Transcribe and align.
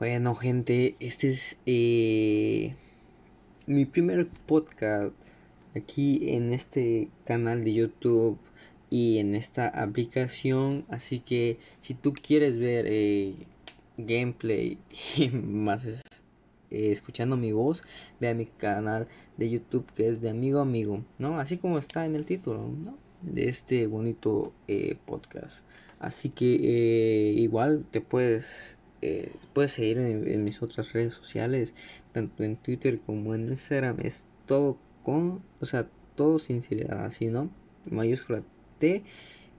Bueno, 0.00 0.34
gente, 0.34 0.96
este 0.98 1.28
es 1.28 1.56
eh, 1.66 2.74
mi 3.66 3.84
primer 3.84 4.26
podcast 4.26 5.14
aquí 5.76 6.30
en 6.30 6.50
este 6.52 7.08
canal 7.24 7.62
de 7.62 7.74
YouTube 7.74 8.36
y 8.90 9.18
en 9.18 9.36
esta 9.36 9.68
aplicación. 9.68 10.84
Así 10.88 11.20
que 11.20 11.58
si 11.80 11.94
tú 11.94 12.12
quieres 12.12 12.58
ver 12.58 12.86
eh, 12.88 13.36
gameplay 13.96 14.78
y 15.16 15.28
más 15.28 15.86
eh, 15.86 15.94
escuchando 16.70 17.36
mi 17.36 17.52
voz, 17.52 17.84
ve 18.18 18.30
a 18.30 18.34
mi 18.34 18.46
canal 18.46 19.06
de 19.36 19.48
YouTube 19.48 19.86
que 19.94 20.08
es 20.08 20.20
de 20.20 20.28
amigo 20.28 20.58
amigo, 20.58 21.04
¿no? 21.20 21.38
Así 21.38 21.56
como 21.56 21.78
está 21.78 22.04
en 22.04 22.16
el 22.16 22.26
título. 22.26 22.68
De 23.22 23.48
este 23.48 23.86
bonito 23.86 24.52
podcast. 25.06 25.64
Así 26.00 26.30
que 26.30 27.32
igual 27.36 27.86
te 27.90 28.00
puedes 28.00 28.76
eh, 29.06 29.32
puedes 29.52 29.72
seguir 29.72 29.98
en, 29.98 30.44
mis 30.44 30.62
otras 30.62 30.92
redes 30.94 31.12
sociales, 31.12 31.74
tanto 32.12 32.42
en 32.42 32.56
Twitter 32.56 33.00
como 33.04 33.34
en 33.34 33.42
Instagram. 33.42 33.98
Es 34.02 34.26
todo 34.46 34.78
con, 35.02 35.42
o 35.60 35.66
sea, 35.66 35.86
todo 36.14 36.38
sinceridad, 36.38 37.04
así, 37.04 37.28
¿no? 37.28 37.50
Mayúscula 37.84 38.42
T 38.78 39.02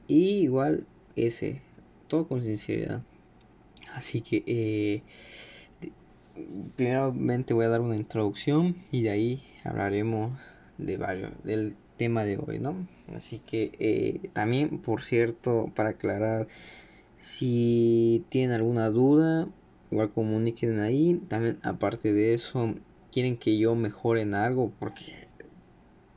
y 0.07 0.39
igual 0.39 0.87
S, 1.15 1.61
todo 2.07 2.27
con 2.27 2.43
sinceridad. 2.43 3.03
Así 3.93 4.21
que, 4.21 4.43
eh, 4.47 5.03
primeramente 6.75 7.53
voy 7.53 7.65
a 7.65 7.69
dar 7.69 7.81
una 7.81 7.95
introducción 7.95 8.75
y 8.91 9.03
de 9.03 9.09
ahí 9.11 9.43
hablaremos 9.63 10.39
de 10.79 10.97
varios, 10.97 11.31
del 11.43 11.75
tema 11.97 12.25
de 12.25 12.37
hoy, 12.37 12.57
¿no? 12.57 12.87
Así 13.15 13.39
que 13.39 13.71
eh, 13.79 14.29
también, 14.33 14.79
por 14.79 15.03
cierto, 15.03 15.71
para 15.75 15.89
aclarar, 15.89 16.47
si 17.25 18.23
tienen 18.29 18.51
alguna 18.51 18.91
duda, 18.91 19.47
igual 19.89 20.11
comuniquen 20.13 20.79
ahí. 20.79 21.19
También 21.27 21.57
aparte 21.63 22.13
de 22.13 22.35
eso, 22.35 22.75
quieren 23.11 23.37
que 23.37 23.57
yo 23.57 23.73
mejore 23.73 24.21
en 24.21 24.35
algo 24.35 24.71
porque 24.79 25.27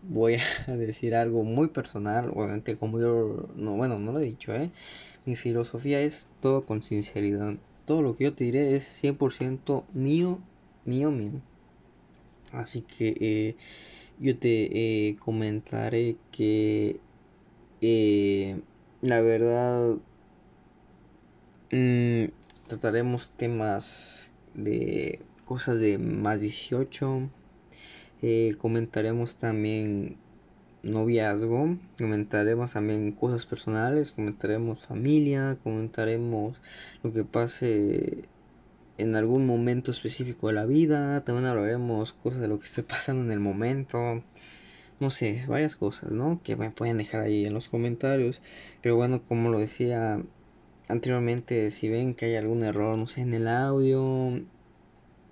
voy 0.03 0.37
a 0.67 0.73
decir 0.77 1.15
algo 1.15 1.45
muy 1.45 1.69
personal, 1.69 2.31
obviamente 2.35 2.77
como 2.77 3.01
yo 3.01 3.49
no, 3.57 3.75
bueno, 3.77 3.99
no 3.99 4.13
lo 4.13 4.21
he 4.21 4.25
dicho, 4.25 4.53
¿eh? 4.55 4.71
Mi 5.25 5.35
filosofía 5.35 6.03
es 6.03 6.29
todo 6.43 6.67
con 6.67 6.83
sinceridad. 6.83 7.55
Todo 7.87 8.03
lo 8.03 8.15
que 8.15 8.25
yo 8.25 8.35
te 8.35 8.45
diré 8.45 8.77
es 8.77 8.85
100% 8.85 9.85
mío, 9.95 10.39
mío, 10.85 11.11
mío. 11.11 11.41
Así 12.53 12.83
que 12.83 13.17
eh, 13.19 13.57
yo 14.21 14.37
te 14.37 15.09
eh, 15.09 15.17
comentaré 15.17 16.17
que 16.33 17.01
eh, 17.81 18.61
la 19.01 19.23
verdad 19.23 19.97
Mm, 21.71 22.31
trataremos 22.67 23.29
temas 23.37 24.31
de 24.55 25.21
cosas 25.45 25.79
de 25.81 25.99
más 25.99 26.41
18. 26.41 27.29
Eh, 28.23 28.55
comentaremos 28.59 29.37
también 29.37 30.17
noviazgo. 30.83 31.77
Comentaremos 31.99 32.73
también 32.73 33.13
cosas 33.13 33.45
personales. 33.47 34.13
Comentaremos 34.13 34.87
familia. 34.87 35.59
Comentaremos 35.63 36.57
lo 37.03 37.13
que 37.13 37.25
pase 37.25 38.25
en 38.97 39.15
algún 39.15 39.47
momento 39.47 39.91
específico 39.91 40.49
de 40.49 40.55
la 40.55 40.65
vida. 40.65 41.23
También 41.25 41.47
hablaremos 41.47 42.15
cosas 42.15 42.41
de 42.41 42.49
lo 42.49 42.59
que 42.61 42.67
esté 42.67 42.83
pasando 42.83 43.25
en 43.25 43.33
el 43.33 43.41
momento. 43.41 44.23
No 45.01 45.11
sé, 45.11 45.45
varias 45.47 45.77
cosas, 45.77 46.13
¿no? 46.13 46.41
Que 46.43 46.57
me 46.57 46.71
pueden 46.71 46.99
dejar 46.99 47.21
ahí 47.23 47.45
en 47.45 47.55
los 47.55 47.69
comentarios. 47.69 48.41
Pero 48.83 48.97
bueno, 48.97 49.23
como 49.29 49.51
lo 49.51 49.59
decía 49.59 50.23
anteriormente 50.89 51.71
si 51.71 51.89
ven 51.89 52.15
que 52.15 52.27
hay 52.27 52.37
algún 52.37 52.63
error, 52.65 52.97
no 52.99 53.07
sé, 53.07 53.21
en 53.21 53.35
el 53.35 53.49
audio, 53.49 54.41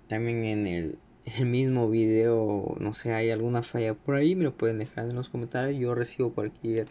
también 0.07 0.45
en 0.45 0.67
el, 1.25 1.45
mismo 1.45 1.89
video, 1.89 2.75
no 2.79 2.93
sé, 2.93 3.13
hay 3.13 3.31
alguna 3.31 3.63
falla 3.63 3.93
por 3.93 4.15
ahí, 4.15 4.35
me 4.35 4.45
lo 4.45 4.55
pueden 4.55 4.79
dejar 4.79 5.09
en 5.09 5.15
los 5.15 5.29
comentarios. 5.29 5.79
Yo 5.79 5.95
recibo 5.95 6.33
cualquier 6.33 6.87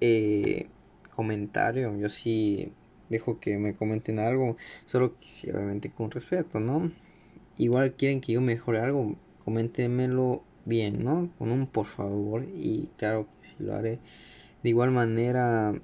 eh, 0.00 0.68
comentario, 1.14 1.96
yo 1.98 2.08
sí 2.08 2.72
dejo 3.10 3.40
que 3.40 3.58
me 3.58 3.74
comenten 3.74 4.18
algo, 4.18 4.56
solo 4.86 5.16
que 5.18 5.28
sí, 5.28 5.50
obviamente 5.50 5.90
con 5.90 6.10
respeto, 6.10 6.60
¿no? 6.60 6.90
Igual 7.58 7.94
quieren 7.94 8.20
que 8.20 8.32
yo 8.32 8.40
mejore 8.40 8.80
algo, 8.80 9.16
coméntenmelo 9.44 10.42
bien, 10.64 11.04
¿no? 11.04 11.30
Con 11.38 11.52
un 11.52 11.66
por 11.66 11.86
favor 11.86 12.44
y 12.44 12.88
claro 12.96 13.28
que 13.42 13.48
sí 13.48 13.56
lo 13.58 13.74
haré. 13.74 13.98
De 14.62 14.70
igual 14.70 14.90
manera, 14.90 15.74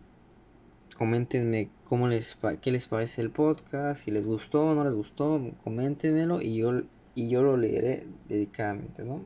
coméntenme 0.96 1.68
cómo 1.90 2.06
les 2.06 2.38
qué 2.62 2.70
les 2.70 2.86
parece 2.86 3.20
el 3.20 3.30
podcast, 3.30 4.04
si 4.04 4.12
les 4.12 4.24
gustó 4.24 4.68
o 4.68 4.74
no 4.76 4.84
les 4.84 4.94
gustó, 4.94 5.40
coméntenmelo 5.64 6.40
y 6.40 6.54
yo 6.56 6.82
y 7.16 7.28
yo 7.28 7.42
lo 7.42 7.56
leeré 7.56 8.06
dedicadamente, 8.28 9.02
¿no? 9.02 9.24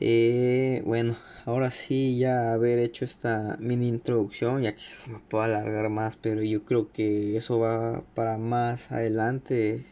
Eh, 0.00 0.82
bueno, 0.84 1.16
ahora 1.46 1.70
sí 1.70 2.18
ya 2.18 2.52
haber 2.52 2.78
hecho 2.78 3.06
esta 3.06 3.56
mini 3.58 3.88
introducción, 3.88 4.62
ya 4.62 4.72
que 4.74 4.80
se 4.80 5.08
me 5.10 5.18
puedo 5.20 5.44
alargar 5.44 5.88
más, 5.88 6.16
pero 6.16 6.42
yo 6.42 6.64
creo 6.66 6.92
que 6.92 7.38
eso 7.38 7.58
va 7.58 8.02
para 8.14 8.36
más 8.36 8.92
adelante. 8.92 9.86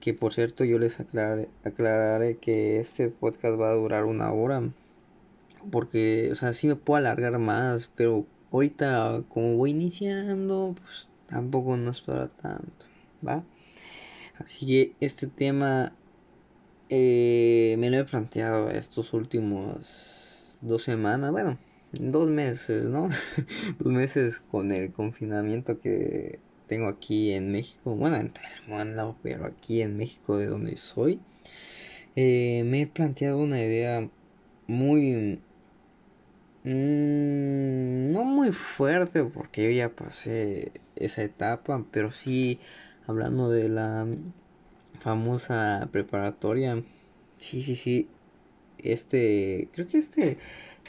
Que 0.00 0.12
por 0.14 0.34
cierto 0.34 0.64
yo 0.64 0.78
les 0.78 1.00
aclararé, 1.00 1.48
aclararé 1.64 2.36
que 2.36 2.80
este 2.80 3.08
podcast 3.08 3.58
va 3.58 3.70
a 3.70 3.74
durar 3.74 4.04
una 4.04 4.30
hora. 4.32 4.62
Porque, 5.72 6.28
o 6.32 6.34
sea, 6.34 6.52
sí 6.52 6.66
me 6.68 6.76
puedo 6.76 6.98
alargar 6.98 7.38
más, 7.38 7.88
pero 7.96 8.26
ahorita 8.52 9.24
como 9.28 9.56
voy 9.56 9.70
iniciando, 9.70 10.74
pues 10.80 11.08
tampoco 11.28 11.76
nos 11.76 12.00
para 12.00 12.28
tanto, 12.28 12.86
¿va? 13.26 13.44
Así 14.38 14.66
que 14.66 14.92
este 15.00 15.26
tema 15.26 15.92
eh, 16.88 17.76
me 17.78 17.90
lo 17.90 17.98
he 17.98 18.04
planteado 18.04 18.70
estos 18.70 19.12
últimos 19.12 20.56
dos 20.60 20.82
semanas, 20.82 21.32
bueno, 21.32 21.58
dos 21.92 22.28
meses, 22.28 22.84
¿no? 22.84 23.08
dos 23.78 23.92
meses 23.92 24.40
con 24.40 24.72
el 24.72 24.92
confinamiento 24.92 25.80
que 25.80 26.38
tengo 26.66 26.88
aquí 26.88 27.32
en 27.32 27.50
México, 27.52 27.94
bueno, 27.94 28.16
en 28.16 28.32
Tailandia, 28.32 29.14
pero 29.22 29.46
aquí 29.46 29.82
en 29.82 29.96
México 29.96 30.36
de 30.36 30.46
donde 30.46 30.76
soy, 30.76 31.20
eh, 32.16 32.62
me 32.64 32.82
he 32.82 32.86
planteado 32.86 33.38
una 33.38 33.60
idea 33.60 34.08
muy 34.66 35.40
Mm, 36.66 38.10
no 38.12 38.24
muy 38.24 38.50
fuerte 38.50 39.22
porque 39.22 39.64
yo 39.64 39.70
ya 39.70 39.88
pasé 39.90 40.72
esa 40.96 41.22
etapa, 41.22 41.84
pero 41.92 42.10
sí 42.10 42.58
hablando 43.06 43.50
de 43.50 43.68
la 43.68 44.04
famosa 45.00 45.88
preparatoria. 45.92 46.82
Sí, 47.38 47.62
sí, 47.62 47.76
sí. 47.76 48.08
Este, 48.78 49.68
creo 49.74 49.86
que 49.86 49.98
este 49.98 50.38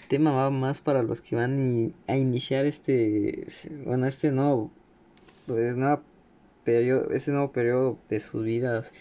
tema 0.10 0.32
va 0.32 0.50
más 0.50 0.82
para 0.82 1.04
los 1.04 1.22
que 1.22 1.36
van 1.36 1.94
a 2.08 2.18
iniciar 2.18 2.66
este, 2.66 3.46
bueno, 3.86 4.08
este 4.08 4.32
nuevo, 4.32 4.72
pues, 5.46 5.76
periodo, 6.64 7.12
este 7.12 7.32
nuevo 7.32 7.52
periodo 7.52 8.00
de 8.10 8.20
sus 8.20 8.44
vidas 8.44 8.92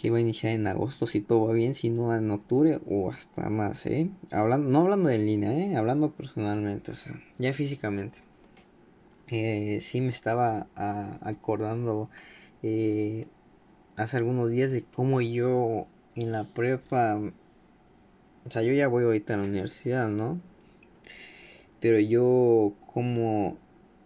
que 0.00 0.10
va 0.10 0.18
a 0.18 0.20
iniciar 0.20 0.52
en 0.52 0.66
agosto 0.68 1.08
si 1.08 1.20
todo 1.20 1.48
va 1.48 1.54
bien, 1.54 1.74
si 1.74 1.90
no 1.90 2.14
en 2.14 2.30
octubre 2.30 2.78
o 2.86 3.10
hasta 3.10 3.50
más, 3.50 3.84
¿eh? 3.86 4.08
Hablando, 4.30 4.68
no 4.68 4.82
hablando 4.82 5.10
en 5.10 5.26
línea, 5.26 5.52
¿eh? 5.52 5.76
Hablando 5.76 6.12
personalmente, 6.12 6.92
o 6.92 6.94
sea, 6.94 7.20
ya 7.38 7.52
físicamente. 7.52 8.20
Eh, 9.26 9.80
sí 9.82 10.00
me 10.00 10.10
estaba 10.10 10.68
acordando 11.20 12.08
eh, 12.62 13.26
hace 13.96 14.16
algunos 14.16 14.50
días 14.50 14.70
de 14.70 14.84
cómo 14.84 15.20
yo 15.20 15.88
en 16.14 16.30
la 16.30 16.44
prepa, 16.44 17.20
o 18.46 18.50
sea, 18.50 18.62
yo 18.62 18.72
ya 18.72 18.86
voy 18.86 19.02
ahorita 19.02 19.34
a 19.34 19.38
la 19.38 19.44
universidad, 19.44 20.08
¿no? 20.08 20.40
Pero 21.80 21.98
yo 21.98 22.72
como, 22.94 23.56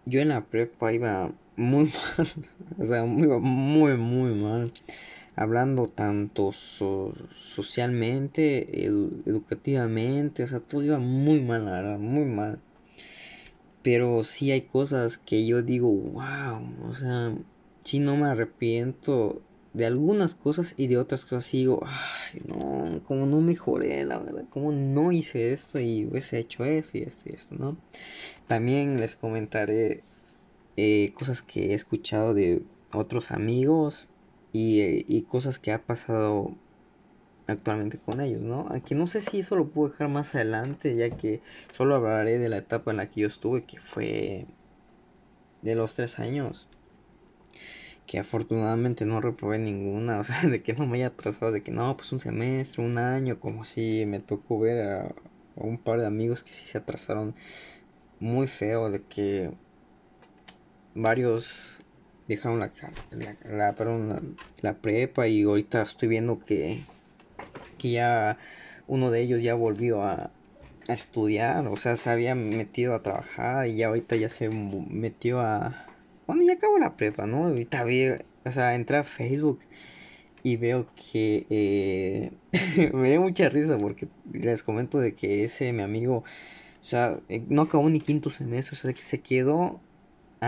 yo 0.05 0.21
en 0.21 0.29
la 0.29 0.43
prepa 0.45 0.91
iba 0.91 1.31
muy 1.55 1.93
mal, 2.17 2.27
o 2.79 2.87
sea, 2.87 3.05
muy, 3.05 3.27
muy, 3.27 3.95
muy 3.95 4.33
mal 4.33 4.73
hablando 5.35 5.87
tanto 5.87 6.51
socialmente, 6.51 8.85
educativamente, 8.85 10.43
o 10.43 10.47
sea, 10.47 10.59
todo 10.59 10.83
iba 10.83 10.99
muy 10.99 11.41
mal, 11.41 11.65
la 11.65 11.71
verdad, 11.71 11.99
muy 11.99 12.25
mal. 12.25 12.59
Pero 13.81 14.23
sí 14.23 14.51
hay 14.51 14.61
cosas 14.61 15.17
que 15.17 15.45
yo 15.45 15.61
digo, 15.61 15.91
wow, 15.91 16.89
o 16.89 16.95
sea, 16.95 17.35
sí 17.83 17.99
no 17.99 18.15
me 18.15 18.27
arrepiento 18.27 19.41
de 19.73 19.87
algunas 19.87 20.35
cosas 20.35 20.73
y 20.77 20.87
de 20.87 20.97
otras 20.97 21.25
cosas 21.25 21.51
digo, 21.51 21.83
ay, 21.85 22.41
no, 22.47 23.01
como 23.05 23.25
no 23.25 23.41
mejoré, 23.41 24.05
la 24.05 24.19
verdad, 24.19 24.45
como 24.51 24.71
no 24.71 25.11
hice 25.11 25.51
esto 25.51 25.79
y 25.79 26.05
hubiese 26.05 26.39
hecho 26.39 26.63
eso 26.63 26.97
y 26.97 27.01
esto 27.01 27.23
y 27.25 27.33
esto, 27.33 27.55
¿no? 27.55 27.75
También 28.47 28.99
les 28.99 29.15
comentaré 29.15 30.03
eh, 30.77 31.11
cosas 31.15 31.41
que 31.41 31.71
he 31.71 31.73
escuchado 31.73 32.33
de 32.33 32.61
otros 32.93 33.31
amigos 33.31 34.07
eh, 34.53 35.03
y, 35.07 35.23
cosas 35.23 35.59
que 35.59 35.71
ha 35.71 35.81
pasado 35.83 36.55
actualmente 37.47 37.97
con 37.97 38.21
ellos, 38.21 38.41
¿no? 38.41 38.67
Aquí 38.71 38.95
no 38.95 39.07
sé 39.07 39.21
si 39.21 39.39
eso 39.39 39.55
lo 39.55 39.67
puedo 39.69 39.89
dejar 39.89 40.09
más 40.09 40.35
adelante, 40.35 40.95
ya 40.95 41.09
que 41.17 41.41
solo 41.75 41.95
hablaré 41.95 42.37
de 42.39 42.49
la 42.49 42.57
etapa 42.57 42.91
en 42.91 42.97
la 42.97 43.09
que 43.09 43.21
yo 43.21 43.27
estuve, 43.27 43.65
que 43.65 43.79
fue 43.79 44.45
de 45.63 45.75
los 45.75 45.95
tres 45.95 46.19
años, 46.19 46.67
que 48.05 48.19
afortunadamente 48.19 49.05
no 49.05 49.21
reprobé 49.21 49.59
ninguna, 49.59 50.19
o 50.21 50.23
sea, 50.23 50.41
de 50.43 50.61
que 50.61 50.73
no 50.73 50.85
me 50.85 50.97
haya 50.97 51.07
atrasado, 51.07 51.51
de 51.51 51.63
que 51.63 51.71
no, 51.71 51.95
pues 51.97 52.11
un 52.11 52.19
semestre, 52.19 52.83
un 52.83 52.97
año, 52.97 53.39
como 53.39 53.63
si 53.65 54.05
me 54.05 54.19
tocó 54.19 54.59
ver 54.59 54.87
a, 54.87 55.15
un 55.55 55.77
par 55.77 55.99
de 55.99 56.05
amigos 56.07 56.43
que 56.43 56.53
sí 56.53 56.65
se 56.67 56.77
atrasaron 56.77 57.35
muy 58.19 58.47
feo, 58.47 58.89
de 58.91 59.01
que 59.03 59.51
varios 60.95 61.72
dejaron 62.27 62.59
la, 62.59 62.71
la, 64.61 64.73
prepa 64.81 65.27
y 65.27 65.43
ahorita 65.43 65.81
estoy 65.81 66.09
viendo 66.09 66.39
que, 66.39 66.83
que 67.77 67.91
ya 67.91 68.37
uno 68.87 69.11
de 69.11 69.21
ellos 69.21 69.41
ya 69.41 69.55
volvió 69.55 70.03
a, 70.03 70.31
a 70.87 70.93
estudiar, 70.93 71.67
o 71.67 71.77
sea, 71.77 71.95
se 71.97 72.09
había 72.09 72.35
metido 72.35 72.95
a 72.95 73.03
trabajar 73.03 73.67
y 73.67 73.77
ya 73.77 73.87
ahorita 73.87 74.15
ya 74.15 74.29
se 74.29 74.49
metió 74.49 75.41
a... 75.41 75.89
Bueno, 76.27 76.43
ya 76.43 76.53
acabó 76.53 76.77
la 76.77 76.95
prepa, 76.95 77.25
¿no? 77.25 77.47
Ahorita 77.47 77.83
vi, 77.83 78.07
o 78.45 78.51
sea, 78.51 78.75
entré 78.75 78.97
a 78.97 79.03
Facebook 79.03 79.59
y 80.43 80.57
veo 80.57 80.87
que 80.95 81.47
eh, 81.49 82.31
me 82.93 83.09
dio 83.09 83.21
mucha 83.21 83.49
risa 83.49 83.77
porque 83.77 84.07
les 84.31 84.63
comento 84.63 84.99
de 84.99 85.15
que 85.15 85.43
ese 85.45 85.71
mi 85.73 85.81
amigo, 85.81 86.17
o 86.81 86.85
sea, 86.85 87.19
eh, 87.29 87.43
no 87.47 87.63
acabó 87.63 87.89
ni 87.89 87.99
quinto 88.01 88.29
semestre, 88.29 88.75
o 88.77 88.79
sea, 88.79 88.93
que 88.93 89.01
se 89.01 89.21
quedó 89.21 89.81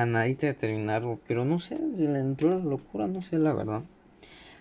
a 0.02 0.06
nadita 0.06 0.48
de 0.48 0.54
terminarlo, 0.54 1.20
pero 1.28 1.46
no 1.46 1.60
sé, 1.60 1.80
le 1.80 2.20
entró 2.20 2.50
la 2.50 2.64
locura, 2.64 3.08
no 3.08 3.22
sé 3.22 3.38
la 3.38 3.54
verdad. 3.54 3.84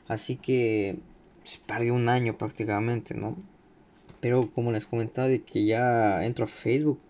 Así 0.08 0.36
que 0.36 0.98
se 1.42 1.58
perdió 1.66 1.94
un 1.94 2.08
año 2.08 2.38
prácticamente, 2.38 3.14
¿no? 3.14 3.36
Pero 4.20 4.50
como 4.52 4.72
les 4.72 4.86
comentaba 4.86 5.28
de 5.28 5.42
que 5.42 5.64
ya 5.66 6.24
entro 6.24 6.44
a 6.46 6.48
Facebook, 6.48 7.00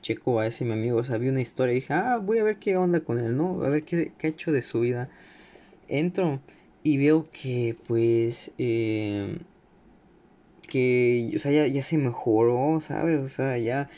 checo 0.00 0.38
a 0.40 0.46
ese 0.46 0.64
mi 0.64 0.72
amigo, 0.72 1.02
sabía 1.04 1.30
una 1.30 1.40
historia 1.40 1.72
y 1.72 1.76
dije, 1.76 1.94
ah, 1.94 2.18
voy 2.18 2.38
a 2.38 2.44
ver 2.44 2.58
qué 2.58 2.76
onda 2.76 3.00
con 3.00 3.18
él, 3.18 3.36
¿no? 3.36 3.62
A 3.64 3.68
ver 3.68 3.84
qué, 3.84 4.12
qué 4.18 4.28
ha 4.28 4.30
hecho 4.30 4.52
de 4.52 4.62
su 4.62 4.80
vida. 4.80 5.08
Entro 5.88 6.40
y 6.82 6.98
veo 6.98 7.28
que 7.32 7.76
pues... 7.86 8.50
Eh, 8.58 9.38
que, 10.68 11.32
o 11.34 11.38
sea, 11.38 11.50
ya, 11.50 11.66
ya 11.66 11.82
se 11.82 11.98
mejoró, 11.98 12.80
¿sabes? 12.80 13.20
O 13.20 13.28
sea, 13.28 13.58
ya 13.58 13.90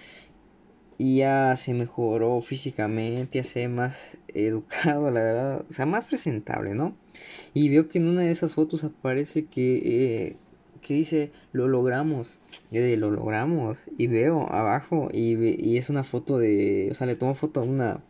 y 1.01 1.17
ya 1.17 1.57
se 1.57 1.73
mejoró 1.73 2.43
físicamente, 2.43 3.39
ya 3.39 3.45
se 3.45 3.61
ve 3.61 3.69
más 3.69 4.19
educado, 4.29 5.11
la 5.11 5.23
verdad, 5.23 5.65
o 5.69 5.73
sea, 5.73 5.87
más 5.87 6.07
presentable, 6.07 6.75
¿no? 6.75 6.95
Y 7.55 7.71
veo 7.71 7.89
que 7.89 7.99
en 7.99 8.09
una 8.09 8.21
de 8.21 8.31
esas 8.31 8.55
fotos 8.55 8.85
aparece 8.85 9.47
que 9.47 9.77
eh, 9.85 10.37
que 10.83 10.95
dice 10.95 11.33
lo 11.53 11.69
logramos. 11.69 12.39
Yo 12.71 12.83
de 12.83 12.97
lo 12.99 13.11
logramos 13.11 13.79
y 13.97 14.09
veo 14.09 14.53
abajo 14.53 15.09
y, 15.13 15.37
y 15.65 15.79
es 15.79 15.89
una 15.89 16.05
foto 16.05 16.39
de, 16.39 16.89
o 16.91 16.95
sea, 16.95 17.07
le 17.07 17.17
tomo 17.17 17.35
foto 17.35 17.61
a 17.61 17.63
una 17.65 18.03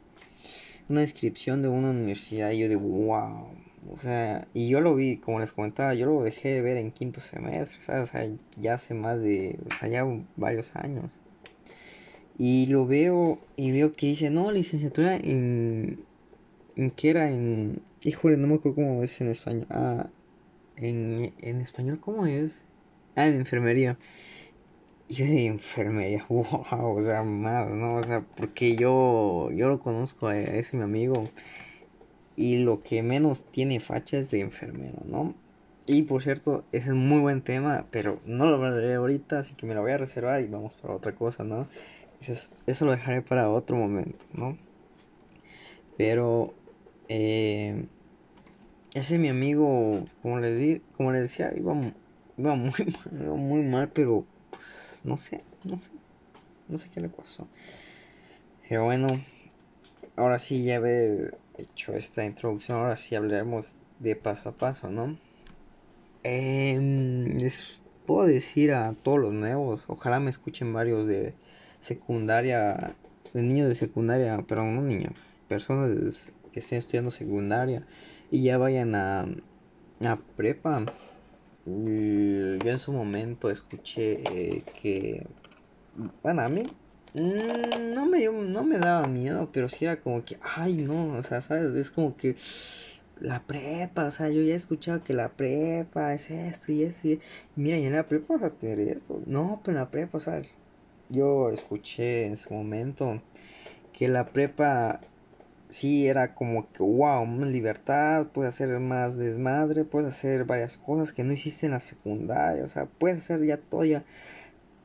una 0.89 1.03
descripción 1.03 1.63
de 1.63 1.69
una 1.69 1.91
universidad 1.91 2.51
y 2.51 2.59
yo 2.59 2.69
de 2.69 2.77
wow, 2.77 3.47
o 3.93 3.97
sea, 3.99 4.49
y 4.53 4.69
yo 4.69 4.81
lo 4.81 4.97
vi, 4.97 5.19
como 5.19 5.39
les 5.39 5.53
comentaba, 5.53 5.95
yo 5.95 6.07
lo 6.07 6.23
dejé 6.25 6.55
de 6.55 6.63
ver 6.63 6.77
en 6.77 6.91
quinto 6.91 7.21
semestre, 7.21 7.79
o 8.03 8.07
sea, 8.07 8.27
ya 8.57 8.75
hace 8.75 8.95
más 8.95 9.21
de, 9.23 9.59
o 9.71 9.75
sea, 9.79 9.89
ya 9.89 10.05
varios 10.37 10.75
años. 10.75 11.20
Y 12.39 12.67
lo 12.67 12.87
veo 12.87 13.39
y 13.57 13.73
veo 13.73 13.93
que 13.93 14.07
dice, 14.07 14.31
no, 14.31 14.51
licenciatura 14.51 15.17
en, 15.17 16.05
en 16.77 16.91
qué 16.93 17.11
era, 17.11 17.31
en, 17.31 17.83
híjole, 18.03 18.37
no 18.37 18.49
me 18.49 18.55
acuerdo 18.55 18.77
cómo 18.77 19.03
es 19.03 19.21
en 19.21 19.29
español, 19.31 19.67
ah, 19.71 20.07
en, 20.77 21.35
en 21.39 21.61
español, 21.61 22.01
¿cómo 22.01 22.27
es? 22.27 22.53
Ah, 23.17 23.27
en 23.27 23.35
enfermería. 23.35 23.99
Yo 25.09 25.25
de 25.27 25.47
enfermería, 25.47 26.25
wow, 26.31 26.97
o 26.97 27.01
sea, 27.03 27.23
más, 27.23 27.69
¿no? 27.71 27.97
O 27.97 28.05
sea, 28.05 28.23
porque 28.37 28.77
yo, 28.77 29.51
yo 29.53 29.69
lo 29.69 29.81
conozco 29.81 30.29
a 30.29 30.39
ese 30.39 30.77
mi 30.77 30.85
amigo 30.85 31.25
y 32.37 32.59
lo 32.65 32.83
que 32.83 33.03
menos 33.03 33.45
tiene 33.53 33.81
facha 33.81 34.19
es 34.19 34.31
de 34.31 34.41
enfermero, 34.41 35.03
¿no? 35.05 35.35
Y 35.87 36.03
por 36.03 36.23
cierto, 36.23 36.65
ese 36.73 36.89
es 36.89 36.95
muy 36.95 37.21
buen 37.21 37.43
tema, 37.43 37.87
pero 37.91 38.21
no 38.25 38.47
lo 38.47 38.57
hablaré 38.57 38.95
ahorita, 38.95 39.41
así 39.41 39.55
que 39.55 39.67
me 39.67 39.75
lo 39.75 39.83
voy 39.83 39.93
a 39.93 39.99
reservar 39.99 40.41
y 40.41 40.47
vamos 40.47 40.75
para 40.75 40.95
otra 40.95 41.15
cosa, 41.15 41.45
¿no? 41.45 41.69
Eso, 42.21 42.85
lo 42.85 42.93
dejaré 42.93 43.23
para 43.23 43.51
otro 43.51 43.77
momento, 43.77 44.25
¿no? 44.33 44.59
Pero, 45.97 46.55
eh, 47.09 47.89
ese 48.95 49.19
mi 49.19 49.29
amigo, 49.29 50.07
como 50.23 50.39
les, 50.41 50.59
di, 50.59 50.81
como 50.93 51.13
les 51.13 51.23
decía, 51.23 51.53
iba, 51.57 51.75
iba 52.37 52.55
muy 52.57 52.73
mal, 52.73 52.97
iba 53.13 53.35
muy 53.37 53.63
mal, 53.63 53.93
pero 53.93 54.27
pues 54.55 55.01
no 55.05 55.17
sé, 55.17 55.45
no 55.63 55.79
sé, 55.79 55.93
no 56.69 56.79
sé 56.79 56.91
qué 56.91 57.01
le 57.01 57.09
pasó. 57.09 57.49
Pero 58.69 58.85
bueno, 58.85 59.23
ahora 60.17 60.39
sí 60.39 60.65
ya 60.65 60.77
haber 60.77 61.41
hecho 61.57 61.95
esta 61.95 62.25
introducción, 62.25 62.79
ahora 62.79 62.97
sí 62.97 63.15
hablaremos 63.15 63.77
de 63.99 64.17
paso 64.17 64.51
a 64.51 64.53
paso, 64.57 64.91
¿no? 64.91 65.19
Eh, 66.23 66.79
les 67.41 67.65
puedo 68.07 68.27
decir 68.27 68.73
a 68.73 68.95
todos 69.03 69.19
los 69.19 69.33
nuevos, 69.33 69.85
ojalá 69.89 70.21
me 70.21 70.31
escuchen 70.31 70.73
varios 70.73 71.07
de 71.07 71.35
secundaria, 71.81 73.01
de 73.33 73.43
niños 73.43 73.69
de 73.69 73.75
secundaria, 73.77 74.45
pero 74.49 74.65
no 74.65 74.83
niños, 74.83 75.15
personas 75.49 76.33
que 76.53 76.61
estén 76.61 76.79
estudiando 76.79 77.11
secundaria 77.13 77.87
y 78.31 78.45
ya 78.45 78.59
vayan 78.59 78.95
a, 78.95 79.27
a 80.05 80.25
prepa. 80.37 80.93
Yo 81.65 82.71
en 82.71 82.79
su 82.79 82.93
momento 82.93 83.51
escuché 83.51 84.59
eh, 84.59 84.69
que, 84.73 85.27
bueno, 86.23 86.43
a 86.43 86.49
mí 86.49 86.77
mm, 87.15 87.93
no 87.95 88.07
me 88.07 88.19
dio, 88.19 88.33
no 88.33 88.65
me 88.65 88.79
daba 88.79 89.07
miedo, 89.07 89.51
pero 89.53 89.69
sí 89.69 89.85
era 89.85 90.01
como 90.03 90.25
que, 90.25 90.39
ay, 90.43 90.79
no, 90.79 91.19
o 91.19 91.23
sea, 91.23 91.41
sabes, 91.41 91.75
es 91.77 91.91
como 91.91 92.17
que 92.17 92.37
la 93.17 93.47
prepa, 93.47 94.07
o 94.07 94.11
sea, 94.11 94.31
yo 94.31 94.43
ya 94.43 94.55
he 94.55 94.57
escuchado 94.57 95.05
que 95.05 95.13
la 95.15 95.37
prepa 95.37 96.15
es 96.15 96.31
esto 96.31 96.73
y 96.73 96.83
eso, 96.85 97.09
mira, 97.55 97.79
y 97.79 97.87
en 97.87 97.93
la 97.95 98.09
prepa 98.09 98.35
vas 98.35 98.45
a 98.45 98.59
tener 98.59 98.81
esto, 98.81 99.23
no, 99.27 99.61
pero 99.65 99.77
en 99.79 99.85
la 99.85 99.91
prepa, 99.91 100.19
o 100.19 100.21
yo 101.11 101.51
escuché 101.51 102.27
en 102.27 102.37
su 102.37 102.55
momento 102.55 103.21
que 103.93 104.09
la 104.09 104.33
prepa 104.33 105.01
sí 105.69 106.07
era 106.09 106.35
como 106.35 106.71
que, 106.73 106.83
wow, 106.83 107.27
libertad, 107.47 108.29
puedes 108.33 108.55
hacer 108.55 108.79
más 108.81 109.17
desmadre, 109.17 109.85
puedes 109.85 110.09
hacer 110.09 110.45
varias 110.45 110.77
cosas 110.77 111.13
que 111.13 111.25
no 111.25 111.33
hiciste 111.33 111.67
en 111.67 111.73
la 111.73 111.81
secundaria, 111.81 112.65
o 112.65 112.69
sea, 112.69 112.87
puedes 112.87 113.21
hacer 113.21 113.45
ya 113.47 113.57
todo 113.59 113.85
ya. 113.85 114.05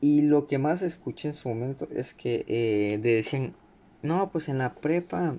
Y 0.00 0.22
lo 0.22 0.46
que 0.46 0.58
más 0.58 0.82
escuché 0.82 1.28
en 1.28 1.34
su 1.34 1.48
momento 1.48 1.88
es 1.90 2.14
que 2.14 2.44
eh, 2.48 2.98
decían, 3.02 3.54
no, 4.02 4.30
pues 4.30 4.48
en 4.48 4.58
la 4.58 4.74
prepa 4.74 5.36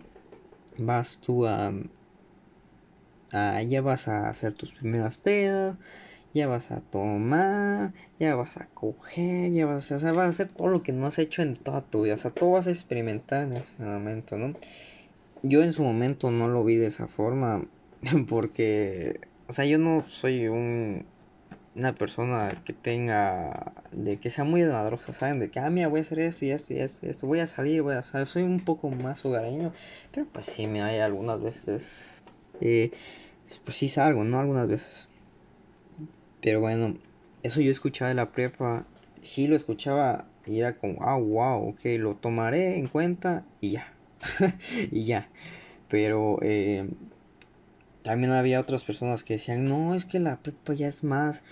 vas 0.77 1.19
tú 1.19 1.45
a, 1.47 1.73
a, 3.31 3.61
ya 3.63 3.81
vas 3.81 4.07
a 4.07 4.29
hacer 4.29 4.53
tus 4.53 4.73
primeras 4.73 5.17
pedas, 5.17 5.77
ya 6.37 6.47
vas 6.47 6.71
a 6.71 6.81
tomar, 6.81 7.93
ya 8.19 8.35
vas 8.35 8.57
a 8.57 8.67
coger, 8.73 9.51
ya 9.51 9.65
vas 9.65 9.91
a, 9.91 9.97
o 9.97 9.99
sea, 9.99 10.11
vas 10.13 10.25
a 10.25 10.29
hacer 10.29 10.49
todo 10.49 10.67
lo 10.69 10.83
que 10.83 10.93
no 10.93 11.07
has 11.07 11.19
hecho 11.19 11.41
en 11.41 11.55
toda 11.57 11.81
tu 11.81 12.03
vida, 12.03 12.15
o 12.15 12.17
sea, 12.17 12.31
todo 12.31 12.51
vas 12.51 12.67
a 12.67 12.71
experimentar 12.71 13.43
en 13.47 13.53
ese 13.53 13.83
momento, 13.83 14.37
¿no? 14.37 14.55
yo 15.43 15.63
en 15.63 15.73
su 15.73 15.83
momento 15.83 16.31
no 16.31 16.47
lo 16.47 16.63
vi 16.63 16.75
de 16.75 16.87
esa 16.87 17.07
forma 17.07 17.65
porque, 18.29 19.21
o 19.47 19.53
sea, 19.53 19.65
yo 19.65 19.77
no 19.79 20.07
soy 20.07 20.47
un, 20.47 21.05
una 21.75 21.95
persona 21.95 22.61
que 22.65 22.73
tenga, 22.73 23.73
de 23.91 24.19
que 24.19 24.29
sea 24.29 24.43
muy 24.43 24.63
madrosa, 24.63 25.13
¿saben? 25.13 25.39
De 25.39 25.49
que, 25.51 25.59
ah, 25.59 25.69
mira, 25.69 25.87
voy 25.87 25.99
a 25.99 26.01
hacer 26.01 26.19
esto 26.19 26.45
y 26.45 26.51
esto 26.51 26.73
y 26.73 26.79
esto 26.79 27.05
y 27.05 27.09
esto, 27.09 27.27
voy 27.27 27.39
a 27.39 27.47
salir, 27.47 27.81
voy 27.81 27.95
a, 27.95 27.99
o 27.99 28.25
soy 28.25 28.43
un 28.43 28.59
poco 28.65 28.89
más 28.89 29.25
hogareño, 29.25 29.73
pero 30.11 30.27
pues 30.31 30.45
sí 30.47 30.67
me 30.67 30.81
hay 30.81 30.99
algunas 30.99 31.41
veces, 31.41 32.21
eh, 32.61 32.91
pues 33.65 33.77
sí 33.77 33.89
salgo, 33.89 34.23
¿no? 34.23 34.39
Algunas 34.39 34.67
veces. 34.67 35.07
Pero 36.41 36.61
bueno, 36.61 36.97
eso 37.43 37.61
yo 37.61 37.71
escuchaba 37.71 38.09
de 38.09 38.15
la 38.15 38.31
prepa, 38.31 38.85
sí 39.21 39.47
lo 39.47 39.55
escuchaba 39.55 40.27
y 40.45 40.59
era 40.59 40.77
como, 40.77 41.03
ah, 41.03 41.17
wow, 41.17 41.69
ok, 41.69 41.81
lo 41.99 42.15
tomaré 42.15 42.77
en 42.77 42.87
cuenta 42.87 43.45
y 43.61 43.71
ya. 43.71 43.93
y 44.91 45.05
ya. 45.05 45.29
Pero 45.89 46.39
eh, 46.41 46.89
también 48.03 48.33
había 48.33 48.59
otras 48.59 48.83
personas 48.83 49.23
que 49.23 49.33
decían, 49.33 49.65
no, 49.65 49.95
es 49.95 50.05
que 50.05 50.19
la 50.19 50.37
prepa 50.41 50.73
ya 50.73 50.87
es 50.87 51.03
más, 51.03 51.43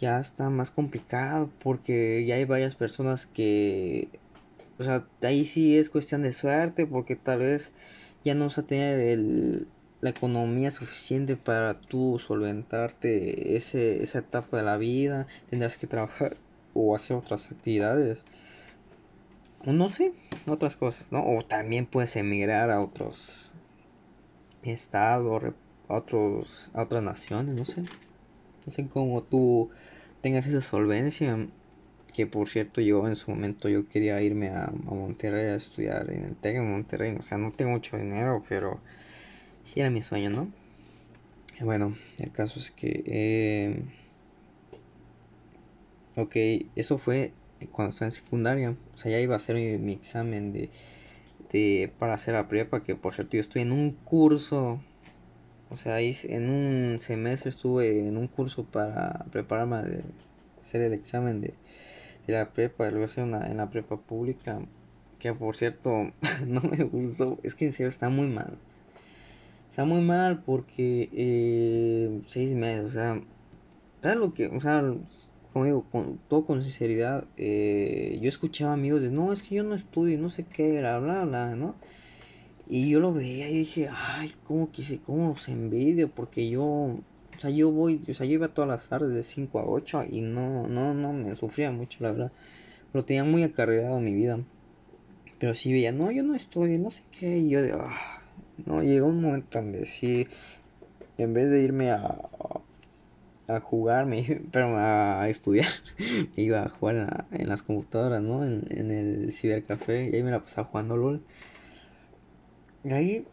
ya 0.00 0.20
está 0.20 0.48
más 0.50 0.70
complicado 0.70 1.50
porque 1.62 2.24
ya 2.24 2.36
hay 2.36 2.44
varias 2.44 2.74
personas 2.74 3.26
que, 3.26 4.08
o 4.78 4.84
sea, 4.84 5.06
ahí 5.22 5.44
sí 5.44 5.76
es 5.78 5.90
cuestión 5.90 6.22
de 6.22 6.32
suerte 6.32 6.86
porque 6.86 7.16
tal 7.16 7.40
vez 7.40 7.72
ya 8.24 8.34
no 8.34 8.46
vas 8.46 8.58
a 8.58 8.66
tener 8.66 9.00
el, 9.00 9.66
la 10.00 10.10
economía 10.10 10.70
suficiente 10.70 11.36
para 11.36 11.74
tú 11.74 12.18
solventarte 12.18 13.56
ese, 13.56 14.02
esa 14.02 14.20
etapa 14.20 14.56
de 14.56 14.62
la 14.62 14.76
vida, 14.76 15.26
tendrás 15.50 15.76
que 15.76 15.86
trabajar 15.86 16.36
o 16.74 16.94
hacer 16.94 17.16
otras 17.16 17.50
actividades 17.50 18.18
no 19.64 19.88
sé, 19.90 20.12
otras 20.46 20.76
cosas, 20.76 21.10
¿no? 21.10 21.24
O 21.24 21.44
también 21.44 21.86
puedes 21.86 22.16
emigrar 22.16 22.70
a 22.70 22.80
otros 22.80 23.50
estados, 24.62 25.42
a, 25.88 25.94
otros, 25.94 26.70
a 26.72 26.82
otras 26.82 27.02
naciones, 27.02 27.54
no 27.54 27.64
sé. 27.64 27.82
No 28.66 28.72
sé 28.72 28.86
cómo 28.88 29.22
tú 29.22 29.70
tengas 30.22 30.46
esa 30.46 30.60
solvencia. 30.60 31.48
Que 32.14 32.26
por 32.26 32.48
cierto, 32.48 32.80
yo 32.80 33.06
en 33.06 33.16
su 33.16 33.30
momento 33.30 33.68
yo 33.68 33.88
quería 33.88 34.20
irme 34.20 34.48
a, 34.48 34.72
Monterrey 34.72 35.46
a 35.46 35.54
estudiar 35.54 36.10
en 36.10 36.24
el 36.24 36.36
TEC 36.36 36.56
en 36.56 36.70
Monterrey. 36.70 37.14
O 37.18 37.22
sea, 37.22 37.38
no 37.38 37.52
tengo 37.52 37.72
mucho 37.72 37.96
dinero, 37.96 38.42
pero 38.48 38.80
sí 39.70 39.80
era 39.80 39.90
mi 39.90 40.02
sueño, 40.02 40.30
¿no? 40.30 40.50
Bueno, 41.60 41.96
el 42.18 42.32
caso 42.32 42.58
es 42.58 42.70
que... 42.72 43.04
Eh, 43.06 43.82
ok, 46.16 46.36
eso 46.74 46.98
fue 46.98 47.32
cuando 47.70 47.90
estaba 47.92 48.08
en 48.08 48.12
secundaria. 48.12 48.76
O 48.94 48.96
sea, 48.96 49.12
ya 49.12 49.20
iba 49.20 49.34
a 49.34 49.36
hacer 49.36 49.56
mi, 49.78 49.92
examen 49.92 50.52
de, 50.52 50.70
de, 51.52 51.92
para 51.98 52.14
hacer 52.14 52.34
la 52.34 52.48
prepa, 52.48 52.80
que 52.80 52.96
por 52.96 53.14
cierto 53.14 53.36
yo 53.36 53.40
estoy 53.40 53.62
en 53.62 53.72
un 53.72 53.92
curso. 53.92 54.80
O 55.70 55.76
sea, 55.76 56.00
en 56.00 56.50
un 56.50 56.98
semestre 57.00 57.50
estuve 57.50 58.08
en 58.08 58.16
un 58.16 58.26
curso 58.26 58.64
para 58.64 59.24
prepararme 59.30 59.76
a 59.76 59.84
hacer 60.62 60.82
el 60.82 60.92
examen 60.94 61.40
de, 61.40 61.54
la 62.26 62.50
prepa, 62.50 62.90
lo 62.90 63.04
hacer 63.04 63.24
una, 63.24 63.46
en 63.48 63.58
la 63.58 63.70
prepa 63.70 63.96
pública, 63.96 64.60
que 65.20 65.32
por 65.32 65.56
cierto 65.56 66.12
no 66.46 66.60
me 66.62 66.82
gustó, 66.84 67.38
es 67.44 67.54
que 67.54 67.66
en 67.66 67.72
serio 67.72 67.88
está 67.88 68.08
muy 68.08 68.26
mal. 68.26 68.58
Está 69.70 69.84
muy 69.84 70.00
mal 70.00 70.42
porque 70.42 71.08
eh, 71.12 72.22
seis 72.26 72.54
meses, 72.54 72.86
o 72.86 72.90
sea, 72.90 73.22
¿sabes 74.02 74.18
lo 74.18 74.34
que? 74.34 74.48
O 74.48 74.60
sea, 74.60 74.82
como 75.52 75.64
digo, 75.64 75.84
con 75.92 76.18
todo 76.28 76.44
con 76.44 76.64
sinceridad, 76.64 77.24
eh, 77.36 78.18
yo 78.20 78.28
escuchaba 78.28 78.72
amigos 78.72 79.00
de, 79.00 79.12
no, 79.12 79.32
es 79.32 79.42
que 79.42 79.54
yo 79.54 79.62
no 79.62 79.76
estudio, 79.76 80.18
no 80.18 80.28
sé 80.28 80.44
qué, 80.44 80.80
bla, 80.80 80.98
bla, 80.98 81.24
bla, 81.24 81.54
¿no? 81.54 81.76
Y 82.66 82.90
yo 82.90 82.98
lo 82.98 83.12
veía 83.12 83.48
y 83.48 83.58
dije, 83.58 83.88
ay, 83.92 84.32
cómo 84.42 84.72
quise, 84.72 84.98
cómo 84.98 85.36
se 85.36 85.52
envidio, 85.52 86.10
porque 86.10 86.50
yo, 86.50 86.64
o 86.64 87.04
sea, 87.38 87.50
yo 87.50 87.70
voy, 87.70 88.04
o 88.08 88.14
sea, 88.14 88.26
yo 88.26 88.32
iba 88.34 88.48
todas 88.48 88.68
las 88.68 88.88
tardes 88.88 89.14
de 89.14 89.22
5 89.22 89.60
a 89.60 89.66
8 89.68 90.00
y 90.10 90.20
no, 90.20 90.66
no, 90.66 90.94
no 90.94 91.12
me 91.12 91.36
sufría 91.36 91.70
mucho, 91.70 92.02
la 92.02 92.10
verdad. 92.10 92.32
Pero 92.90 93.04
tenía 93.04 93.22
muy 93.22 93.44
acarreado 93.44 94.00
mi 94.00 94.14
vida. 94.14 94.40
Pero 95.38 95.54
sí 95.54 95.72
veía, 95.72 95.92
no, 95.92 96.10
yo 96.10 96.24
no 96.24 96.34
estudio, 96.34 96.76
no 96.80 96.90
sé 96.90 97.04
qué, 97.12 97.38
y 97.38 97.50
yo 97.50 97.62
de, 97.62 97.72
ah, 97.72 98.19
no, 98.66 98.82
llegó 98.82 99.06
un 99.06 99.20
momento 99.20 99.58
donde 99.58 99.86
sí, 99.86 100.28
en 101.18 101.34
vez 101.34 101.50
de 101.50 101.62
irme 101.62 101.90
a, 101.90 102.18
a 103.48 103.60
jugar, 103.60 104.06
me, 104.06 104.22
pero 104.52 104.76
a 104.76 105.28
estudiar, 105.28 105.68
me 105.98 106.42
iba 106.42 106.62
a 106.62 106.68
jugar 106.68 107.26
en, 107.32 107.48
las 107.48 107.62
computadoras, 107.62 108.22
¿no? 108.22 108.44
En, 108.44 108.66
en, 108.70 108.90
el 108.90 109.32
cibercafé, 109.32 110.10
y 110.10 110.16
ahí 110.16 110.22
me 110.22 110.30
la 110.30 110.40
pasaba 110.40 110.68
jugando 110.68 110.96
LOL. 110.96 111.22
Y 112.84 112.92
ahí, 112.92 113.26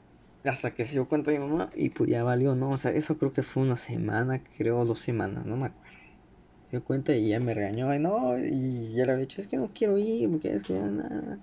hasta 0.43 0.73
que 0.73 0.85
se 0.85 0.93
dio 0.93 1.07
cuenta 1.07 1.31
mi 1.31 1.39
mamá, 1.39 1.69
y 1.75 1.89
pues 1.89 2.09
ya 2.09 2.23
valió, 2.23 2.55
¿no? 2.55 2.71
O 2.71 2.77
sea, 2.77 2.91
eso 2.91 3.17
creo 3.17 3.31
que 3.31 3.43
fue 3.43 3.63
una 3.63 3.77
semana, 3.77 4.41
creo, 4.57 4.83
dos 4.85 4.99
semanas, 4.99 5.45
no 5.45 5.57
me 5.57 5.67
acuerdo. 5.67 5.87
Se 6.65 6.71
dio 6.71 6.83
cuenta 6.83 7.15
y 7.15 7.29
ya 7.29 7.39
me 7.39 7.53
regañó, 7.53 7.93
y 7.95 7.99
no, 7.99 8.37
y 8.37 8.93
ya 8.93 9.05
le 9.05 9.13
había 9.13 9.25
dicho, 9.25 9.41
es 9.41 9.47
que 9.47 9.57
no 9.57 9.71
quiero 9.73 9.97
ir, 9.97 10.29
porque 10.29 10.53
es 10.53 10.63
que 10.63 10.73
nada. 10.73 11.39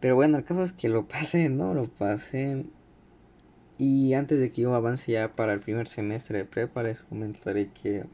Pero 0.00 0.16
bueno, 0.16 0.38
el 0.38 0.44
caso 0.44 0.62
es 0.62 0.72
que 0.72 0.88
lo 0.88 1.06
pasé, 1.08 1.48
¿no? 1.48 1.74
Lo 1.74 1.88
pasé. 1.88 2.64
Y 3.78 4.14
antes 4.14 4.38
de 4.38 4.50
que 4.50 4.62
yo 4.62 4.74
avance 4.74 5.12
ya 5.12 5.34
para 5.34 5.52
el 5.52 5.60
primer 5.60 5.88
semestre 5.88 6.38
de 6.38 6.44
prepa, 6.44 6.82
les 6.82 7.02
comentaré 7.02 7.70
que 7.70 8.04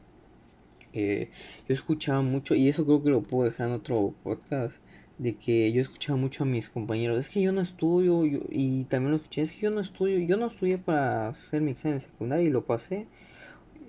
eh, 0.93 1.29
yo 1.67 1.73
escuchaba 1.73 2.21
mucho, 2.21 2.55
y 2.55 2.67
eso 2.67 2.85
creo 2.85 3.03
que 3.03 3.09
lo 3.11 3.21
puedo 3.21 3.49
dejar 3.49 3.67
en 3.67 3.73
otro 3.73 4.13
podcast, 4.23 4.75
de 5.19 5.35
que 5.35 5.71
yo 5.71 5.81
escuchaba 5.81 6.17
mucho 6.17 6.43
a 6.43 6.47
mis 6.47 6.69
compañeros, 6.69 7.19
es 7.19 7.29
que 7.29 7.41
yo 7.41 7.51
no 7.51 7.61
estudio, 7.61 8.23
y 8.49 8.85
también 8.85 9.11
lo 9.11 9.17
escuché, 9.17 9.41
es 9.41 9.51
que 9.51 9.61
yo 9.61 9.71
no 9.71 9.81
estudio, 9.81 10.19
yo 10.19 10.37
no 10.37 10.47
estudié 10.47 10.77
para 10.79 11.29
hacer 11.29 11.61
mi 11.61 11.71
examen 11.71 11.99
de 11.99 12.05
secundaria 12.05 12.47
y 12.47 12.49
lo 12.51 12.65
pasé, 12.65 13.07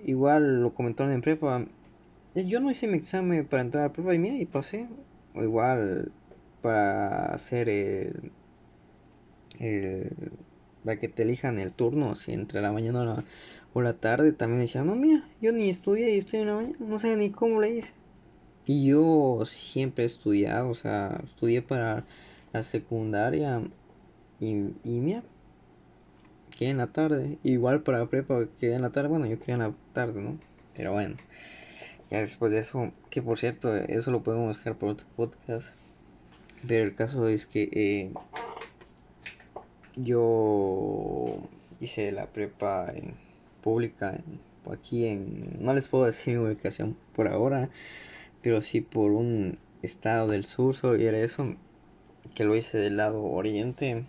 igual 0.05 0.61
lo 0.61 0.73
comentaron 0.75 1.13
en 1.13 1.21
prepa, 1.21 1.65
yo 2.35 2.59
no 2.59 2.71
hice 2.71 2.87
mi 2.87 2.97
examen 2.97 3.45
para 3.45 3.61
entrar 3.63 3.85
a 3.85 3.93
prepa 3.93 4.13
y 4.15 4.19
mira, 4.19 4.37
y 4.37 4.45
pasé, 4.45 4.87
o 5.35 5.43
igual 5.43 6.11
para 6.61 7.27
hacer 7.33 7.69
el 7.69 8.31
para 10.83 10.99
que 10.99 11.07
te 11.07 11.23
elijan 11.23 11.59
el 11.59 11.73
turno, 11.73 12.15
si 12.15 12.33
entre 12.33 12.61
la 12.61 12.71
mañana 12.71 13.23
o 13.73 13.81
la, 13.81 13.93
tarde, 13.93 14.33
también 14.33 14.61
decía, 14.61 14.83
no, 14.83 14.95
mira, 14.95 15.27
yo 15.41 15.51
ni 15.51 15.69
estudié 15.69 16.15
y 16.15 16.19
estoy 16.19 16.41
en 16.41 16.47
la 16.47 16.55
mañana, 16.55 16.75
no 16.79 16.99
sé 16.99 17.15
ni 17.17 17.31
cómo 17.31 17.59
le 17.61 17.77
hice. 17.77 17.93
Y 18.65 18.87
yo 18.87 19.43
siempre 19.45 20.03
he 20.03 20.07
estudiado, 20.07 20.69
o 20.69 20.75
sea, 20.75 21.21
estudié 21.23 21.61
para 21.61 22.05
la 22.53 22.63
secundaria 22.63 23.61
y, 24.39 24.51
y 24.83 24.99
mira, 24.99 25.23
quedé 26.57 26.69
en 26.69 26.77
la 26.77 26.87
tarde, 26.87 27.37
igual 27.43 27.81
para 27.81 28.05
prepa 28.07 28.47
quedé 28.59 28.75
en 28.75 28.83
la 28.83 28.91
tarde, 28.91 29.09
bueno, 29.09 29.25
yo 29.25 29.39
quería 29.39 29.55
en 29.55 29.61
la 29.61 29.73
tarde, 29.93 30.21
¿no? 30.21 30.37
Pero 30.75 30.93
bueno, 30.93 31.17
ya 32.09 32.21
después 32.21 32.51
de 32.51 32.59
eso, 32.59 32.91
que 33.09 33.21
por 33.21 33.39
cierto, 33.39 33.75
eso 33.75 34.11
lo 34.11 34.23
podemos 34.23 34.57
dejar 34.57 34.75
por 34.75 34.89
otro 34.89 35.07
podcast. 35.15 35.73
Pero 36.67 36.85
el 36.85 36.95
caso 36.95 37.27
es 37.27 37.45
que 37.45 37.69
eh, 37.73 38.11
yo 39.95 41.37
hice 41.79 42.11
la 42.11 42.27
prepa 42.27 42.91
en 42.95 43.15
pública 43.61 44.21
aquí 44.71 45.05
en 45.05 45.63
no 45.63 45.73
les 45.73 45.87
puedo 45.87 46.05
decir 46.05 46.37
mi 46.37 46.45
ubicación 46.47 46.97
por 47.15 47.27
ahora 47.27 47.69
pero 48.41 48.61
sí 48.61 48.81
por 48.81 49.11
un 49.11 49.57
estado 49.81 50.27
del 50.27 50.45
sur 50.45 50.75
y 50.99 51.05
era 51.05 51.19
eso 51.19 51.55
que 52.35 52.43
lo 52.43 52.55
hice 52.55 52.77
del 52.77 52.97
lado 52.97 53.23
oriente. 53.23 54.05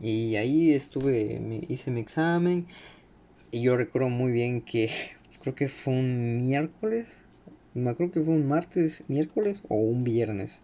Y 0.00 0.36
ahí 0.36 0.72
estuve 0.72 1.64
hice 1.68 1.90
mi 1.90 2.00
examen 2.00 2.66
y 3.50 3.62
yo 3.62 3.76
recuerdo 3.76 4.08
muy 4.08 4.30
bien 4.32 4.62
que 4.62 4.90
creo 5.42 5.54
que 5.54 5.68
fue 5.68 5.94
un 5.94 6.42
miércoles 6.42 7.08
me 7.74 7.90
acuerdo 7.90 8.12
que 8.12 8.22
fue 8.22 8.34
un 8.34 8.48
martes 8.48 9.04
miércoles 9.08 9.62
o 9.68 9.76
un 9.76 10.02
viernes. 10.02 10.58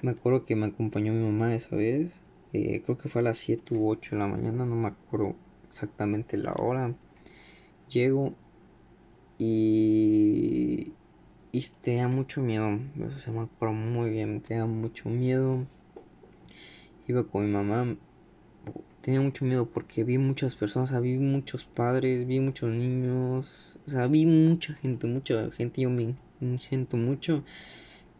Me 0.00 0.10
acuerdo 0.10 0.44
que 0.44 0.56
me 0.56 0.66
acompañó 0.66 1.12
mi 1.12 1.22
mamá 1.22 1.54
esa 1.54 1.76
vez 1.76 2.10
eh, 2.52 2.82
creo 2.84 2.98
que 2.98 3.08
fue 3.08 3.22
a 3.22 3.24
las 3.24 3.38
7 3.38 3.74
u 3.74 3.88
8 3.88 4.16
de 4.16 4.18
la 4.18 4.28
mañana, 4.28 4.66
no 4.66 4.76
me 4.76 4.88
acuerdo 4.88 5.34
exactamente 5.68 6.36
la 6.36 6.52
hora. 6.52 6.94
Llego 7.88 8.34
y, 9.38 10.92
y 11.52 11.66
tenía 11.82 12.08
mucho 12.08 12.42
miedo, 12.42 12.78
eso 13.06 13.18
se 13.18 13.30
me 13.30 13.40
acuerdo 13.40 13.74
muy 13.74 14.10
bien, 14.10 14.40
tenía 14.40 14.66
mucho 14.66 15.08
miedo. 15.08 15.66
Iba 17.08 17.24
con 17.24 17.46
mi 17.46 17.50
mamá, 17.50 17.96
tenía 19.02 19.20
mucho 19.20 19.44
miedo 19.44 19.66
porque 19.66 20.04
vi 20.04 20.18
muchas 20.18 20.54
personas, 20.54 21.00
vi 21.00 21.18
muchos 21.18 21.64
padres, 21.64 22.26
vi 22.26 22.40
muchos 22.40 22.70
niños, 22.70 23.76
o 23.86 23.90
sea, 23.90 24.06
vi 24.06 24.26
mucha 24.26 24.74
gente, 24.74 25.06
mucha 25.06 25.50
gente, 25.50 25.82
yo 25.82 25.90
me 25.90 26.14
siento 26.58 26.96
mucho, 26.96 27.44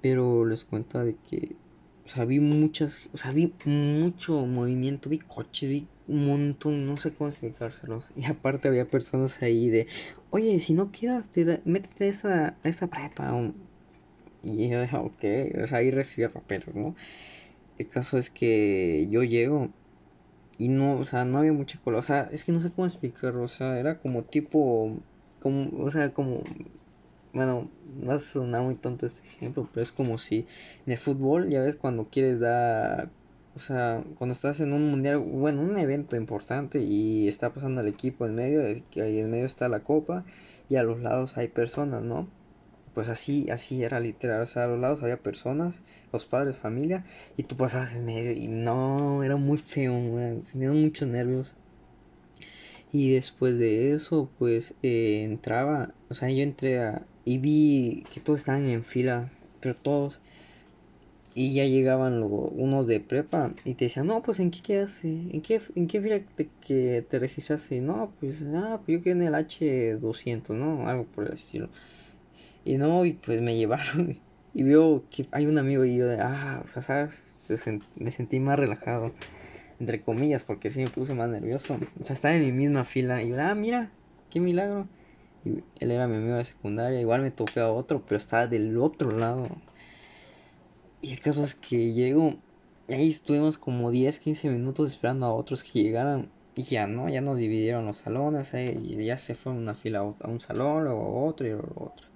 pero 0.00 0.44
les 0.44 0.64
cuento 0.64 0.98
de 1.00 1.16
que 1.28 1.56
o 2.12 2.14
sea, 2.14 2.26
vi 2.26 2.40
muchas, 2.40 3.08
o 3.14 3.16
sea, 3.16 3.30
vi 3.32 3.54
mucho 3.64 4.44
movimiento, 4.44 5.08
vi 5.08 5.18
coches, 5.18 5.66
vi 5.66 5.88
un 6.06 6.26
montón, 6.26 6.86
no 6.86 6.98
sé 6.98 7.14
cómo 7.14 7.30
explicárselos. 7.30 8.10
Y 8.16 8.26
aparte 8.26 8.68
había 8.68 8.84
personas 8.84 9.40
ahí 9.40 9.70
de, 9.70 9.86
oye, 10.30 10.60
si 10.60 10.74
no 10.74 10.92
quedas, 10.92 11.30
te 11.30 11.62
métete 11.64 12.04
a 12.04 12.08
esa, 12.08 12.56
esa 12.64 12.86
prepa. 12.88 13.32
Y 14.42 14.68
yo 14.68 14.82
dije, 14.82 14.96
ok, 14.96 15.64
o 15.64 15.66
sea, 15.66 15.78
ahí 15.78 15.90
recibía 15.90 16.30
papeles, 16.30 16.76
¿no? 16.76 16.94
El 17.78 17.88
caso 17.88 18.18
es 18.18 18.28
que 18.28 19.08
yo 19.10 19.22
llego 19.22 19.70
y 20.58 20.68
no, 20.68 20.98
o 20.98 21.06
sea, 21.06 21.24
no 21.24 21.38
había 21.38 21.54
mucha 21.54 21.80
cola, 21.82 21.98
o 21.98 22.02
sea, 22.02 22.28
es 22.30 22.44
que 22.44 22.52
no 22.52 22.60
sé 22.60 22.70
cómo 22.72 22.86
explicarlo, 22.86 23.44
o 23.44 23.48
sea, 23.48 23.78
era 23.78 23.98
como 24.00 24.24
tipo, 24.24 24.98
como, 25.40 25.82
o 25.82 25.90
sea, 25.90 26.12
como 26.12 26.42
bueno, 27.32 27.70
no 28.00 28.12
a 28.12 28.20
sonar 28.20 28.62
muy 28.62 28.74
tonto 28.74 29.06
este 29.06 29.26
ejemplo, 29.26 29.68
pero 29.72 29.82
es 29.82 29.92
como 29.92 30.18
si 30.18 30.46
en 30.86 30.92
el 30.92 30.98
fútbol, 30.98 31.48
ya 31.48 31.60
ves, 31.60 31.76
cuando 31.76 32.08
quieres 32.08 32.40
dar, 32.40 33.10
o 33.56 33.60
sea, 33.60 34.04
cuando 34.18 34.32
estás 34.34 34.60
en 34.60 34.72
un 34.72 34.90
mundial, 34.90 35.18
bueno, 35.18 35.62
un 35.62 35.76
evento 35.78 36.16
importante 36.16 36.80
y 36.80 37.28
está 37.28 37.52
pasando 37.54 37.80
el 37.80 37.88
equipo 37.88 38.26
en 38.26 38.34
medio, 38.34 38.62
ahí 38.62 39.18
en 39.18 39.30
medio 39.30 39.46
está 39.46 39.68
la 39.68 39.80
copa 39.80 40.24
y 40.68 40.76
a 40.76 40.82
los 40.82 41.00
lados 41.00 41.36
hay 41.38 41.48
personas, 41.48 42.02
¿no? 42.02 42.28
Pues 42.94 43.08
así, 43.08 43.46
así 43.50 43.82
era 43.82 44.00
literal, 44.00 44.42
o 44.42 44.46
sea, 44.46 44.64
a 44.64 44.66
los 44.66 44.80
lados 44.80 45.02
había 45.02 45.16
personas, 45.22 45.80
los 46.12 46.26
padres, 46.26 46.56
familia, 46.58 47.04
y 47.38 47.44
tú 47.44 47.56
pasabas 47.56 47.92
en 47.94 48.04
medio 48.04 48.32
y 48.32 48.48
no, 48.48 49.22
era 49.22 49.36
muy 49.36 49.58
feo, 49.58 49.92
tenía 50.52 50.70
muchos 50.72 51.08
nervios. 51.08 51.54
Y 52.92 53.14
después 53.14 53.58
de 53.58 53.92
eso, 53.94 54.30
pues 54.38 54.74
eh, 54.82 55.22
entraba, 55.24 55.94
o 56.10 56.14
sea, 56.14 56.28
yo 56.28 56.42
entré 56.42 56.82
a, 56.82 57.02
y 57.24 57.38
vi 57.38 58.06
que 58.12 58.20
todos 58.20 58.40
estaban 58.40 58.68
en 58.68 58.84
fila, 58.84 59.30
pero 59.60 59.74
todos. 59.76 60.20
Y 61.34 61.54
ya 61.54 61.64
llegaban 61.64 62.20
luego 62.20 62.48
unos 62.50 62.86
de 62.86 63.00
prepa 63.00 63.54
y 63.64 63.74
te 63.74 63.86
decían, 63.86 64.06
no, 64.06 64.22
pues 64.22 64.38
en 64.38 64.50
qué 64.50 64.60
quedas, 64.60 65.02
en 65.02 65.40
qué, 65.40 65.62
en 65.74 65.86
qué 65.86 66.00
fila 66.02 66.20
te, 66.36 66.50
que 66.60 67.06
te 67.08 67.18
registraste. 67.18 67.80
No, 67.80 68.12
pues, 68.20 68.36
ah, 68.54 68.80
pues 68.84 68.98
yo 68.98 69.02
quedé 69.02 69.12
en 69.14 69.22
el 69.22 69.34
H200, 69.34 70.54
¿no? 70.56 70.86
Algo 70.88 71.04
por 71.06 71.26
el 71.26 71.34
estilo. 71.34 71.70
Y 72.64 72.76
no, 72.78 73.04
y 73.04 73.14
pues 73.14 73.40
me 73.40 73.56
llevaron 73.58 74.16
y 74.54 74.62
veo 74.62 75.04
que 75.10 75.26
hay 75.32 75.46
un 75.46 75.58
amigo 75.58 75.84
y 75.84 75.96
yo 75.96 76.06
de, 76.06 76.18
ah, 76.20 76.62
o 76.64 76.68
sea, 76.68 76.82
¿sabes? 76.82 77.36
me 77.96 78.10
sentí 78.10 78.38
más 78.40 78.58
relajado, 78.58 79.12
entre 79.80 80.02
comillas, 80.02 80.44
porque 80.44 80.70
sí 80.70 80.80
me 80.80 80.90
puse 80.90 81.14
más 81.14 81.28
nervioso. 81.28 81.78
O 82.00 82.04
sea, 82.04 82.14
estaba 82.14 82.34
en 82.34 82.44
mi 82.44 82.52
misma 82.52 82.84
fila 82.84 83.22
y 83.22 83.30
yo, 83.30 83.40
ah, 83.40 83.54
mira, 83.54 83.90
qué 84.30 84.40
milagro. 84.40 84.88
Y 85.44 85.62
él 85.80 85.90
era 85.90 86.06
mi 86.08 86.16
amigo 86.16 86.36
de 86.36 86.44
secundaria. 86.44 87.00
Igual 87.00 87.22
me 87.22 87.30
topé 87.30 87.60
a 87.60 87.70
otro, 87.72 88.02
pero 88.06 88.18
estaba 88.18 88.46
del 88.46 88.78
otro 88.78 89.10
lado. 89.10 89.48
Y 91.00 91.12
el 91.12 91.20
caso 91.20 91.44
es 91.44 91.54
que 91.54 91.92
llego. 91.92 92.36
Ahí 92.88 93.10
estuvimos 93.10 93.58
como 93.58 93.90
10, 93.90 94.18
15 94.18 94.48
minutos 94.50 94.90
esperando 94.90 95.26
a 95.26 95.34
otros 95.34 95.62
que 95.64 95.82
llegaran. 95.82 96.30
y 96.54 96.64
ya, 96.64 96.86
¿no? 96.86 97.08
Ya 97.08 97.20
nos 97.22 97.38
dividieron 97.38 97.86
los 97.86 97.98
salones, 97.98 98.52
eh, 98.54 98.78
y 98.82 99.04
ya 99.04 99.16
se 99.18 99.34
fue 99.34 99.52
una 99.52 99.74
fila 99.74 100.00
a 100.20 100.28
un 100.28 100.40
salón, 100.40 100.84
luego 100.84 101.24
otro 101.26 101.46
y 101.46 101.50
luego 101.50 101.92
otro. 101.94 102.06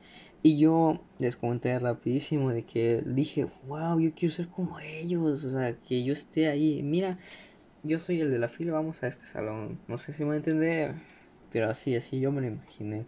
Y 0.43 0.59
yo 0.59 1.01
les 1.19 1.37
comenté 1.37 1.79
rapidísimo 1.79 2.51
de 2.51 2.65
que 2.65 3.03
dije, 3.05 3.49
wow, 3.67 3.99
yo 3.99 4.13
quiero 4.15 4.35
ser 4.35 4.49
como 4.49 4.79
ellos, 4.81 5.45
o 5.45 5.51
sea, 5.51 5.77
que 5.77 6.05
yo 6.05 6.13
esté 6.13 6.49
ahí. 6.49 6.83
Mira, 6.83 7.19
yo 7.83 7.99
soy 7.99 8.21
el 8.21 8.31
de 8.31 8.39
la 8.39 8.49
fila, 8.49 8.73
vamos 8.73 9.03
a 9.03 9.09
este 9.09 9.27
salón. 9.27 9.81
No 9.89 9.99
sé 9.99 10.13
si 10.13 10.23
me 10.23 10.29
va 10.29 10.35
a 10.35 10.39
entender, 10.39 10.95
pero 11.51 11.71
así, 11.71 11.97
así 11.97 12.21
yo 12.21 12.31
me 12.33 12.43
lo 12.43 12.49
imaginé. 12.49 13.07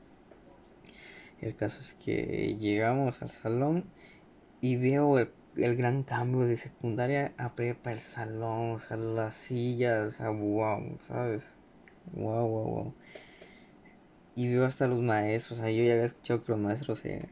El 1.40 1.54
caso 1.54 1.80
es 1.80 1.94
que 1.94 2.56
llegamos 2.58 3.22
al 3.22 3.30
salón 3.30 3.84
y 4.60 4.76
veo 4.76 5.18
el, 5.18 5.30
gran 5.76 6.02
cambio 6.02 6.40
de 6.46 6.56
secundaria 6.56 7.32
a 7.38 7.54
prepa, 7.54 7.92
el 7.92 8.00
salón, 8.00 8.72
o 8.72 8.80
sea, 8.80 8.96
las 8.96 9.34
sillas, 9.34 10.08
o 10.08 10.12
sea, 10.12 10.30
wow, 10.30 10.98
¿sabes? 11.06 11.52
Wow, 12.12 12.46
wow, 12.48 12.64
wow. 12.64 12.94
Y 14.34 14.48
veo 14.48 14.64
hasta 14.64 14.88
los 14.88 15.00
maestros, 15.00 15.58
o 15.58 15.62
sea, 15.62 15.70
yo 15.70 15.84
ya 15.84 15.92
había 15.92 16.06
escuchado 16.06 16.42
que 16.42 16.52
los 16.52 16.60
maestros, 16.60 17.04
eh, 17.04 17.28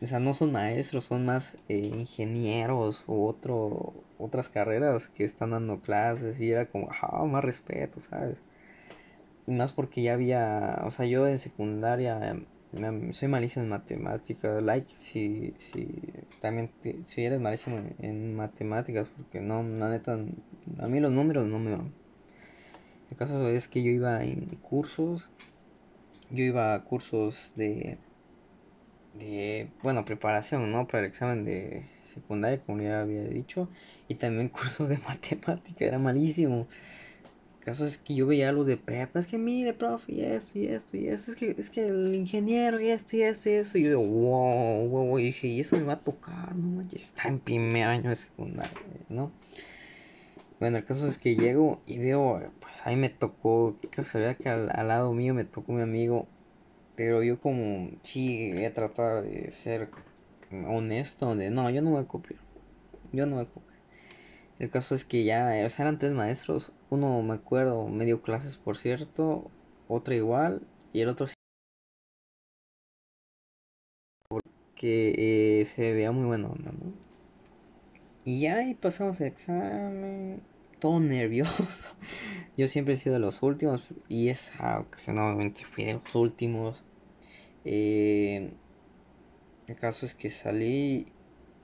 o 0.00 0.06
sea, 0.06 0.20
no 0.20 0.34
son 0.34 0.52
maestros, 0.52 1.04
son 1.06 1.26
más 1.26 1.58
eh, 1.68 1.76
ingenieros 1.78 3.04
u 3.06 3.26
otro, 3.26 3.94
otras 4.18 4.48
carreras 4.48 5.08
que 5.08 5.24
están 5.24 5.50
dando 5.50 5.80
clases 5.80 6.40
y 6.40 6.50
era 6.50 6.66
como, 6.66 6.88
ah, 6.90 7.24
más 7.24 7.44
respeto, 7.44 8.00
¿sabes? 8.00 8.36
Y 9.46 9.52
más 9.52 9.72
porque 9.72 10.02
ya 10.02 10.14
había, 10.14 10.82
o 10.84 10.90
sea, 10.90 11.06
yo 11.06 11.26
en 11.28 11.38
secundaria 11.38 12.36
soy 13.12 13.28
malísimo 13.28 13.62
en 13.62 13.68
matemáticas, 13.68 14.62
like 14.62 14.92
si, 14.98 15.54
si 15.58 15.88
también 16.40 16.70
si 17.04 17.24
eres 17.24 17.40
malísimo 17.40 17.78
en, 18.00 18.34
matemáticas, 18.36 19.08
porque 19.16 19.40
no, 19.40 19.62
la 19.62 19.90
neta, 19.90 20.14
a 20.78 20.88
mí 20.88 21.00
los 21.00 21.12
números 21.12 21.46
no 21.46 21.58
me 21.58 21.72
van. 21.72 21.92
El 23.10 23.16
caso 23.16 23.48
es 23.48 23.68
que 23.68 23.82
yo 23.82 23.90
iba 23.90 24.24
en 24.24 24.56
cursos, 24.62 25.30
yo 26.30 26.44
iba 26.44 26.74
a 26.74 26.84
cursos 26.84 27.52
de, 27.54 27.98
de 29.14 29.68
bueno, 29.82 30.04
preparación, 30.04 30.72
¿no? 30.72 30.86
Para 30.86 31.00
el 31.00 31.06
examen 31.06 31.44
de 31.44 31.84
secundaria, 32.02 32.60
como 32.64 32.82
ya 32.82 33.00
había 33.00 33.24
dicho, 33.24 33.68
y 34.08 34.16
también 34.16 34.48
cursos 34.50 34.88
de 34.88 34.98
matemática, 34.98 35.84
era 35.84 35.98
malísimo 35.98 36.66
caso 37.64 37.86
es 37.86 37.98
que 37.98 38.14
yo 38.14 38.26
veía 38.26 38.48
algo 38.48 38.64
de 38.64 38.76
prepa, 38.76 39.18
es 39.18 39.26
que 39.26 39.38
mire, 39.38 39.72
profe, 39.72 40.12
y 40.12 40.20
esto, 40.22 40.58
y 40.58 40.66
esto, 40.66 40.96
y 40.96 41.08
esto, 41.08 41.32
es 41.32 41.36
que, 41.36 41.54
es 41.58 41.70
que 41.70 41.86
el 41.86 42.14
ingeniero, 42.14 42.80
y 42.80 42.90
esto, 42.90 43.16
y 43.16 43.22
esto, 43.22 43.48
y 43.48 43.52
eso, 43.54 43.78
y 43.78 43.82
yo 43.82 43.88
digo, 43.88 44.06
wow, 44.06 44.88
wow, 44.88 45.18
y 45.18 45.24
dije, 45.24 45.48
y 45.48 45.60
eso 45.60 45.76
me 45.76 45.82
va 45.82 45.94
a 45.94 46.00
tocar, 46.00 46.54
no 46.54 46.82
está 46.92 47.28
en 47.28 47.40
primer 47.40 47.88
año 47.88 48.10
de 48.10 48.16
secundaria, 48.16 48.78
¿no? 49.08 49.32
Bueno, 50.60 50.78
el 50.78 50.84
caso 50.84 51.08
es 51.08 51.18
que 51.18 51.34
llego 51.34 51.82
y 51.86 51.98
veo, 51.98 52.40
pues 52.60 52.86
ahí 52.86 52.96
me 52.96 53.08
tocó, 53.08 53.76
qué 53.80 53.88
casualidad 53.88 54.36
que 54.36 54.48
al, 54.48 54.66
lado 54.88 55.12
mío 55.12 55.34
me 55.34 55.44
tocó 55.44 55.72
mi 55.72 55.82
amigo, 55.82 56.28
pero 56.94 57.22
yo 57.22 57.40
como, 57.40 57.90
sí, 58.02 58.52
he 58.54 58.70
tratado 58.70 59.22
de 59.22 59.50
ser 59.50 59.88
honesto, 60.50 61.34
de, 61.34 61.50
no, 61.50 61.68
yo 61.70 61.82
no 61.82 61.90
voy 61.90 62.02
a 62.02 62.06
copiar, 62.06 62.40
yo 63.12 63.26
no 63.26 63.36
voy 63.36 63.46
a. 63.46 63.63
El 64.58 64.70
caso 64.70 64.94
es 64.94 65.04
que 65.04 65.24
ya, 65.24 65.50
o 65.66 65.70
sea, 65.70 65.84
eran 65.84 65.98
tres 65.98 66.12
maestros. 66.12 66.72
Uno, 66.90 67.22
me 67.22 67.34
acuerdo, 67.34 67.88
medio 67.88 68.22
clases, 68.22 68.56
por 68.56 68.78
cierto. 68.78 69.50
Otro 69.88 70.14
igual. 70.14 70.62
Y 70.92 71.00
el 71.00 71.08
otro 71.08 71.26
porque 74.28 75.60
eh, 75.60 75.64
se 75.66 75.92
veía 75.92 76.12
muy 76.12 76.26
bueno, 76.26 76.54
¿no? 76.62 76.72
Y 78.24 78.40
ya 78.40 78.56
ahí 78.56 78.74
pasamos 78.74 79.20
el 79.20 79.28
examen. 79.28 80.42
Todo 80.78 81.00
nervioso. 81.00 81.64
Yo 82.56 82.68
siempre 82.68 82.94
he 82.94 82.96
sido 82.96 83.14
de 83.14 83.20
los 83.20 83.42
últimos. 83.42 83.82
Y 84.08 84.28
esa 84.28 84.80
ocasión, 84.80 85.18
obviamente, 85.18 85.64
fui 85.64 85.84
de 85.84 85.94
los 85.94 86.14
últimos. 86.14 86.82
Eh, 87.64 88.52
el 89.66 89.76
caso 89.76 90.06
es 90.06 90.14
que 90.14 90.30
salí 90.30 91.06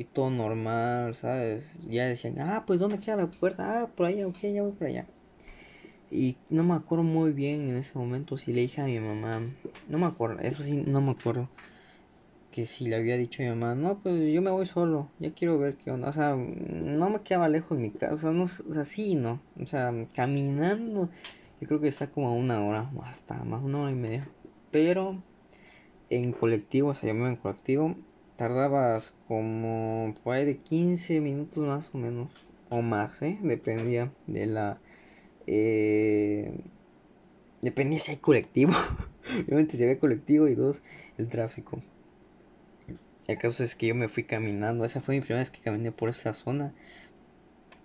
y 0.00 0.04
todo 0.04 0.30
normal, 0.30 1.14
¿sabes? 1.14 1.78
Ya 1.86 2.06
decían, 2.06 2.40
ah, 2.40 2.64
pues 2.66 2.80
¿dónde 2.80 2.98
queda 2.98 3.16
la 3.16 3.26
puerta? 3.26 3.82
Ah, 3.82 3.90
por 3.94 4.06
allá, 4.06 4.26
ok, 4.26 4.38
ya 4.40 4.62
voy 4.62 4.72
por 4.72 4.86
allá. 4.86 5.06
Y 6.10 6.38
no 6.48 6.64
me 6.64 6.72
acuerdo 6.72 7.04
muy 7.04 7.32
bien 7.32 7.68
en 7.68 7.76
ese 7.76 7.98
momento 7.98 8.38
si 8.38 8.54
le 8.54 8.62
dije 8.62 8.80
a 8.80 8.86
mi 8.86 8.98
mamá, 8.98 9.42
no 9.88 9.98
me 9.98 10.06
acuerdo, 10.06 10.40
eso 10.40 10.62
sí, 10.62 10.82
no 10.86 11.02
me 11.02 11.10
acuerdo. 11.10 11.50
Que 12.50 12.64
si 12.64 12.88
le 12.88 12.96
había 12.96 13.18
dicho 13.18 13.42
a 13.42 13.44
mi 13.44 13.50
mamá, 13.50 13.74
no, 13.74 14.02
pues 14.02 14.32
yo 14.32 14.40
me 14.40 14.50
voy 14.50 14.64
solo, 14.64 15.10
ya 15.18 15.34
quiero 15.34 15.58
ver 15.58 15.76
qué 15.76 15.90
onda. 15.90 16.08
O 16.08 16.12
sea, 16.12 16.34
no 16.34 17.10
me 17.10 17.20
quedaba 17.20 17.50
lejos 17.50 17.76
de 17.76 17.82
mi 17.82 17.90
casa, 17.90 18.14
o 18.14 18.18
sea, 18.18 18.32
no, 18.32 18.44
o 18.44 18.74
sea, 18.74 18.86
sí, 18.86 19.16
no. 19.16 19.42
O 19.60 19.66
sea, 19.66 19.92
caminando, 20.14 21.10
yo 21.60 21.68
creo 21.68 21.80
que 21.80 21.88
está 21.88 22.10
como 22.10 22.28
a 22.28 22.32
una 22.32 22.64
hora, 22.64 22.90
hasta 23.04 23.44
más, 23.44 23.62
una 23.62 23.82
hora 23.82 23.90
y 23.90 23.96
media. 23.96 24.30
Pero 24.70 25.22
en 26.08 26.32
colectivo, 26.32 26.88
o 26.88 26.94
sea, 26.94 27.08
yo 27.08 27.14
me 27.14 27.20
voy 27.20 27.30
en 27.30 27.36
colectivo, 27.36 27.96
tardabas 28.40 29.12
como 29.28 30.14
por 30.24 30.34
ahí 30.34 30.46
de 30.46 30.56
15 30.56 31.20
minutos 31.20 31.62
más 31.62 31.90
o 31.92 31.98
menos 31.98 32.30
o 32.70 32.80
más, 32.80 33.20
¿eh? 33.20 33.38
Dependía 33.42 34.14
de 34.26 34.46
la... 34.46 34.80
Eh, 35.46 36.50
dependía 37.60 37.98
si 37.98 38.12
hay 38.12 38.16
colectivo. 38.16 38.72
Obviamente 39.46 39.76
si 39.76 39.82
había 39.82 39.98
colectivo 39.98 40.48
y 40.48 40.54
dos, 40.54 40.80
el 41.18 41.28
tráfico. 41.28 41.82
El 43.26 43.36
caso 43.36 43.62
es 43.62 43.74
que 43.74 43.88
yo 43.88 43.94
me 43.94 44.08
fui 44.08 44.24
caminando. 44.24 44.86
Esa 44.86 45.02
fue 45.02 45.16
mi 45.16 45.20
primera 45.20 45.40
vez 45.40 45.50
que 45.50 45.60
caminé 45.60 45.92
por 45.92 46.08
esa 46.08 46.32
zona. 46.32 46.72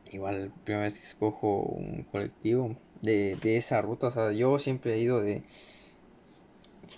Igual, 0.10 0.54
primera 0.64 0.86
vez 0.86 0.98
que 0.98 1.04
escojo 1.04 1.64
un 1.64 2.04
colectivo 2.04 2.78
de, 3.02 3.38
de 3.42 3.58
esa 3.58 3.82
ruta. 3.82 4.08
O 4.08 4.12
sea, 4.12 4.32
yo 4.32 4.58
siempre 4.60 4.94
he 4.94 5.00
ido 5.00 5.20
de 5.20 5.44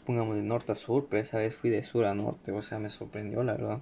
supongamos 0.07 0.37
de 0.37 0.43
norte 0.43 0.71
a 0.71 0.75
sur, 0.75 1.07
pero 1.09 1.21
esa 1.21 1.37
vez 1.37 1.53
fui 1.53 1.69
de 1.69 1.83
sur 1.83 2.05
a 2.05 2.15
norte, 2.15 2.53
o 2.53 2.61
sea, 2.61 2.79
me 2.79 2.89
sorprendió 2.89 3.43
la 3.43 3.55
verdad. 3.55 3.79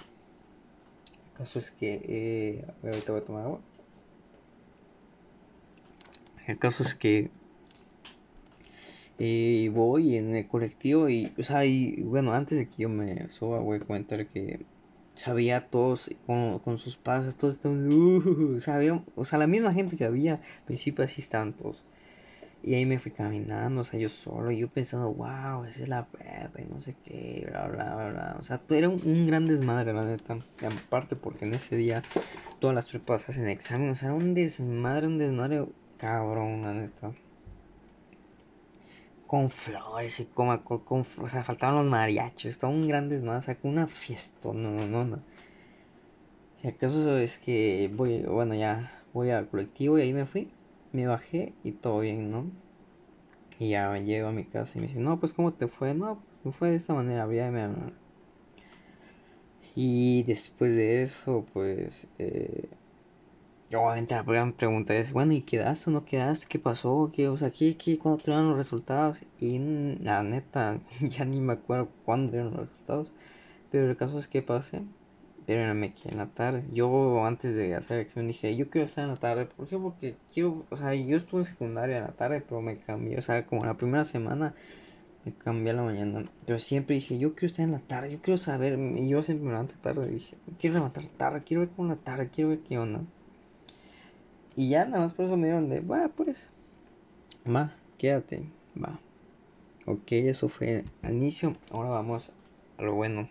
El 1.28 1.38
caso 1.38 1.60
es 1.60 1.70
que, 1.70 2.02
eh, 2.04 2.66
ahorita 2.84 3.12
voy 3.12 3.22
a 3.22 3.26
tomar 3.26 3.44
agua. 3.44 3.60
El 6.48 6.58
caso 6.58 6.82
es 6.82 6.96
que 6.96 7.30
eh, 9.20 9.70
voy 9.72 10.16
en 10.18 10.36
el 10.36 10.48
colectivo 10.48 11.10
y, 11.10 11.32
o 11.38 11.44
sea, 11.44 11.64
y 11.64 12.02
bueno, 12.02 12.34
antes 12.34 12.58
de 12.58 12.68
que 12.70 12.82
yo 12.82 12.90
me 12.90 13.30
suba, 13.30 13.60
voy 13.60 13.78
a 13.78 13.82
comentar 13.82 14.26
que 14.26 14.66
sabía 15.14 15.68
todos 15.68 16.10
con, 16.26 16.58
con 16.58 16.80
sus 16.80 16.98
pasos, 16.98 17.36
todos 17.36 17.54
estaban, 17.54 17.88
uh, 17.94 18.60
sabía, 18.62 19.00
o 19.14 19.26
sea, 19.26 19.38
la 19.38 19.46
misma 19.46 19.74
gente 19.74 19.96
que 19.96 20.06
había, 20.06 20.34
al 20.36 20.66
principio 20.66 21.06
así 21.06 21.22
estaban 21.22 21.54
todos. 21.54 21.84
Y 22.68 22.74
ahí 22.74 22.88
me 22.88 22.98
fui 22.98 23.12
caminando, 23.12 23.82
o 23.82 23.84
sea, 23.84 24.00
yo 24.00 24.10
solo, 24.10 24.50
yo 24.50 24.68
pensando, 24.68 25.14
wow, 25.14 25.66
esa 25.66 25.84
es 25.84 25.88
la 25.88 26.08
prepa, 26.08 26.60
y 26.60 26.66
no 26.66 26.82
sé 26.82 26.96
qué, 27.04 27.46
bla, 27.48 27.68
bla, 27.68 27.96
bla, 27.96 28.10
bla. 28.10 28.38
O 28.40 28.44
sea, 28.44 28.60
era 28.70 28.90
un, 28.90 29.28
gran 29.28 29.46
desmadre, 29.46 29.94
la 29.94 30.04
neta. 30.04 30.40
Y 30.60 30.66
aparte, 30.66 31.16
porque 31.16 31.46
en 31.46 31.54
ese 31.54 31.76
día 31.76 32.02
todas 32.60 32.76
las 32.76 32.90
prepas 32.90 33.30
hacen 33.30 33.48
examen, 33.50 33.92
o 33.92 33.96
sea, 33.96 34.08
era 34.08 34.18
un 34.18 34.34
desmadre, 34.34 35.06
un 35.06 35.20
desmadre 35.20 35.68
cabrón, 35.98 36.64
la 36.64 36.74
neta. 36.74 37.14
Con 39.28 39.52
flores 39.52 40.20
y 40.20 40.26
con, 40.26 40.58
con, 40.58 41.06
o 41.22 41.30
sea, 41.30 41.44
faltaban 41.44 41.76
los 41.76 41.86
mariachos, 41.86 42.58
todo 42.58 42.72
un 42.72 42.88
gran 42.88 43.10
desmadre, 43.10 43.40
o 43.40 43.44
sea, 43.44 43.60
con 43.60 43.72
una 43.74 43.86
fiesta, 43.86 44.50
no, 44.54 44.72
no, 44.72 44.88
no, 44.88 45.06
no. 45.06 45.20
El 46.64 46.76
caso 46.78 47.16
es 47.20 47.38
que 47.38 47.92
voy, 47.94 48.24
bueno, 48.24 48.56
ya 48.56 48.92
voy 49.14 49.30
al 49.30 49.48
colectivo 49.50 50.00
y 50.00 50.02
ahí 50.02 50.14
me 50.14 50.26
fui 50.26 50.50
me 50.94 51.08
bajé 51.08 51.54
y 51.64 51.72
todo 51.72 52.00
bien, 52.00 52.32
¿no? 52.32 52.46
Y 53.60 53.70
ya 53.70 53.98
llego 53.98 54.30
a 54.30 54.32
mi 54.32 54.44
casa 54.46 54.78
y 54.78 54.82
me 54.82 54.88
dice, 54.88 55.00
no, 55.00 55.20
pues 55.20 55.34
¿cómo 55.34 55.54
te 55.54 55.68
fue? 55.68 55.94
No, 55.94 56.22
me 56.44 56.52
fue 56.52 56.72
de 56.72 56.78
esta 56.78 56.94
manera, 56.94 57.32
ya 57.32 57.52
me 57.52 57.70
Y 59.76 60.24
después 60.24 60.72
de 60.72 61.04
eso, 61.04 61.46
pues, 61.54 62.08
eh, 62.20 62.70
obviamente 63.74 64.16
la 64.16 64.24
gran 64.24 64.54
pregunta 64.54 64.96
es, 64.96 65.12
bueno, 65.12 65.34
¿y 65.34 65.42
quedaste 65.42 65.90
o 65.90 65.94
no 65.94 66.06
quedaste? 66.06 66.48
¿Qué 66.48 66.60
pasó? 66.60 67.12
¿Qué, 67.14 67.28
o 67.28 67.38
sea, 67.38 67.52
¿qué, 67.52 67.78
qué, 67.78 67.98
cuándo 68.00 68.24
te 68.24 68.32
los 68.32 68.56
resultados? 68.58 69.22
Y 69.40 69.60
la 70.02 70.24
neta, 70.24 70.80
ya 71.02 71.26
ni 71.26 71.40
me 71.42 71.54
acuerdo 71.54 71.90
cuándo 72.06 72.32
dieron 72.32 72.52
los 72.52 72.70
resultados. 72.70 73.12
Pero 73.72 73.90
el 73.90 73.98
caso 73.98 74.20
es 74.20 74.28
que 74.28 74.42
pasé 74.42 74.84
pero 75.46 75.76
me 75.76 75.92
quedé 75.92 76.12
en 76.12 76.18
la 76.18 76.28
tarde. 76.28 76.64
Yo 76.74 77.26
antes 77.26 77.56
de 77.56 77.76
hacer 77.76 78.00
examen 78.00 78.28
dije, 78.28 78.56
yo 78.56 78.70
quiero 78.70 78.88
estar 78.88 79.04
en 79.04 79.12
la 79.12 79.18
tarde. 79.18 79.46
¿Por 79.46 79.68
qué? 79.68 79.78
Porque 79.78 80.16
quiero, 80.34 80.66
o 80.70 80.76
sea, 80.76 80.94
yo 80.96 81.18
estuve 81.18 81.42
en 81.42 81.46
secundaria 81.46 81.98
en 81.98 82.04
la 82.04 82.14
tarde, 82.14 82.42
pero 82.42 82.62
me 82.62 82.80
cambié, 82.80 83.18
o 83.18 83.22
sea, 83.22 83.46
como 83.46 83.66
la 83.66 83.76
primera 83.76 84.06
semana 84.06 84.56
me 85.24 85.34
cambié 85.34 85.72
a 85.72 85.76
la 85.76 85.84
mañana. 85.84 86.30
Yo 86.48 86.58
siempre 86.60 86.96
dije, 86.96 87.18
yo 87.20 87.36
quiero 87.36 87.48
estar 87.48 87.66
en 87.66 87.72
la 87.72 87.80
tarde, 87.80 88.12
yo 88.12 88.22
quiero 88.22 88.38
saber, 88.38 88.80
y 88.80 89.08
yo 89.08 89.24
siempre 89.24 89.46
me 89.46 89.52
levanto 89.52 89.76
tarde, 89.82 90.08
dije, 90.08 90.36
quiero 90.60 90.76
levantar 90.76 91.06
tarde, 91.18 91.44
quiero 91.46 91.62
ver 91.62 91.70
cómo 91.76 91.90
la 91.90 91.96
tarde, 91.96 92.30
quiero 92.34 92.50
ver 92.52 92.60
qué 92.60 92.80
onda. 92.80 93.02
Y 94.56 94.70
ya 94.70 94.86
nada 94.86 95.06
más 95.06 95.14
por 95.14 95.26
eso 95.26 95.38
me 95.38 95.48
dieron 95.48 95.70
de, 95.70 95.82
va, 95.82 96.08
pues, 96.08 96.48
va, 97.46 97.76
quédate, 97.98 98.44
va. 98.82 99.00
Ok, 99.86 100.12
eso 100.14 100.50
fue 100.50 100.86
al 101.04 101.14
inicio, 101.14 101.56
ahora 101.72 101.90
vamos 101.90 102.32
a 102.78 102.82
lo 102.82 102.96
bueno 102.96 103.30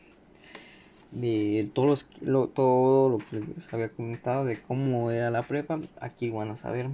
de 1.15 1.71
todos 1.73 2.07
lo, 2.21 2.49
todo 2.49 3.09
lo 3.09 3.19
que 3.19 3.41
les 3.41 3.73
había 3.73 3.89
comentado 3.89 4.45
de 4.45 4.61
cómo 4.61 5.11
era 5.11 5.31
la 5.31 5.47
prepa, 5.47 5.81
aquí 6.01 6.31
van 6.31 6.51
a 6.51 6.57
saber. 6.57 6.89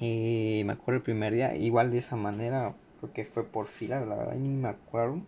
Eh, 0.00 0.62
me 0.64 0.72
acuerdo 0.72 0.98
el 0.98 1.02
primer 1.02 1.34
día, 1.34 1.54
igual 1.56 1.90
de 1.90 1.98
esa 1.98 2.16
manera, 2.16 2.74
porque 3.00 3.24
fue 3.24 3.44
por 3.44 3.66
fila, 3.66 4.04
la 4.04 4.16
verdad, 4.16 4.34
ni 4.36 4.56
me 4.56 4.68
acuerdo. 4.68 5.20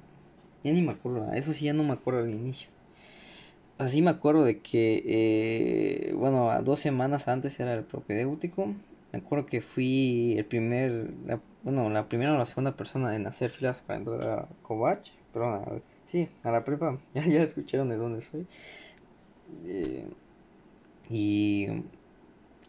Ya 0.64 0.72
ni 0.72 0.82
me 0.82 0.92
acuerdo, 0.92 1.32
eso 1.34 1.52
sí, 1.52 1.66
ya 1.66 1.72
no 1.72 1.84
me 1.84 1.92
acuerdo 1.92 2.20
al 2.20 2.30
inicio. 2.30 2.68
Así 3.78 4.00
me 4.00 4.10
acuerdo 4.10 4.44
de 4.44 4.60
que, 4.60 5.02
eh, 5.04 6.14
bueno, 6.14 6.50
dos 6.62 6.80
semanas 6.80 7.28
antes 7.28 7.58
era 7.58 7.74
el 7.74 7.84
propedéutico. 7.84 8.66
Me 9.12 9.18
acuerdo 9.18 9.46
que 9.46 9.60
fui 9.60 10.34
el 10.38 10.44
primer, 10.46 11.10
bueno, 11.62 11.90
la 11.90 12.08
primera 12.08 12.32
o 12.32 12.38
la 12.38 12.46
segunda 12.46 12.76
persona 12.76 13.14
en 13.16 13.26
hacer 13.26 13.50
filas 13.50 13.78
para 13.82 13.98
entrar 13.98 14.22
a 14.22 14.48
Covach. 14.62 15.10
Perdón, 15.32 15.82
sí, 16.12 16.28
a 16.44 16.50
la 16.50 16.64
prepa. 16.64 17.00
Ya, 17.14 17.22
ya 17.26 17.42
escucharon 17.42 17.88
de 17.88 17.96
dónde 17.96 18.20
soy. 18.22 18.46
Eh, 19.64 20.06
y 21.08 21.66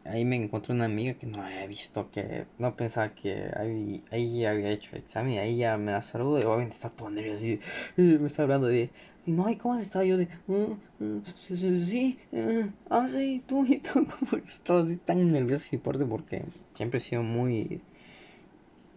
ahí 0.06 0.26
me 0.26 0.36
encontré 0.38 0.74
una 0.74 0.86
amiga 0.86 1.14
que 1.16 1.28
no 1.28 1.44
había 1.44 1.66
visto, 1.68 2.10
que 2.12 2.46
no 2.58 2.76
pensaba 2.76 3.14
que 3.16 3.52
ahí, 3.56 4.04
ahí 4.12 4.46
había 4.46 4.72
hecho 4.72 4.96
el 4.96 5.04
examen. 5.04 5.40
Ahí 5.40 5.58
ya 5.58 5.78
me 5.78 5.92
la 5.92 6.02
saludó 6.02 6.40
y 6.40 6.44
obviamente 6.44 6.76
está 6.76 6.90
todo 6.90 7.10
nervioso. 7.10 7.46
Y, 7.46 7.60
me 7.98 8.28
está 8.28 8.44
hablando 8.44 8.68
de, 8.68 8.92
y 9.26 9.32
no, 9.34 9.50
¿y 9.50 9.58
cómo 9.58 9.76
has 9.76 9.84
estado? 9.84 10.06
Yo 10.06 10.18
de, 10.18 10.28
mm, 10.48 11.04
mm, 11.04 11.24
sí, 11.36 11.58
sí, 11.58 11.86
sí, 11.86 12.20
eh, 12.32 12.70
ah, 12.90 13.08
sí, 13.08 13.44
tú 13.48 13.66
y 13.66 13.80
tú, 13.80 14.08
como 14.20 14.42
estaba 14.44 14.82
así 14.84 14.98
tan 14.98 15.32
nervioso 15.32 15.68
y 15.72 15.80
fuerte 15.80 16.06
porque 16.06 16.46
siempre 16.76 17.00
he 17.00 17.02
sido 17.02 17.24
muy 17.24 17.82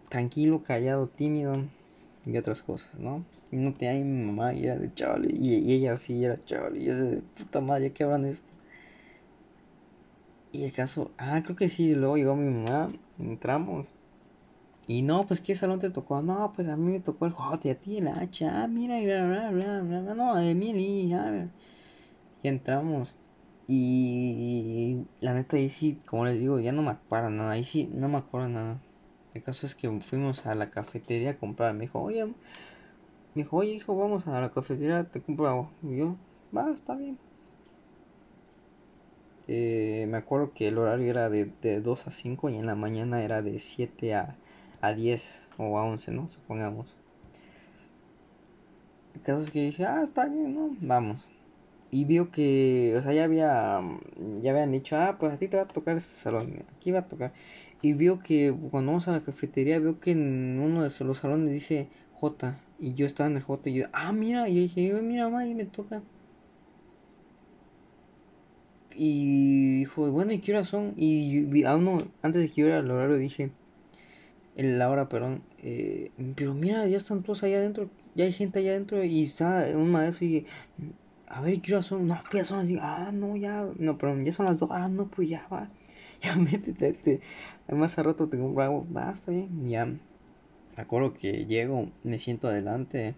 tranquilo, 0.09 0.63
callado, 0.63 1.07
tímido 1.09 1.65
y 2.25 2.37
otras 2.37 2.61
cosas, 2.63 2.93
¿no? 2.95 3.25
Y 3.51 3.57
no 3.57 3.73
tenía 3.73 4.03
mi 4.03 4.25
mamá 4.25 4.53
y 4.53 4.65
era 4.65 4.75
de 4.77 4.93
chaval, 4.93 5.31
y, 5.31 5.55
y, 5.55 5.73
ella 5.73 5.97
sí 5.97 6.23
era 6.23 6.37
chaval, 6.37 6.77
y 6.77 6.85
yo 6.85 6.95
de 6.95 7.17
puta 7.21 7.61
madre, 7.61 7.93
¿qué 7.93 8.03
hablan 8.03 8.25
esto? 8.25 8.51
Y 10.51 10.63
el 10.63 10.73
caso, 10.73 11.11
ah, 11.17 11.41
creo 11.43 11.55
que 11.55 11.69
sí, 11.69 11.93
luego 11.93 12.17
llegó 12.17 12.35
mi 12.35 12.49
mamá, 12.51 12.91
entramos. 13.19 13.89
Y 14.87 15.01
no, 15.01 15.27
pues 15.27 15.41
¿qué 15.41 15.55
salón 15.55 15.79
te 15.79 15.89
tocó? 15.89 16.21
No, 16.21 16.53
pues 16.55 16.67
a 16.69 16.77
mí 16.77 16.93
me 16.93 16.99
tocó 17.01 17.25
el 17.25 17.33
J 17.33 17.67
y 17.67 17.71
a 17.71 17.79
ti 17.79 17.97
el 17.97 18.07
H. 18.07 18.45
Ah, 18.47 18.67
mira, 18.67 18.99
y 18.99 19.05
bla, 19.05 19.25
bla, 19.25 19.51
bla, 19.51 19.81
bla, 19.81 20.13
no, 20.15 20.39
Emily, 20.39 21.09
ya. 21.09 21.49
Y 22.41 22.47
entramos. 22.47 23.13
Y 23.67 25.05
la 25.19 25.33
neta 25.33 25.57
ahí 25.57 25.69
sí, 25.69 26.01
como 26.05 26.25
les 26.25 26.39
digo, 26.39 26.59
ya 26.59 26.71
no 26.71 26.81
me 26.83 26.91
acuerdo 26.91 27.29
nada. 27.29 27.51
Ahí 27.51 27.63
sí, 27.65 27.89
no 27.93 28.07
me 28.09 28.17
acuerdo 28.17 28.49
nada. 28.49 28.81
El 29.33 29.43
caso 29.43 29.65
es 29.67 29.75
que 29.75 29.89
fuimos 30.01 30.45
a 30.45 30.55
la 30.55 30.69
cafetería 30.71 31.31
a 31.31 31.37
comprar. 31.37 31.73
Me 31.73 31.81
dijo, 31.81 32.01
oye, 32.01 32.25
me 33.37 33.43
dijo, 33.43 33.57
oye, 33.57 33.73
hijo, 33.73 33.95
vamos 33.95 34.25
a 34.25 34.41
la 34.41 34.49
cafetería, 34.49 35.03
te 35.03 35.21
compro 35.21 35.47
algo. 35.47 35.69
Y 35.83 35.97
yo, 35.97 36.15
va, 36.55 36.71
está 36.71 36.95
bien. 36.95 37.19
Eh, 39.47 40.07
me 40.09 40.17
acuerdo 40.17 40.53
que 40.55 40.67
el 40.67 40.77
horario 40.79 41.11
era 41.11 41.29
de, 41.29 41.45
de 41.61 41.79
2 41.79 42.07
a 42.07 42.11
5 42.11 42.49
y 42.49 42.55
en 42.55 42.65
la 42.65 42.73
mañana 42.73 43.21
era 43.21 43.43
de 43.43 43.59
7 43.59 44.15
a, 44.15 44.35
a 44.81 44.93
10 44.93 45.43
o 45.59 45.77
a 45.77 45.85
11, 45.85 46.11
¿no? 46.11 46.27
Supongamos. 46.29 46.95
El 49.13 49.21
caso 49.21 49.43
es 49.43 49.51
que 49.51 49.61
dije, 49.61 49.85
ah, 49.85 50.01
está 50.03 50.25
bien, 50.25 50.55
¿no? 50.55 50.75
Vamos. 50.81 51.29
Y 51.91 52.05
vio 52.05 52.31
que, 52.31 52.95
o 52.97 53.01
sea, 53.03 53.13
ya 53.13 53.23
había, 53.23 53.81
ya 54.41 54.51
habían 54.51 54.71
dicho, 54.71 54.97
ah, 54.97 55.17
pues 55.19 55.31
a 55.31 55.37
ti 55.37 55.47
te 55.47 55.57
va 55.57 55.63
a 55.63 55.67
tocar 55.67 55.95
este 55.95 56.15
salón, 56.17 56.65
aquí 56.75 56.91
va 56.91 56.99
a 56.99 57.07
tocar. 57.07 57.33
Y 57.83 57.93
vio 57.93 58.19
que 58.19 58.53
cuando 58.71 58.91
vamos 58.93 59.07
a 59.07 59.11
la 59.11 59.21
cafetería, 59.21 59.77
vio 59.77 59.99
que 59.99 60.11
en 60.11 60.59
uno 60.59 60.83
de 60.83 61.05
los 61.05 61.17
salones 61.19 61.53
dice 61.53 61.87
J. 62.19 62.55
Y 62.79 62.93
yo 62.93 63.05
estaba 63.05 63.29
en 63.29 63.37
el 63.37 63.43
J 63.43 63.69
y 63.69 63.73
yo, 63.75 63.85
ah, 63.93 64.11
mira, 64.11 64.49
y 64.49 64.55
yo 64.55 64.61
dije, 64.61 64.93
mira, 65.01 65.25
mamá, 65.25 65.41
ahí 65.41 65.53
me 65.55 65.65
toca. 65.65 66.01
Y 68.95 69.79
dijo, 69.79 70.11
bueno, 70.11 70.33
¿y 70.33 70.39
qué 70.39 70.53
hora 70.53 70.63
son? 70.65 70.93
Y 70.97 71.63
a 71.63 71.75
uno, 71.75 71.99
antes 72.23 72.41
de 72.41 72.49
que 72.49 72.61
yo 72.61 72.67
era 72.67 72.79
el 72.79 72.89
horario, 72.89 73.17
dije, 73.17 73.51
la 74.55 74.89
hora, 74.89 75.07
perdón, 75.07 75.41
eh, 75.59 76.11
pero 76.35 76.53
mira, 76.53 76.87
ya 76.87 76.97
están 76.97 77.21
todos 77.21 77.43
allá 77.43 77.57
adentro, 77.57 77.89
ya 78.15 78.25
hay 78.25 78.31
gente 78.33 78.59
allá 78.59 78.71
adentro 78.71 79.03
y 79.03 79.23
está 79.23 79.67
un 79.75 79.91
maestro 79.91 80.25
y 80.25 80.47
a 81.27 81.41
ver, 81.41 81.61
¿qué 81.61 81.73
hora 81.73 81.83
son? 81.83 82.07
No, 82.07 82.19
pues 82.31 82.43
ya 82.43 82.45
son 82.45 82.67
ah, 82.81 83.11
no, 83.13 83.35
ya, 83.35 83.67
no, 83.77 83.97
perdón, 83.97 84.25
ya 84.25 84.31
son 84.33 84.47
las 84.47 84.59
dos, 84.59 84.69
ah, 84.71 84.87
no, 84.89 85.07
pues 85.07 85.29
ya 85.29 85.47
va, 85.51 85.69
ya 86.23 86.35
métete, 86.35 87.21
además 87.67 87.97
a 87.99 88.03
rato 88.03 88.29
tengo 88.29 88.45
un 88.47 88.55
bravo, 88.55 88.87
va, 88.91 89.11
está 89.11 89.31
bien, 89.31 89.69
ya, 89.69 89.87
acuerdo 90.81 91.13
que 91.13 91.45
llego, 91.45 91.89
me 92.03 92.19
siento 92.19 92.47
adelante, 92.47 93.15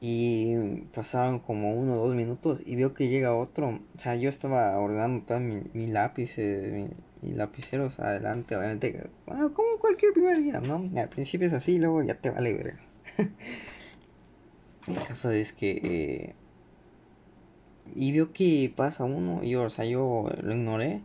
y 0.00 0.54
pasaron 0.94 1.40
como 1.40 1.72
uno 1.74 1.94
o 1.94 2.06
dos 2.06 2.14
minutos 2.14 2.60
y 2.64 2.76
veo 2.76 2.94
que 2.94 3.08
llega 3.08 3.34
otro. 3.34 3.80
O 3.96 3.98
sea, 3.98 4.14
yo 4.16 4.28
estaba 4.28 4.78
ordenando 4.78 5.24
todo 5.26 5.40
mi, 5.40 5.62
mi 5.72 5.86
lápiz, 5.88 6.34
eh, 6.38 6.88
mi, 7.22 7.32
lapiceros 7.32 7.98
adelante, 7.98 8.56
obviamente. 8.56 9.10
Bueno, 9.26 9.52
como 9.54 9.78
cualquier 9.78 10.12
primer 10.12 10.40
día, 10.42 10.60
¿no? 10.60 10.88
Al 10.96 11.08
principio 11.08 11.46
es 11.48 11.52
así, 11.52 11.78
luego 11.78 12.02
ya 12.02 12.14
te 12.14 12.30
vale 12.30 12.52
ver 12.54 12.76
El 14.86 15.02
caso 15.06 15.30
es 15.30 15.52
que. 15.52 15.70
Eh, 15.82 16.34
y 17.94 18.12
veo 18.12 18.32
que 18.32 18.72
pasa 18.74 19.04
uno, 19.04 19.42
y 19.42 19.54
o 19.56 19.70
sea, 19.70 19.84
yo 19.84 20.30
lo 20.42 20.54
ignoré. 20.54 21.00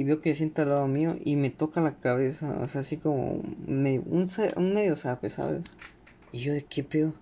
Y 0.00 0.04
veo 0.04 0.22
que 0.22 0.34
sienta 0.34 0.62
al 0.62 0.70
lado 0.70 0.88
mío 0.88 1.18
y 1.22 1.36
me 1.36 1.50
toca 1.50 1.82
la 1.82 1.92
cabeza, 1.92 2.58
o 2.62 2.66
sea, 2.68 2.80
así 2.80 2.96
como 2.96 3.32
un, 3.32 4.26
un 4.56 4.72
medio 4.72 4.96
sape, 4.96 5.28
¿sabes? 5.28 5.62
Y 6.32 6.38
yo, 6.38 6.54
¿de 6.54 6.62
qué 6.62 6.82
pedo? 6.82 7.12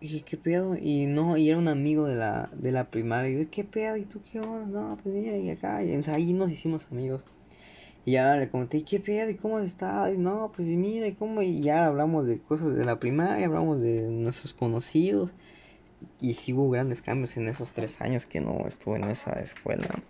Y 0.00 0.08
dije, 0.08 0.24
¿qué 0.24 0.38
pedo? 0.38 0.78
Y 0.78 1.04
no, 1.04 1.36
y 1.36 1.50
era 1.50 1.58
un 1.58 1.68
amigo 1.68 2.06
de 2.06 2.16
la, 2.16 2.48
de 2.54 2.72
la 2.72 2.84
primaria. 2.90 3.32
Y 3.32 3.44
yo, 3.44 3.50
¿qué 3.50 3.64
pedo? 3.64 3.98
¿Y 3.98 4.06
tú 4.06 4.22
qué 4.32 4.40
onda? 4.40 4.80
No, 4.80 4.96
pues 5.02 5.14
mira, 5.14 5.36
y 5.36 5.50
acá. 5.50 5.84
Y 5.84 5.90
ahí 6.08 6.32
nos 6.32 6.50
hicimos 6.50 6.88
amigos. 6.90 7.22
Y 8.06 8.12
ya 8.12 8.34
le 8.36 8.48
comenté, 8.48 8.82
¿qué 8.82 8.98
pedo? 8.98 9.28
¿Y 9.28 9.34
cómo 9.34 9.58
está? 9.58 10.10
Y 10.10 10.16
no, 10.16 10.50
pues 10.56 10.68
mira, 10.68 11.06
¿y 11.06 11.12
cómo? 11.12 11.42
Y 11.42 11.60
ya 11.60 11.84
hablamos 11.84 12.26
de 12.26 12.40
cosas 12.40 12.76
de 12.76 12.84
la 12.86 12.98
primaria, 12.98 13.44
hablamos 13.44 13.82
de 13.82 14.08
nuestros 14.08 14.54
conocidos. 14.54 15.34
Y, 16.18 16.30
y 16.30 16.52
hubo 16.54 16.70
grandes 16.70 17.02
cambios 17.02 17.36
en 17.36 17.46
esos 17.46 17.72
tres 17.72 18.00
años 18.00 18.24
que 18.24 18.40
no 18.40 18.66
estuve 18.66 18.96
en 18.96 19.10
esa 19.10 19.32
escuela 19.32 20.02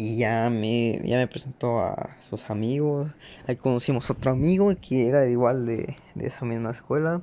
y 0.00 0.16
ya 0.16 0.48
me, 0.48 0.98
ya 1.04 1.18
me 1.18 1.26
presentó 1.28 1.78
a 1.78 2.16
sus 2.20 2.48
amigos. 2.48 3.12
Ahí 3.46 3.56
conocimos 3.56 4.08
otro 4.08 4.30
amigo 4.30 4.72
que 4.80 5.08
era 5.08 5.26
igual 5.26 5.66
de, 5.66 5.94
de 6.14 6.26
esa 6.26 6.46
misma 6.46 6.70
escuela. 6.70 7.20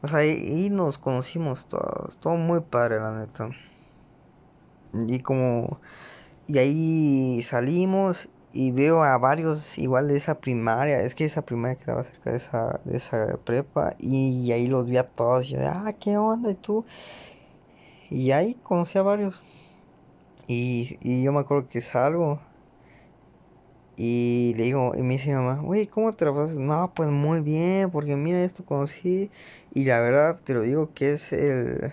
O 0.00 0.08
sea, 0.08 0.24
y, 0.24 0.70
nos 0.70 0.96
conocimos 0.96 1.66
todos. 1.68 2.16
Todo 2.16 2.36
muy 2.36 2.60
padre, 2.60 2.96
la 2.96 3.12
neta. 3.18 3.50
Y 5.06 5.18
como. 5.20 5.78
Y 6.46 6.56
ahí 6.58 7.42
salimos 7.42 8.30
y 8.54 8.70
veo 8.70 9.02
a 9.02 9.18
varios 9.18 9.76
igual 9.76 10.08
de 10.08 10.16
esa 10.16 10.40
primaria. 10.40 11.00
Es 11.00 11.14
que 11.14 11.26
esa 11.26 11.42
primaria 11.42 11.76
quedaba 11.76 12.04
cerca 12.04 12.30
de 12.30 12.38
esa, 12.38 12.80
de 12.84 12.96
esa 12.96 13.36
prepa. 13.44 13.96
Y, 13.98 14.50
ahí 14.52 14.66
los 14.66 14.86
vi 14.86 14.96
a 14.96 15.04
todos. 15.06 15.50
Y 15.50 15.54
yo, 15.56 15.58
ah, 15.66 15.92
¿qué 16.00 16.16
onda? 16.16 16.50
¿Y 16.52 16.54
tú? 16.54 16.86
Y 18.08 18.30
ahí 18.30 18.54
conocí 18.62 18.96
a 18.96 19.02
varios. 19.02 19.42
Y, 20.46 20.98
y 21.00 21.22
yo 21.22 21.32
me 21.32 21.40
acuerdo 21.40 21.68
que 21.68 21.80
salgo 21.80 22.40
y 23.96 24.54
le 24.56 24.64
digo, 24.64 24.92
y 24.96 25.02
me 25.02 25.14
dice 25.14 25.28
mi 25.30 25.36
mamá, 25.36 25.60
güey, 25.62 25.86
¿cómo 25.86 26.12
te 26.12 26.24
lo 26.24 26.34
pasas? 26.34 26.56
No, 26.56 26.92
pues 26.94 27.10
muy 27.10 27.40
bien, 27.40 27.90
porque 27.90 28.16
mira 28.16 28.42
esto 28.42 28.64
conocí. 28.64 29.30
Y 29.72 29.84
la 29.84 30.00
verdad 30.00 30.40
te 30.44 30.54
lo 30.54 30.62
digo 30.62 30.92
que 30.94 31.12
es 31.12 31.32
el 31.32 31.92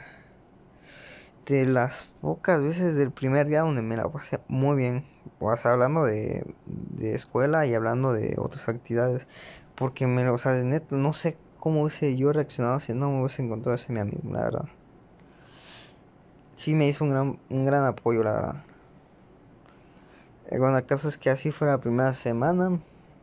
de 1.45 1.65
las 1.65 2.07
pocas 2.21 2.61
veces 2.61 2.95
del 2.95 3.11
primer 3.11 3.47
día 3.47 3.61
donde 3.61 3.81
me 3.81 3.97
la 3.97 4.09
pasé 4.11 4.39
muy 4.47 4.77
bien. 4.77 5.05
O 5.39 5.51
hablando 5.51 6.05
de, 6.05 6.43
de 6.65 7.13
escuela 7.15 7.65
y 7.65 7.73
hablando 7.73 8.13
de 8.13 8.35
otras 8.37 8.67
actividades. 8.69 9.27
Porque 9.75 10.07
me 10.07 10.27
o 10.29 10.37
sea, 10.37 10.53
neta, 10.63 10.95
no 10.95 11.13
sé 11.13 11.37
cómo 11.59 11.83
hubiese 11.83 12.17
yo 12.17 12.33
reaccionado 12.33 12.79
si 12.79 12.93
no 12.93 13.11
me 13.11 13.21
hubiese 13.21 13.43
encontrado 13.43 13.75
ese 13.75 13.93
mi 13.93 13.99
amigo, 13.99 14.21
la 14.31 14.41
verdad 14.41 14.80
sí 16.61 16.75
me 16.75 16.87
hizo 16.87 17.03
un 17.03 17.09
gran, 17.09 17.39
un 17.49 17.65
gran 17.65 17.85
apoyo, 17.85 18.23
la 18.23 18.31
verdad. 18.33 18.63
Eh, 20.51 20.59
bueno, 20.59 20.77
el 20.77 20.85
caso 20.85 21.09
es 21.09 21.17
que 21.17 21.31
así 21.31 21.49
fue 21.51 21.67
la 21.67 21.79
primera 21.79 22.13
semana. 22.13 22.79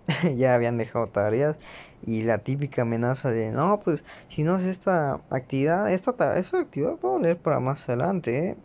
ya 0.37 0.55
habían 0.55 0.79
dejado 0.79 1.07
tareas 1.07 1.57
y 2.05 2.22
la 2.22 2.38
típica 2.38 2.83
amenaza 2.83 3.31
de 3.31 3.51
no 3.51 3.81
pues 3.85 4.05
si 4.29 4.42
no 4.42 4.55
haces 4.55 4.68
esta 4.68 5.20
actividad 5.29 5.90
esta 5.92 6.38
esa 6.38 6.61
actividad 6.61 6.96
puedo 6.96 7.18
leer 7.18 7.37
para 7.37 7.61
más 7.61 7.87
adelante 7.88 8.51
¿eh? 8.51 8.57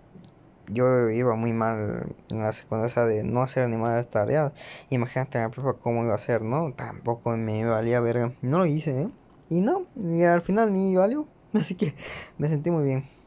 yo 0.67 1.09
iba 1.09 1.36
muy 1.36 1.51
mal 1.51 2.15
en 2.29 2.39
la 2.39 2.53
secundaria 2.53 3.03
de 3.05 3.23
no 3.23 3.41
hacer 3.41 3.67
ni 3.67 3.75
más 3.75 4.07
tareas 4.09 4.53
imagínate 4.89 5.39
la 5.39 5.49
prueba 5.49 5.73
cómo 5.73 6.05
iba 6.05 6.15
a 6.15 6.17
ser 6.17 6.43
no 6.43 6.71
tampoco 6.73 7.36
me 7.36 7.65
valía 7.65 7.99
ver 7.99 8.31
no 8.41 8.59
lo 8.59 8.65
hice 8.65 9.01
¿eh? 9.01 9.09
y 9.49 9.59
no 9.59 9.86
y 9.99 10.23
al 10.23 10.43
final 10.43 10.71
ni 10.71 10.95
valió 10.95 11.27
así 11.53 11.75
que 11.75 11.93
me 12.38 12.47
sentí 12.47 12.71
muy 12.71 12.86
bien 12.86 13.22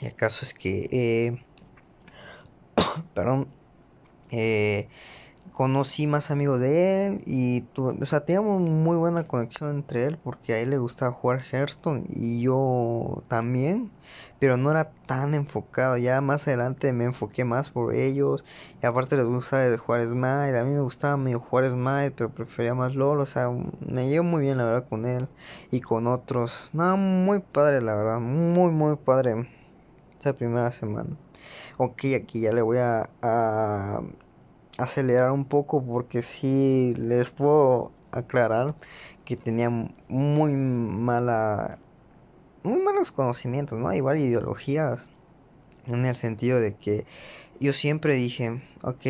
el 0.00 0.14
caso 0.14 0.44
es 0.44 0.54
que, 0.54 0.88
eh, 0.92 1.44
perdón, 3.14 3.48
eh, 4.30 4.88
conocí 5.52 6.06
más 6.06 6.30
amigos 6.30 6.60
de 6.60 7.06
él 7.06 7.22
y 7.26 7.62
tu, 7.62 7.88
o 7.88 8.06
sea, 8.06 8.24
teníamos 8.24 8.60
muy 8.62 8.96
buena 8.96 9.26
conexión 9.26 9.70
entre 9.70 10.06
él 10.06 10.18
porque 10.22 10.54
a 10.54 10.58
él 10.60 10.70
le 10.70 10.78
gustaba 10.78 11.12
jugar 11.12 11.42
Hearthstone 11.42 12.04
y 12.08 12.42
yo 12.42 13.24
también, 13.28 13.90
pero 14.38 14.56
no 14.56 14.70
era 14.70 14.92
tan 15.06 15.34
enfocado. 15.34 15.96
Ya 15.98 16.20
más 16.20 16.46
adelante 16.48 16.92
me 16.92 17.04
enfoqué 17.04 17.44
más 17.44 17.70
por 17.70 17.94
ellos. 17.94 18.44
Y 18.82 18.86
aparte 18.86 19.16
les 19.16 19.26
gusta 19.26 19.66
el 19.66 19.76
jugar 19.76 20.02
Smite. 20.06 20.58
A 20.58 20.64
mí 20.64 20.70
me 20.72 20.80
gustaba 20.80 21.16
medio 21.16 21.40
jugar 21.40 21.68
Smite, 21.70 22.12
pero 22.12 22.30
prefería 22.30 22.74
más 22.74 22.94
LOL. 22.94 23.20
O 23.20 23.26
sea, 23.26 23.50
me 23.80 24.08
llevo 24.08 24.24
muy 24.24 24.42
bien 24.42 24.56
la 24.58 24.64
verdad 24.64 24.88
con 24.88 25.06
él 25.06 25.28
y 25.70 25.80
con 25.80 26.06
otros. 26.06 26.70
No, 26.72 26.96
muy 26.96 27.40
padre 27.40 27.82
la 27.82 27.94
verdad. 27.94 28.20
Muy, 28.20 28.70
muy 28.72 28.96
padre. 28.96 29.59
Esa 30.20 30.34
primera 30.34 30.70
semana. 30.70 31.16
Ok, 31.78 32.04
aquí 32.14 32.40
ya 32.40 32.52
le 32.52 32.62
voy 32.62 32.76
a, 32.78 33.08
a 33.22 34.02
acelerar 34.76 35.32
un 35.32 35.46
poco 35.46 35.82
porque 35.82 36.22
si 36.22 36.94
les 36.96 37.30
puedo 37.30 37.90
aclarar 38.12 38.74
que 39.24 39.36
tenía 39.36 39.70
muy 40.08 40.52
mala 40.52 41.78
muy 42.62 42.80
malos 42.80 43.12
conocimientos, 43.12 43.78
¿no? 43.78 43.92
Igual 43.92 44.18
ideologías 44.18 45.08
en 45.86 46.04
el 46.04 46.16
sentido 46.16 46.60
de 46.60 46.74
que 46.74 47.06
yo 47.58 47.72
siempre 47.72 48.14
dije, 48.14 48.62
ok, 48.82 49.06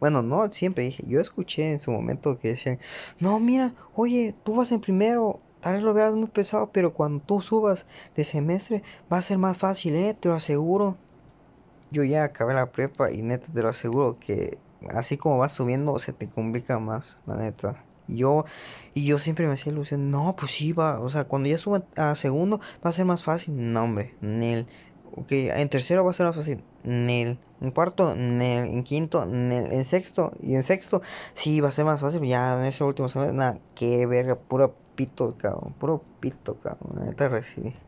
bueno, 0.00 0.22
no 0.22 0.50
siempre 0.52 0.84
dije, 0.84 1.04
yo 1.06 1.20
escuché 1.20 1.72
en 1.72 1.80
su 1.80 1.90
momento 1.90 2.38
que 2.38 2.48
decían, 2.48 2.78
no, 3.18 3.38
mira, 3.40 3.74
oye, 3.94 4.34
tú 4.44 4.56
vas 4.56 4.72
en 4.72 4.80
primero, 4.80 5.40
tal 5.60 5.74
vez 5.74 5.82
lo 5.82 5.94
veas 5.94 6.14
muy 6.14 6.28
pesado, 6.28 6.70
pero 6.72 6.94
cuando 6.94 7.22
tú 7.24 7.40
subas 7.40 7.86
de 8.16 8.24
semestre 8.24 8.82
va 9.12 9.18
a 9.18 9.22
ser 9.22 9.38
más 9.38 9.58
fácil, 9.58 9.94
eh, 9.94 10.16
te 10.18 10.28
lo 10.28 10.34
aseguro. 10.34 10.96
Yo 11.90 12.04
ya 12.04 12.24
acabé 12.24 12.54
la 12.54 12.70
prepa 12.70 13.10
y 13.10 13.22
neta 13.22 13.52
te 13.52 13.62
lo 13.62 13.68
aseguro 13.68 14.18
que 14.20 14.58
así 14.88 15.16
como 15.16 15.38
vas 15.38 15.52
subiendo 15.52 15.98
se 15.98 16.12
te 16.12 16.28
complica 16.28 16.78
más, 16.78 17.18
la 17.26 17.36
neta. 17.36 17.84
Yo, 18.08 18.44
y 18.94 19.06
yo 19.06 19.18
siempre 19.18 19.46
me 19.46 19.52
hacía 19.52 19.72
ilusión, 19.72 20.10
no, 20.10 20.34
pues 20.36 20.52
sí, 20.52 20.72
va, 20.72 21.00
o 21.00 21.10
sea, 21.10 21.24
cuando 21.24 21.48
ya 21.48 21.58
suba 21.58 21.84
a 21.96 22.14
segundo 22.16 22.60
va 22.84 22.90
a 22.90 22.92
ser 22.92 23.04
más 23.04 23.22
fácil. 23.22 23.72
No, 23.72 23.84
hombre, 23.84 24.14
Nel. 24.20 24.66
Ok, 25.14 25.32
en 25.32 25.68
tercero 25.68 26.04
va 26.04 26.10
a 26.10 26.14
ser 26.14 26.26
más 26.26 26.36
fácil. 26.36 26.62
Nel. 26.82 27.38
En 27.60 27.70
cuarto, 27.70 28.16
Nel. 28.16 28.64
En 28.66 28.82
quinto, 28.82 29.26
Nel. 29.26 29.72
En 29.72 29.84
sexto, 29.84 30.32
y 30.40 30.54
en 30.56 30.62
sexto, 30.64 31.02
sí, 31.34 31.60
va 31.60 31.68
a 31.68 31.72
ser 31.72 31.84
más 31.84 32.00
fácil. 32.00 32.22
Ya 32.24 32.58
en 32.58 32.64
ese 32.66 32.82
último 32.84 33.08
semestre, 33.08 33.36
nada, 33.36 33.58
qué 33.74 34.06
verga, 34.06 34.36
puro 34.36 34.74
pito, 35.00 35.34
cabrón. 35.38 35.72
Puro 35.78 36.02
pito, 36.20 36.60
cabrón. 36.60 37.06
Neta 37.06 37.28
recibí. 37.28 37.74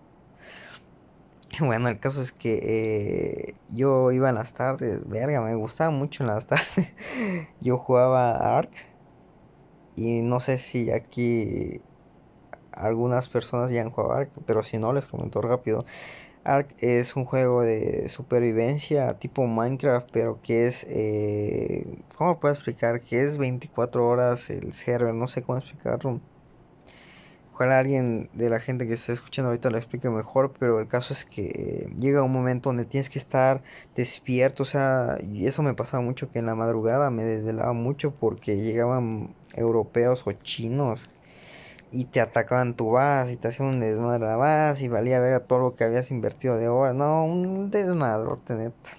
Bueno, 1.61 1.89
el 1.91 2.01
caso 2.01 2.23
es 2.23 2.33
que 2.33 2.55
eh, 2.63 3.55
yo 3.69 4.11
iba 4.11 4.31
en 4.31 4.37
las 4.37 4.55
tardes, 4.55 5.07
verga, 5.07 5.43
me 5.43 5.55
gustaba 5.55 5.91
mucho 5.91 6.23
en 6.23 6.29
las 6.29 6.47
tardes. 6.51 6.89
yo 7.61 7.77
jugaba 7.77 8.57
Ark 8.57 8.71
y 9.97 10.23
no 10.23 10.41
sé 10.41 10.57
si 10.57 10.91
aquí 10.91 11.83
algunas 12.73 13.29
personas 13.29 13.71
ya 13.71 13.83
han 13.83 13.91
jugado 13.91 14.15
Ark, 14.15 14.31
pero 14.47 14.63
si 14.63 14.79
no 14.79 14.95
les 14.95 15.05
comento 15.05 15.43
rápido. 15.43 15.85
Ark 16.45 16.75
es 16.79 17.17
un 17.17 17.27
juego 17.27 17.63
de 17.63 18.09
supervivencia 18.09 19.19
tipo 19.19 19.47
Minecraft, 19.47 20.09
pero 20.11 20.41
que 20.43 20.67
es, 20.69 20.87
eh, 20.89 21.99
¿cómo 22.17 22.41
puedo 22.41 22.55
explicar? 22.55 23.01
Que 23.03 23.23
es 23.25 23.37
24 23.39 24.09
horas 24.09 24.49
el 24.51 24.73
server, 24.73 25.15
no 25.15 25.29
sé 25.29 25.43
cómo 25.43 25.59
explicarlo. 25.59 26.21
Ojalá 27.63 27.79
alguien 27.79 28.29
de 28.33 28.51
la 28.51 28.59
gente 28.59 28.89
que 28.89 28.95
está 28.95 29.13
escuchando 29.13 29.51
ahorita 29.51 29.71
lo 29.71 29.79
explique 29.79 30.11
mejor, 30.11 30.53
pero 30.59 30.81
el 30.81 30.89
caso 30.89 31.13
es 31.15 31.25
que 31.25 31.89
llega 31.97 32.25
un 32.25 32.33
momento 32.33 32.71
donde 32.71 32.87
tienes 32.87 33.09
que 33.09 33.21
estar 33.21 33.63
despierto, 33.95 34.65
o 34.65 34.67
sea, 34.67 35.17
y 35.23 35.47
eso 35.47 35.63
me 35.63 35.73
pasaba 35.73 36.03
mucho 36.03 36.29
que 36.29 36.41
en 36.41 36.47
la 36.47 36.57
madrugada 36.57 37.11
me 37.13 37.23
desvelaba 37.23 37.73
mucho 37.73 38.17
porque 38.17 38.59
llegaban 38.59 39.37
europeos 39.55 40.25
o 40.27 40.33
chinos 40.33 41.09
y 41.93 42.07
te 42.07 42.21
atacaban 42.21 42.75
tu 42.75 42.91
base 42.91 43.35
y 43.35 43.37
te 43.37 43.49
hacían 43.49 43.69
un 43.69 43.81
desmadre 43.81 44.27
la 44.27 44.37
base 44.37 44.87
y 44.87 44.89
valía 44.89 45.21
ver 45.21 45.35
a 45.35 45.47
todo 45.47 45.61
lo 45.61 45.75
que 45.77 45.85
habías 45.85 46.11
invertido 46.11 46.57
de 46.59 46.69
hora. 46.69 46.93
No, 46.95 47.25
un 47.25 47.71
desmadrote 47.71 48.55
neta. 48.57 48.91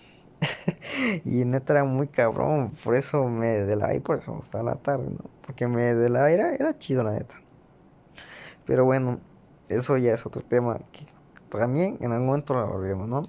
y 1.25 1.45
neta 1.45 1.73
era 1.73 1.83
muy 1.83 2.07
cabrón, 2.07 2.71
por 2.83 2.95
eso 2.95 3.25
me 3.27 3.47
desvelaba 3.47 3.93
y 3.93 3.99
por 3.99 4.19
eso 4.19 4.31
me 4.31 4.37
gustaba 4.37 4.63
la 4.63 4.75
tarde, 4.77 5.09
¿no? 5.09 5.29
Porque 5.45 5.67
me 5.67 5.81
desvelaba, 5.83 6.31
era, 6.31 6.55
era 6.55 6.77
chido 6.79 7.03
la 7.03 7.11
neta. 7.11 7.42
Pero 8.65 8.85
bueno, 8.85 9.19
eso 9.69 9.97
ya 9.97 10.13
es 10.13 10.25
otro 10.25 10.41
tema 10.41 10.79
que 10.91 11.05
también 11.49 11.97
en 12.01 12.11
algún 12.11 12.27
momento 12.27 12.53
lo 12.53 12.67
volvemos, 12.67 13.07
¿no? 13.07 13.23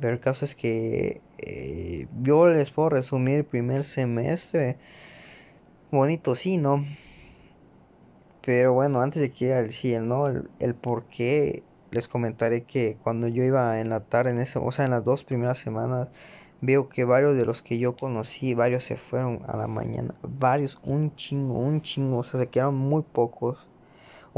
Pero 0.00 0.12
el 0.12 0.20
caso 0.20 0.44
es 0.44 0.54
que 0.54 1.20
eh, 1.38 2.08
yo 2.22 2.48
les 2.48 2.70
puedo 2.70 2.90
resumir 2.90 3.38
el 3.38 3.44
primer 3.44 3.84
semestre. 3.84 4.76
Bonito, 5.90 6.34
sí, 6.34 6.58
¿no? 6.58 6.84
Pero 8.44 8.72
bueno, 8.72 9.00
antes 9.00 9.20
de 9.22 9.30
que 9.30 9.54
al 9.54 9.70
sí, 9.70 9.92
el 9.92 10.06
no, 10.06 10.26
el, 10.26 10.48
el 10.60 10.74
por 10.74 11.04
qué, 11.04 11.62
les 11.90 12.08
comentaré 12.08 12.64
que 12.64 12.96
cuando 13.02 13.28
yo 13.28 13.42
iba 13.42 13.80
en 13.80 13.88
la 13.88 14.00
tarde, 14.00 14.30
en 14.30 14.38
eso, 14.38 14.64
o 14.64 14.72
sea, 14.72 14.84
en 14.84 14.90
las 14.92 15.04
dos 15.04 15.24
primeras 15.24 15.58
semanas, 15.58 16.08
veo 16.60 16.88
que 16.88 17.04
varios 17.04 17.36
de 17.36 17.46
los 17.46 17.62
que 17.62 17.78
yo 17.78 17.96
conocí, 17.96 18.54
varios 18.54 18.84
se 18.84 18.96
fueron 18.96 19.42
a 19.46 19.56
la 19.56 19.66
mañana, 19.66 20.14
varios, 20.22 20.78
un 20.82 21.14
chingo, 21.16 21.54
un 21.58 21.82
chingo, 21.82 22.18
o 22.18 22.24
sea, 22.24 22.40
se 22.40 22.48
quedaron 22.48 22.76
muy 22.76 23.02
pocos. 23.02 23.65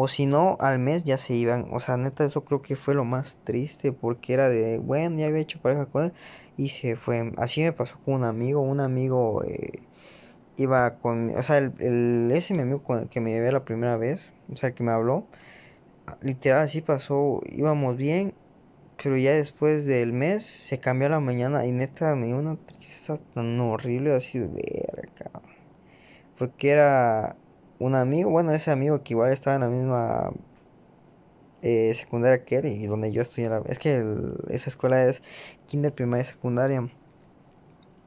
O 0.01 0.07
si 0.07 0.27
no, 0.27 0.57
al 0.61 0.79
mes 0.79 1.03
ya 1.03 1.19
se 1.19 1.35
iban. 1.35 1.67
O 1.73 1.81
sea, 1.81 1.97
neta, 1.97 2.25
eso 2.25 2.45
creo 2.45 2.63
que 2.63 2.77
fue 2.77 2.95
lo 2.95 3.05
más 3.05 3.37
triste. 3.43 3.93
Porque 3.93 4.33
era 4.33 4.49
de, 4.49 4.79
bueno, 4.79 5.19
ya 5.19 5.27
había 5.27 5.41
hecho 5.41 5.61
pareja 5.61 5.87
con 5.87 6.05
él. 6.05 6.13
Y 6.57 6.69
se 6.69 6.95
fue. 6.97 7.33
Así 7.37 7.63
me 7.63 7.73
pasó 7.73 7.99
con 8.05 8.15
un 8.15 8.25
amigo. 8.25 8.61
Un 8.61 8.79
amigo 8.79 9.43
eh, 9.45 9.83
iba 10.57 10.99
con. 11.01 11.37
O 11.37 11.43
sea, 11.43 11.59
el, 11.59 12.31
ese 12.33 12.55
mi 12.55 12.61
amigo 12.61 12.85
con 12.85 13.01
el 13.01 13.09
que 13.09 13.21
me 13.21 13.31
llevé 13.31 13.51
la 13.51 13.65
primera 13.65 13.97
vez. 13.97 14.31
O 14.53 14.57
sea, 14.57 14.69
el 14.69 14.77
que 14.77 14.85
me 14.85 14.93
habló. 14.93 15.27
Literal, 16.23 16.63
así 16.63 16.81
pasó. 16.81 17.43
Íbamos 17.51 17.97
bien. 17.97 18.35
Pero 19.03 19.17
ya 19.17 19.33
después 19.33 19.85
del 19.85 20.13
mes 20.13 20.45
se 20.47 20.79
cambió 20.79 21.09
a 21.09 21.11
la 21.11 21.21
mañana. 21.21 21.67
Y 21.67 21.73
neta, 21.73 22.15
me 22.15 22.27
dio 22.29 22.39
una 22.39 22.55
tristeza 22.57 23.19
tan 23.35 23.59
horrible. 23.61 24.15
Así 24.15 24.39
de 24.39 24.49
verga, 24.95 25.43
Porque 26.39 26.71
era 26.71 27.37
un 27.79 27.95
amigo, 27.95 28.31
bueno, 28.31 28.53
ese 28.53 28.71
amigo 28.71 29.03
que 29.03 29.14
igual 29.14 29.33
estaba 29.33 29.57
en 29.57 29.62
la 29.62 29.69
misma 29.69 30.33
eh, 31.62 31.93
secundaria 31.95 32.45
que 32.45 32.57
él 32.57 32.67
y 32.67 32.87
donde 32.87 33.12
yo 33.12 33.23
estoy. 33.23 33.49
Es 33.67 33.79
que 33.79 34.05
esa 34.49 34.71
escuela 34.71 35.05
es 35.05 35.23
kinder, 35.67 35.93
primaria 35.95 36.23
y 36.23 36.27
secundaria. 36.27 36.88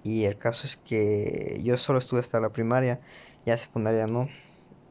Y 0.03 0.25
el 0.25 0.37
caso 0.37 0.65
es 0.65 0.77
que 0.77 1.59
yo 1.63 1.77
solo 1.77 1.99
estuve 1.99 2.19
hasta 2.21 2.39
la 2.39 2.49
primaria, 2.49 2.99
ya 3.45 3.57
secundaria 3.57 4.07
no. 4.07 4.29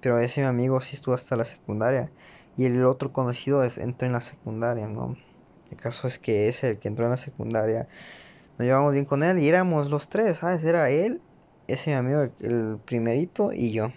Pero 0.00 0.18
ese 0.18 0.44
amigo 0.44 0.80
sí 0.80 0.96
estuvo 0.96 1.14
hasta 1.14 1.36
la 1.36 1.44
secundaria. 1.44 2.10
Y 2.56 2.66
el 2.66 2.84
otro 2.84 3.12
conocido 3.12 3.62
es, 3.64 3.78
entró 3.78 4.06
en 4.06 4.12
la 4.12 4.20
secundaria, 4.20 4.88
¿no? 4.88 5.16
El 5.70 5.76
caso 5.78 6.08
es 6.08 6.18
que 6.18 6.48
ese, 6.48 6.68
el 6.68 6.78
que 6.78 6.88
entró 6.88 7.04
en 7.04 7.12
la 7.12 7.16
secundaria, 7.16 7.88
nos 8.58 8.66
llevamos 8.66 8.92
bien 8.92 9.04
con 9.04 9.22
él 9.22 9.38
y 9.38 9.48
éramos 9.48 9.90
los 9.90 10.08
tres, 10.08 10.38
¿sabes? 10.38 10.64
Era 10.64 10.90
él, 10.90 11.20
ese 11.68 11.94
amigo, 11.94 12.28
el 12.40 12.78
primerito 12.84 13.52
y 13.52 13.72
yo. 13.72 13.92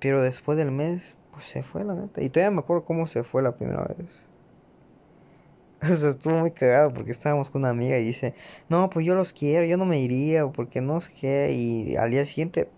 Pero 0.00 0.20
después 0.22 0.56
del 0.58 0.70
mes, 0.70 1.16
pues 1.32 1.46
se 1.46 1.62
fue 1.62 1.84
la 1.84 1.94
neta. 1.94 2.22
Y 2.22 2.28
todavía 2.28 2.50
me 2.50 2.60
acuerdo 2.60 2.84
cómo 2.84 3.06
se 3.06 3.24
fue 3.24 3.42
la 3.42 3.56
primera 3.56 3.84
vez. 3.84 4.24
O 5.90 5.94
sea, 5.94 6.10
estuvo 6.10 6.34
muy 6.34 6.50
cagado 6.50 6.92
porque 6.92 7.12
estábamos 7.12 7.50
con 7.50 7.62
una 7.62 7.70
amiga 7.70 7.98
y 7.98 8.04
dice, 8.04 8.34
no, 8.68 8.90
pues 8.90 9.06
yo 9.06 9.14
los 9.14 9.32
quiero, 9.32 9.64
yo 9.64 9.76
no 9.76 9.84
me 9.84 10.00
iría 10.00 10.44
porque 10.48 10.80
no 10.80 11.00
sé 11.00 11.12
qué. 11.20 11.52
Y 11.52 11.96
al 11.96 12.10
día 12.10 12.24
siguiente, 12.24 12.68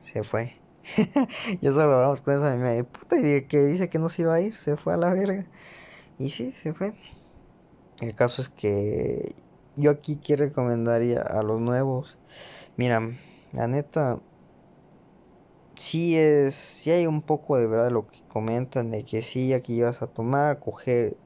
se 0.00 0.22
fue. 0.22 0.54
ya 1.60 1.72
solo 1.72 1.94
hablamos 1.96 2.22
con 2.22 2.34
esa 2.34 2.52
amiga 2.52 2.76
y 2.76 2.82
puta, 2.82 3.16
y 3.18 3.42
que 3.42 3.58
dice 3.64 3.88
que 3.88 3.98
no 3.98 4.08
se 4.08 4.22
iba 4.22 4.34
a 4.34 4.40
ir, 4.40 4.56
se 4.56 4.76
fue 4.76 4.94
a 4.94 4.96
la 4.96 5.10
verga. 5.10 5.44
Y 6.18 6.30
sí, 6.30 6.52
se 6.52 6.72
fue. 6.72 6.94
El 8.00 8.14
caso 8.14 8.42
es 8.42 8.48
que 8.48 9.34
yo 9.76 9.90
aquí 9.90 10.18
quiero 10.22 10.44
recomendaría 10.46 11.20
a 11.20 11.42
los 11.42 11.60
nuevos. 11.60 12.16
Mira, 12.76 13.00
la 13.52 13.68
neta, 13.68 14.18
sí 15.78 16.16
es, 16.16 16.54
sí 16.54 16.90
hay 16.90 17.06
un 17.06 17.22
poco 17.22 17.56
de 17.56 17.66
verdad 17.66 17.90
lo 17.90 18.06
que 18.06 18.18
comentan 18.28 18.90
de 18.90 19.04
que 19.04 19.22
sí, 19.22 19.52
aquí 19.52 19.74
ibas 19.74 20.02
a 20.02 20.06
tomar, 20.06 20.58
coger, 20.60 21.16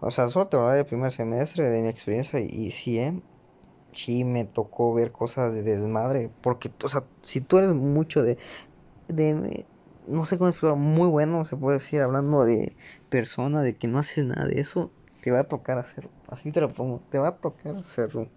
o 0.00 0.10
sea, 0.10 0.28
solo 0.30 0.48
te 0.48 0.56
hablar 0.56 0.76
del 0.76 0.86
primer 0.86 1.12
semestre 1.12 1.70
de 1.70 1.82
mi 1.82 1.88
experiencia 1.88 2.40
y, 2.40 2.70
sí, 2.70 2.98
¿eh? 2.98 3.20
sí 3.92 4.24
me 4.24 4.44
tocó 4.44 4.94
ver 4.94 5.12
cosas 5.12 5.52
de 5.52 5.62
desmadre, 5.62 6.30
porque, 6.42 6.70
o 6.82 6.88
sea, 6.88 7.04
si 7.22 7.40
tú 7.40 7.58
eres 7.58 7.72
mucho 7.74 8.22
de, 8.22 8.38
de, 9.08 9.66
no 10.08 10.26
sé 10.26 10.38
cómo 10.38 10.50
explicar, 10.50 10.76
muy 10.76 11.08
bueno, 11.08 11.44
se 11.44 11.56
puede 11.56 11.78
decir, 11.78 12.00
hablando 12.02 12.44
de 12.44 12.74
persona, 13.08 13.62
de 13.62 13.76
que 13.76 13.88
no 13.88 13.98
haces 13.98 14.24
nada 14.24 14.46
de 14.46 14.60
eso, 14.60 14.90
te 15.22 15.30
va 15.30 15.40
a 15.40 15.44
tocar 15.44 15.78
hacerlo, 15.78 16.10
así 16.28 16.52
te 16.52 16.60
lo 16.60 16.68
pongo, 16.68 17.00
te 17.10 17.18
va 17.18 17.28
a 17.28 17.36
tocar 17.36 17.76
hacerlo. 17.76 18.28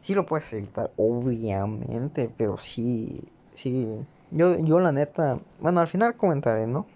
Sí 0.00 0.14
lo 0.14 0.26
puedes 0.26 0.52
evitar, 0.52 0.92
obviamente, 0.96 2.30
pero 2.36 2.58
sí, 2.58 3.22
sí, 3.54 3.88
yo, 4.34 4.58
yo 4.58 4.80
la 4.80 4.92
neta, 4.92 5.38
bueno, 5.60 5.80
al 5.80 5.88
final 5.88 6.16
comentaré, 6.16 6.66
¿no? 6.66 6.86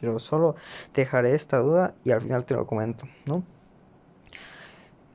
Pero 0.00 0.18
solo 0.18 0.56
dejaré 0.94 1.34
esta 1.34 1.58
duda 1.58 1.94
y 2.04 2.10
al 2.10 2.20
final 2.20 2.44
te 2.44 2.54
lo 2.54 2.66
comento, 2.66 3.06
¿no? 3.26 3.42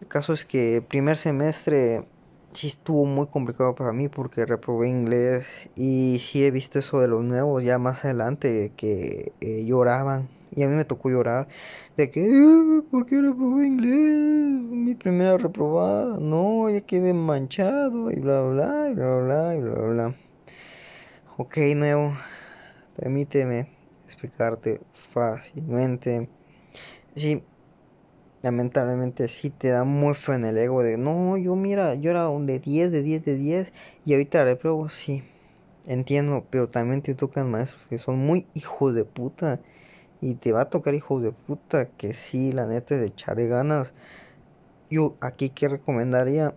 El 0.01 0.07
caso 0.07 0.33
es 0.33 0.45
que 0.45 0.81
primer 0.81 1.17
semestre 1.17 2.05
sí 2.53 2.67
estuvo 2.67 3.05
muy 3.05 3.27
complicado 3.27 3.75
para 3.75 3.93
mí 3.93 4.07
porque 4.09 4.45
reprobé 4.45 4.89
inglés 4.89 5.45
y 5.75 6.19
sí 6.19 6.43
he 6.45 6.51
visto 6.51 6.79
eso 6.79 6.99
de 6.99 7.07
los 7.07 7.23
nuevos 7.23 7.63
ya 7.63 7.77
más 7.79 8.05
adelante 8.05 8.71
que 8.77 9.33
eh, 9.41 9.65
lloraban 9.65 10.29
Y 10.55 10.63
a 10.63 10.67
mí 10.67 10.75
me 10.75 10.85
tocó 10.85 11.09
llorar 11.09 11.47
de 11.97 12.09
que, 12.11 12.21
eh, 12.25 12.81
¿por 12.91 13.05
qué 13.05 13.21
reprobé 13.21 13.65
inglés? 13.67 14.61
Mi 14.71 14.95
primera 14.95 15.37
reprobada, 15.37 16.17
no, 16.19 16.69
ya 16.69 16.81
quedé 16.81 17.13
manchado 17.13 18.11
y 18.11 18.19
bla, 18.19 18.41
bla, 18.41 18.89
y 18.89 18.93
bla, 18.93 19.17
bla, 19.17 19.55
y 19.55 19.61
bla, 19.61 19.73
bla. 19.73 20.15
Ok, 21.45 21.57
Nuevo, 21.75 22.13
permíteme 22.95 23.67
explicarte 24.05 24.79
fácilmente. 24.93 26.29
Sí, 27.17 27.43
lamentablemente 28.41 29.27
sí 29.27 29.49
te 29.49 29.67
da 29.67 29.83
muy 29.83 30.13
feo 30.13 30.35
en 30.35 30.45
el 30.45 30.57
ego 30.57 30.83
de, 30.83 30.97
no, 30.97 31.35
yo 31.35 31.57
mira, 31.57 31.95
yo 31.95 32.11
era 32.11 32.29
un 32.29 32.45
de 32.45 32.59
10, 32.59 32.93
de 32.93 33.03
10, 33.03 33.25
de 33.25 33.35
10, 33.35 33.73
y 34.05 34.13
ahorita 34.13 34.45
repruebo, 34.45 34.87
sí, 34.87 35.21
entiendo, 35.85 36.45
pero 36.49 36.69
también 36.69 37.01
te 37.01 37.13
tocan 37.13 37.51
maestros 37.51 37.85
que 37.89 37.97
son 37.97 38.19
muy 38.19 38.47
hijos 38.53 38.95
de 38.95 39.03
puta. 39.03 39.59
Y 40.21 40.35
te 40.35 40.53
va 40.53 40.61
a 40.61 40.69
tocar 40.69 40.95
hijos 40.95 41.21
de 41.23 41.33
puta 41.33 41.89
que 41.97 42.13
sí, 42.13 42.53
la 42.53 42.67
neta, 42.67 42.97
de 42.97 43.07
echarle 43.07 43.47
ganas. 43.49 43.93
Yo 44.89 45.17
aquí 45.21 45.49
que 45.49 45.67
recomendaría, 45.67 46.55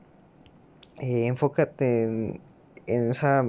eh, 0.99 1.27
enfócate 1.27 2.05
en, 2.05 2.40
en 2.87 3.11
esa 3.11 3.44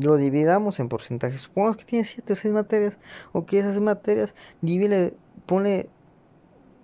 lo 0.00 0.16
dividamos 0.16 0.80
en 0.80 0.88
porcentajes. 0.88 1.42
Supongamos 1.42 1.76
que 1.76 1.84
tienes 1.84 2.08
7 2.08 2.32
o 2.32 2.36
6 2.36 2.54
materias, 2.54 2.98
o 3.32 3.44
que 3.44 3.58
esas 3.58 3.80
materias, 3.80 4.34
divide, 4.60 5.14
pone, 5.46 5.88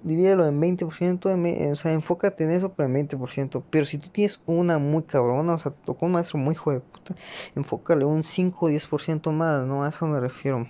divídelo 0.02 0.46
en 0.46 0.60
20%, 0.60 1.72
o 1.72 1.76
sea, 1.76 1.92
enfócate 1.92 2.44
en 2.44 2.50
eso, 2.50 2.72
pero 2.72 2.88
en 2.88 3.08
20%. 3.08 3.62
Pero 3.70 3.86
si 3.86 3.98
tú 3.98 4.08
tienes 4.10 4.40
una 4.46 4.78
muy 4.78 5.02
cabrona, 5.02 5.54
o 5.54 5.58
sea, 5.58 5.72
te 5.72 5.78
tocó 5.84 6.06
un 6.06 6.12
maestro 6.12 6.38
muy 6.38 6.52
hijo 6.52 6.72
de 6.72 6.80
puta, 6.80 7.14
enfócale 7.54 8.04
un 8.04 8.22
5 8.22 8.66
o 8.66 8.70
10% 8.70 9.32
más, 9.32 9.66
¿no? 9.66 9.84
A 9.84 9.88
eso 9.88 10.06
me 10.06 10.20
refiero. 10.20 10.66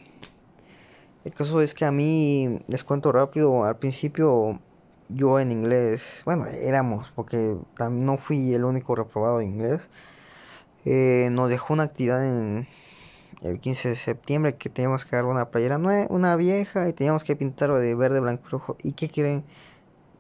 El 1.25 1.35
caso 1.35 1.61
es 1.61 1.75
que 1.75 1.85
a 1.85 1.93
mí, 1.93 2.61
les 2.69 2.85
cuento 2.85 3.13
rápido, 3.13 3.65
al 3.65 3.77
principio 3.77 4.61
yo 5.09 5.41
en 5.41 5.51
inglés, 5.51 6.23
bueno, 6.25 6.47
éramos, 6.47 7.11
porque 7.15 7.57
no 7.91 8.19
fui 8.19 8.55
el 8.55 8.65
único 8.65 8.95
reprobado 8.95 9.39
de 9.39 9.45
inglés. 9.47 9.89
Eh, 10.91 11.29
nos 11.33 11.51
dejó 11.51 11.75
una 11.75 11.83
actividad 11.83 12.27
en 12.27 12.67
el 13.43 13.61
15 13.61 13.91
de 13.91 13.97
septiembre 13.97 14.57
que 14.57 14.71
teníamos 14.71 15.05
que 15.05 15.17
agarrar 15.17 15.31
una 15.31 15.51
playera 15.51 15.77
nueva, 15.77 16.07
una 16.09 16.35
vieja 16.35 16.89
y 16.89 16.95
teníamos 16.95 17.25
que 17.25 17.37
pintarlo 17.37 17.79
de 17.79 17.95
verde, 17.95 18.21
blanco 18.21 18.45
y 18.47 18.51
rojo. 18.51 18.77
¿Y 18.83 18.93
qué 18.93 19.11
quieren? 19.11 19.45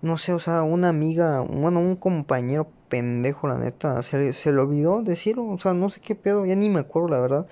No 0.02 0.18
sé, 0.18 0.34
o 0.34 0.38
sea, 0.38 0.64
una 0.64 0.90
amiga, 0.90 1.40
bueno, 1.40 1.80
un 1.80 1.96
compañero 1.96 2.68
pendejo, 2.90 3.48
la 3.48 3.56
neta, 3.56 4.02
se, 4.02 4.34
se 4.34 4.52
le 4.52 4.58
olvidó 4.58 5.00
decirlo, 5.02 5.46
o 5.48 5.58
sea, 5.58 5.72
no 5.72 5.88
sé 5.88 6.00
qué 6.00 6.14
pedo, 6.14 6.44
ya 6.44 6.54
ni 6.54 6.68
me 6.68 6.80
acuerdo, 6.80 7.08
la 7.08 7.20
verdad. 7.20 7.46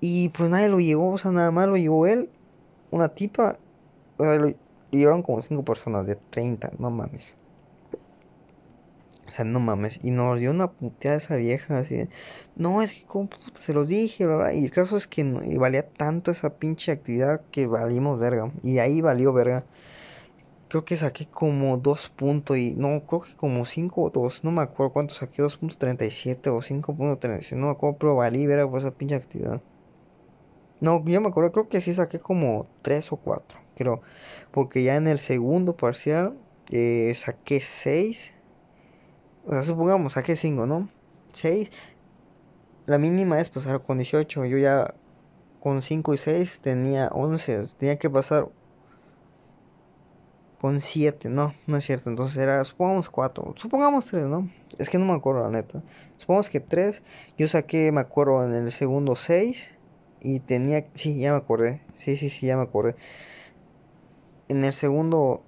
Y 0.00 0.28
pues 0.28 0.48
nadie 0.50 0.68
lo 0.68 0.78
llevó, 0.78 1.10
o 1.14 1.18
sea, 1.18 1.32
nada 1.32 1.50
más 1.50 1.66
lo 1.66 1.76
llevó 1.76 2.06
él, 2.06 2.30
una 2.92 3.08
tipa, 3.08 3.58
o 4.18 4.24
sea, 4.24 4.36
lo 4.36 4.54
llevaron 4.92 5.22
como 5.24 5.42
cinco 5.42 5.64
personas 5.64 6.06
de 6.06 6.14
30, 6.30 6.70
no 6.78 6.90
mames. 6.92 7.36
O 9.30 9.32
sea, 9.32 9.44
no 9.44 9.60
mames. 9.60 10.00
Y 10.02 10.10
nos 10.10 10.40
dio 10.40 10.50
una 10.50 10.72
puteada 10.72 11.16
esa 11.18 11.36
vieja 11.36 11.78
así. 11.78 12.08
no, 12.56 12.82
es 12.82 12.92
que 12.92 13.04
como 13.06 13.28
puta, 13.30 13.60
se 13.60 13.72
los 13.72 13.86
dije, 13.86 14.26
¿verdad? 14.26 14.52
Y 14.52 14.64
el 14.64 14.70
caso 14.72 14.96
es 14.96 15.06
que 15.06 15.24
valía 15.58 15.88
tanto 15.88 16.32
esa 16.32 16.58
pinche 16.58 16.90
actividad 16.92 17.42
que 17.52 17.66
valimos 17.68 18.18
verga. 18.18 18.52
Y 18.64 18.78
ahí 18.80 19.00
valió 19.00 19.32
verga. 19.32 19.64
Creo 20.68 20.84
que 20.84 20.96
saqué 20.96 21.26
como 21.26 21.78
dos 21.78 22.08
puntos 22.08 22.56
y 22.56 22.74
no, 22.74 23.04
creo 23.06 23.20
que 23.22 23.34
como 23.36 23.64
cinco 23.66 24.02
o 24.02 24.10
dos, 24.10 24.44
no 24.44 24.52
me 24.52 24.62
acuerdo 24.62 24.92
cuánto 24.92 25.14
saqué, 25.14 25.42
2.37 25.42 26.48
o 26.48 26.62
5.37, 26.62 27.56
no 27.56 27.66
me 27.66 27.72
acuerdo, 27.72 27.98
pero 27.98 28.16
valí 28.16 28.46
verga 28.46 28.70
por 28.70 28.80
esa 28.80 28.92
pinche 28.92 29.16
actividad. 29.16 29.60
No, 30.80 31.04
yo 31.04 31.20
me 31.20 31.28
acuerdo, 31.28 31.52
creo 31.52 31.68
que 31.68 31.80
sí 31.80 31.92
saqué 31.92 32.20
como 32.20 32.66
tres 32.82 33.12
o 33.12 33.16
cuatro, 33.16 33.58
creo. 33.76 34.00
Porque 34.52 34.82
ya 34.84 34.96
en 34.96 35.08
el 35.08 35.18
segundo 35.18 35.76
parcial 35.76 36.36
eh, 36.70 37.12
saqué 37.16 37.60
seis 37.60 38.32
o 39.46 39.52
sea, 39.52 39.62
supongamos, 39.62 40.14
saqué 40.14 40.36
5, 40.36 40.66
¿no? 40.66 40.88
6. 41.32 41.70
La 42.86 42.98
mínima 42.98 43.40
es 43.40 43.48
pasar 43.48 43.82
con 43.82 43.98
18. 43.98 44.44
Yo 44.44 44.58
ya 44.58 44.94
con 45.60 45.82
5 45.82 46.14
y 46.14 46.18
6 46.18 46.60
tenía 46.62 47.08
11. 47.08 47.66
Tenía 47.78 47.98
que 47.98 48.10
pasar 48.10 48.48
con 50.60 50.80
7. 50.80 51.28
No, 51.30 51.54
no 51.66 51.76
es 51.76 51.84
cierto. 51.84 52.10
Entonces 52.10 52.36
era, 52.36 52.62
supongamos 52.64 53.08
4. 53.08 53.54
Supongamos 53.56 54.06
3, 54.06 54.26
¿no? 54.26 54.50
Es 54.78 54.90
que 54.90 54.98
no 54.98 55.06
me 55.06 55.14
acuerdo, 55.14 55.42
la 55.42 55.50
neta. 55.50 55.82
Supongamos 56.18 56.50
que 56.50 56.60
3. 56.60 57.02
Yo 57.38 57.48
saqué, 57.48 57.92
me 57.92 58.00
acuerdo, 58.00 58.44
en 58.44 58.52
el 58.52 58.70
segundo 58.70 59.16
6. 59.16 59.76
Y 60.22 60.40
tenía, 60.40 60.86
sí, 60.94 61.18
ya 61.18 61.32
me 61.32 61.38
acordé. 61.38 61.80
Sí, 61.94 62.16
sí, 62.16 62.28
sí, 62.28 62.46
ya 62.46 62.56
me 62.56 62.64
acordé. 62.64 62.94
En 64.48 64.64
el 64.64 64.72
segundo 64.72 65.42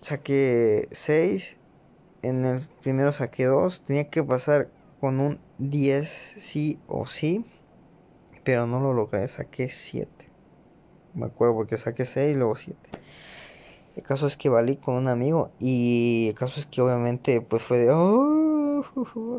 saqué 0.00 0.88
6 0.90 1.58
en 2.22 2.44
el 2.44 2.66
primero 2.82 3.12
saqué 3.12 3.46
2, 3.46 3.82
tenía 3.82 4.08
que 4.10 4.22
pasar 4.24 4.68
con 5.00 5.20
un 5.20 5.38
10 5.58 6.08
sí 6.38 6.78
o 6.86 7.06
sí, 7.06 7.44
pero 8.44 8.66
no 8.66 8.80
lo 8.80 8.92
logré, 8.92 9.28
saqué 9.28 9.68
7. 9.68 10.10
Me 11.14 11.26
acuerdo 11.26 11.54
porque 11.54 11.78
saqué 11.78 12.04
6 12.04 12.34
y 12.34 12.38
luego 12.38 12.56
7. 12.56 12.78
El 13.96 14.02
caso 14.02 14.26
es 14.26 14.36
que 14.36 14.48
valí 14.48 14.76
con 14.76 14.94
un 14.94 15.08
amigo 15.08 15.50
y 15.58 16.28
el 16.28 16.34
caso 16.34 16.60
es 16.60 16.66
que 16.66 16.80
obviamente 16.80 17.40
pues 17.40 17.62
fue 17.62 17.78
de... 17.78 17.90
Oh, 17.90 18.84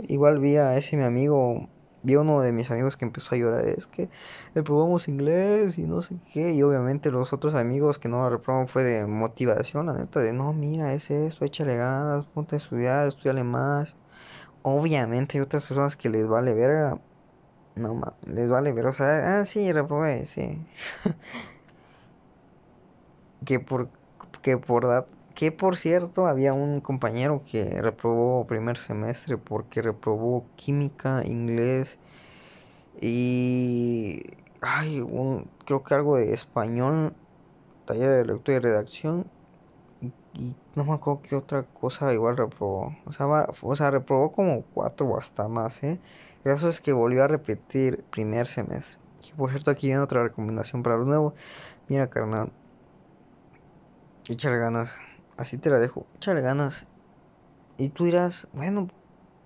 igual 0.08 0.40
vi 0.40 0.58
a 0.58 0.78
ese 0.78 0.98
mi 0.98 1.06
amigo 1.06 1.70
vi 2.04 2.16
a 2.16 2.22
uno 2.22 2.42
de 2.42 2.52
mis 2.52 2.72
amigos 2.72 2.98
que 2.98 3.06
empezó 3.06 3.36
a 3.36 3.38
llorar, 3.38 3.66
es 3.66 3.88
que 3.88 4.10
reprobamos 4.56 5.08
inglés 5.08 5.78
y 5.78 5.84
no 5.84 6.02
sé 6.02 6.16
qué, 6.34 6.54
y 6.54 6.64
obviamente 6.64 7.12
los 7.12 7.34
otros 7.34 7.56
amigos 7.56 8.00
que 8.00 8.10
no 8.10 8.24
lo 8.24 8.30
reprobaron 8.30 8.68
fue 8.68 8.84
de 8.84 9.06
motivación, 9.08 9.88
la 9.88 9.94
neta, 9.94 10.20
de 10.20 10.34
no, 10.34 10.54
mira, 10.54 10.94
es 10.94 11.10
esto, 11.12 11.46
échale 11.46 11.78
ganas, 11.78 12.26
ponte 12.28 12.56
a 12.56 12.58
estudiar, 12.58 13.08
estudiale 13.08 13.44
más. 13.44 13.96
Obviamente 14.64 15.38
hay 15.38 15.42
otras 15.42 15.64
personas 15.64 15.96
que 15.98 16.10
les 16.10 16.28
vale 16.28 16.54
verga, 16.54 17.00
no 17.76 18.02
les 18.26 18.50
vale 18.50 18.74
ver, 18.74 18.88
o 18.88 18.94
sea, 18.94 19.40
ah, 19.40 19.46
sí, 19.46 19.72
reprobé, 19.72 20.26
sí. 20.26 20.66
que 23.46 23.60
por, 23.60 23.90
que 24.42 24.58
por, 24.58 25.08
que 25.40 25.54
por 25.54 25.78
cierto 25.78 26.28
había 26.28 26.52
un 26.52 26.82
compañero 26.82 27.44
que 27.50 27.82
reprobó 27.82 28.46
primer 28.46 28.78
semestre 28.78 29.38
porque 29.38 29.82
reprobó 29.82 30.46
química, 30.58 31.24
inglés 31.26 31.98
y 33.00 34.22
ay, 34.60 35.02
creo 35.66 35.82
que 35.82 35.94
algo 35.94 36.18
de 36.18 36.34
español, 36.34 37.14
taller 37.86 38.10
de 38.10 38.26
lectura 38.26 38.58
y 38.58 38.60
redacción 38.60 39.28
y, 40.34 40.58
no 40.76 40.84
me 40.84 40.92
acuerdo 40.96 41.22
qué 41.22 41.38
otra 41.38 41.64
cosa 41.64 42.14
igual 42.14 42.36
reprobó. 42.36 42.94
O 43.06 43.14
sea, 43.14 43.28
o 43.62 43.76
sea, 43.78 43.92
reprobó 43.92 44.34
como 44.34 44.64
cuatro 44.74 45.08
o 45.08 45.18
hasta 45.18 45.48
más, 45.48 45.82
¿eh? 45.84 46.02
El 46.44 46.52
caso 46.52 46.68
es 46.68 46.82
que 46.82 46.92
volvió 46.92 47.24
a 47.24 47.28
repetir 47.30 48.04
primer 48.12 48.46
semestre. 48.46 48.98
Y 49.26 49.32
por 49.38 49.52
cierto, 49.52 49.72
aquí 49.72 49.88
viene 49.88 50.02
otra 50.02 50.22
recomendación 50.22 50.84
para 50.84 50.98
los 50.98 51.08
nuevos. 51.08 51.34
Mira, 51.88 52.10
carnal, 52.10 52.52
échale 54.28 54.58
ganas 54.58 54.98
así 55.40 55.58
te 55.58 55.70
la 55.72 55.80
dejo, 55.80 56.06
échale 56.16 56.42
ganas. 56.42 56.86
Y 57.78 57.90
tú 57.90 58.06
dirás, 58.06 58.48
bueno, 58.54 58.88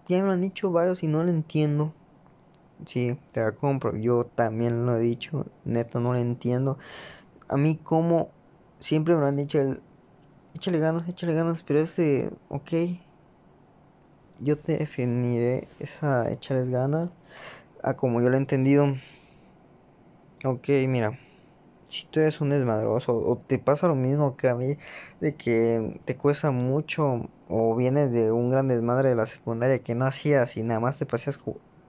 ya 0.08 0.20
me 0.20 0.28
lo 0.28 0.34
han 0.34 0.42
dicho 0.42 0.72
varios 0.72 1.04
y 1.04 1.08
no 1.08 1.24
lo 1.24 1.30
entiendo. 1.30 1.94
Sí, 2.86 3.18
te 3.34 3.42
la 3.42 3.54
compro. 3.54 3.96
Yo 3.98 4.26
también 4.36 4.86
lo 4.86 4.98
he 4.98 5.02
dicho, 5.02 5.46
neta, 5.66 6.00
no 6.00 6.14
lo 6.14 6.20
entiendo. 6.20 6.78
A 7.50 7.58
mí 7.58 7.78
como 7.78 8.32
siempre 8.80 9.16
me 9.16 9.22
lo 9.22 9.28
han 9.28 9.38
dicho 9.38 9.60
el, 9.62 9.82
échale 10.56 10.80
ganas, 10.80 11.08
échale 11.10 11.34
ganas, 11.34 11.64
pero 11.64 11.80
ese, 11.80 12.32
ok, 12.50 12.74
yo 14.40 14.58
te 14.60 14.78
definiré 14.78 15.68
esa 15.80 16.30
échales 16.32 16.70
ganas 16.70 17.10
a 17.84 17.96
como 17.96 18.22
yo 18.22 18.30
lo 18.30 18.36
he 18.36 18.40
entendido. 18.40 18.96
Ok, 20.44 20.70
mira 20.88 21.18
si 21.94 22.08
tú 22.08 22.20
eres 22.20 22.42
un 22.42 22.50
desmadroso 22.50 23.16
o 23.16 23.38
te 23.38 23.60
pasa 23.60 23.88
lo 23.88 23.96
mismo 23.96 24.36
que 24.36 24.50
a 24.50 24.56
mí, 24.56 24.78
de 25.22 25.36
que 25.36 26.02
te 26.06 26.18
cuesta 26.18 26.52
mucho 26.52 27.30
o 27.48 27.76
vienes 27.76 28.12
de 28.12 28.32
un 28.32 28.50
gran 28.50 28.68
desmadre 28.68 29.10
de 29.10 29.16
la 29.16 29.28
secundaria 29.28 29.80
que 29.80 29.94
no 29.94 30.06
hacías 30.06 30.58
y 30.58 30.64
nada 30.64 30.80
más 30.80 30.98
te, 30.98 31.06
pasías, 31.06 31.40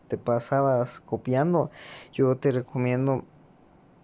te 0.08 0.18
pasabas 0.18 1.00
copiando, 1.00 1.70
yo 2.12 2.36
te 2.36 2.52
recomiendo 2.52 3.24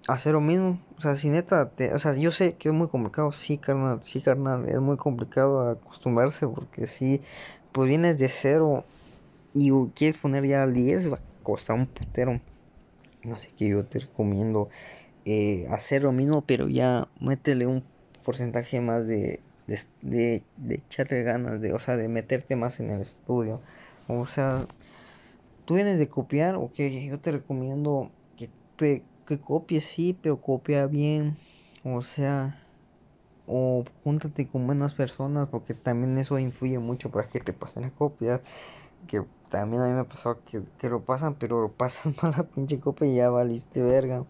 hacer 0.09 0.33
lo 0.33 0.41
mismo. 0.41 0.81
O 0.97 1.03
sea, 1.03 1.17
si 1.17 1.29
neta, 1.29 1.71
o 1.95 1.99
sea, 1.99 2.17
yo 2.17 2.33
sé 2.33 2.55
que 2.55 2.71
es 2.71 2.75
muy 2.75 2.89
complicado, 2.89 3.33
sí, 3.33 3.59
carnal, 3.59 4.01
sí, 4.03 4.23
carnal, 4.23 4.69
es 4.69 4.81
muy 4.81 4.97
complicado 4.97 5.69
acostumbrarse 5.69 6.49
porque 6.49 6.87
si 6.87 7.21
pues 7.73 7.89
vienes 7.89 8.19
de 8.19 8.29
cero 8.31 8.85
y 9.55 9.71
quieres 9.95 10.19
poner 10.19 10.47
ya 10.47 10.63
al 10.63 10.73
10, 10.73 11.13
va 11.13 11.17
a 11.17 11.43
costar 11.43 11.77
un 11.77 11.87
putero. 11.87 12.41
Así 13.33 13.51
que 13.57 13.69
yo 13.69 13.85
te 13.85 13.99
recomiendo 13.99 14.71
eh, 15.25 15.67
hacer 15.71 16.03
lo 16.03 16.13
mismo, 16.13 16.43
pero 16.43 16.69
ya 16.69 17.09
métele 17.21 17.67
un 17.67 17.85
porcentaje 18.25 18.81
más 18.81 19.07
de, 19.07 19.41
de, 19.67 20.43
de, 20.57 20.75
echarle 20.75 21.23
ganas, 21.23 21.61
de, 21.61 21.73
o 21.73 21.79
sea, 21.79 21.97
de 21.97 22.09
meterte 22.09 22.57
más 22.57 22.81
en 22.81 22.91
el 22.91 23.01
estudio. 23.03 23.61
O 24.09 24.27
sea, 24.27 24.67
tú 25.65 25.75
vienes 25.75 25.99
de 25.99 26.09
copiar, 26.09 26.57
ok, 26.57 26.75
yo 27.09 27.19
te 27.19 27.33
recomiendo 27.33 28.11
que, 28.37 28.51
que 29.27 29.41
copies, 29.41 29.85
sí, 29.85 30.17
pero 30.21 30.41
copia 30.41 30.87
bien. 30.87 31.37
O 31.85 32.03
sea, 32.03 32.61
o 33.47 33.85
júntate 34.05 34.47
con 34.47 34.67
buenas 34.67 34.95
personas 34.95 35.49
porque 35.49 35.75
también 35.75 36.17
eso 36.19 36.39
influye 36.39 36.79
mucho 36.79 37.11
para 37.11 37.29
que 37.29 37.41
te 37.41 37.53
pasen 37.53 37.83
las 37.83 37.93
copias 37.93 38.41
que 39.09 39.23
también 39.51 39.83
a 39.83 39.87
mí 39.89 39.93
me 39.93 40.05
pasó 40.05 40.43
que, 40.45 40.63
que 40.79 40.89
lo 40.89 41.05
pasan 41.05 41.35
pero 41.35 41.61
lo 41.61 41.73
pasan 41.73 42.15
mal 42.23 42.33
la 42.37 42.45
pinche 42.45 42.81
copia 42.81 43.07
y 43.07 43.17
ya 43.17 43.31
valiste 43.31 43.83
verga. 43.83 44.25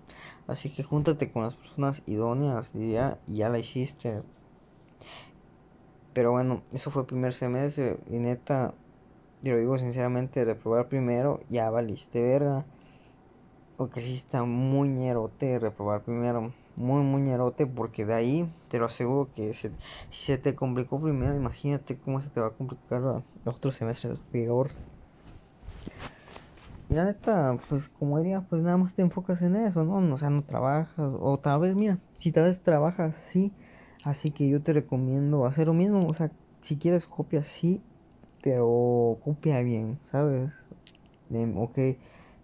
Así 0.49 0.71
que 0.71 0.83
júntate 0.83 1.31
con 1.31 1.45
las 1.45 1.55
personas 1.55 2.03
idóneas 2.07 2.71
y 2.75 2.93
ya, 2.93 3.19
y 3.27 3.37
ya 3.39 3.49
la 3.49 3.59
hiciste. 3.59 4.23
Pero 6.15 6.33
bueno 6.33 6.63
eso 6.73 6.91
fue 6.91 7.03
el 7.03 7.07
primer 7.07 7.35
semestre 7.35 7.99
y 8.09 8.19
neta 8.19 8.75
yo 9.43 9.53
lo 9.53 9.59
digo 9.59 9.79
sinceramente 9.79 10.45
reprobar 10.45 10.89
primero 10.89 11.41
ya 11.49 11.71
valiste 11.71 12.21
verga. 12.23 12.65
Porque 13.77 14.01
si 14.01 14.15
está 14.15 14.45
muy 14.45 14.89
ñerote 14.89 15.59
reprobar 15.59 16.03
primero 16.03 16.53
muy 16.77 17.03
muy 17.03 17.23
ñerote 17.23 17.67
porque 17.67 18.07
de 18.07 18.15
ahí 18.15 18.55
te 18.69 18.79
lo 18.79 18.87
aseguro 18.87 19.31
que 19.35 19.55
si 19.55 19.69
se 20.11 20.39
te 20.39 20.55
complicó 20.55 21.01
primero 21.01 21.35
imagínate 21.35 21.99
cómo 21.99 22.21
se 22.21 22.31
te 22.31 22.41
va 22.41 22.49
a 22.49 22.51
complicar 22.51 23.01
los 23.01 23.25
otros 23.45 23.77
semestres 23.77 24.19
peor 24.33 24.71
y 26.89 26.95
la 26.95 27.05
neta 27.05 27.63
pues 27.69 27.89
como 27.89 28.19
diría 28.19 28.43
pues 28.43 28.63
nada 28.63 28.77
más 28.77 28.95
te 28.95 29.03
enfocas 29.03 29.43
en 29.43 29.57
eso 29.57 29.85
no 29.85 30.15
o 30.15 30.19
sea 30.19 30.31
no 30.31 30.45
trabajas 30.45 30.95
o 30.99 31.39
tal 31.39 31.61
vez 31.61 31.75
mira 31.75 31.99
si 32.17 32.33
tal 32.33 32.45
vez 32.45 32.63
trabajas 32.63 33.17
sí 33.17 33.57
así 34.03 34.33
que 34.33 34.49
yo 34.49 34.63
te 34.63 34.73
recomiendo 34.73 35.47
hacer 35.47 35.69
lo 35.69 35.75
mismo 35.75 36.09
o 36.09 36.15
sea 36.15 36.33
si 36.63 36.79
quieres 36.79 37.07
copia 37.07 37.45
sí 37.45 37.83
pero 38.43 39.19
copia 39.23 39.61
bien 39.63 40.01
sabes 40.03 40.53
de, 41.29 41.53
ok 41.57 41.79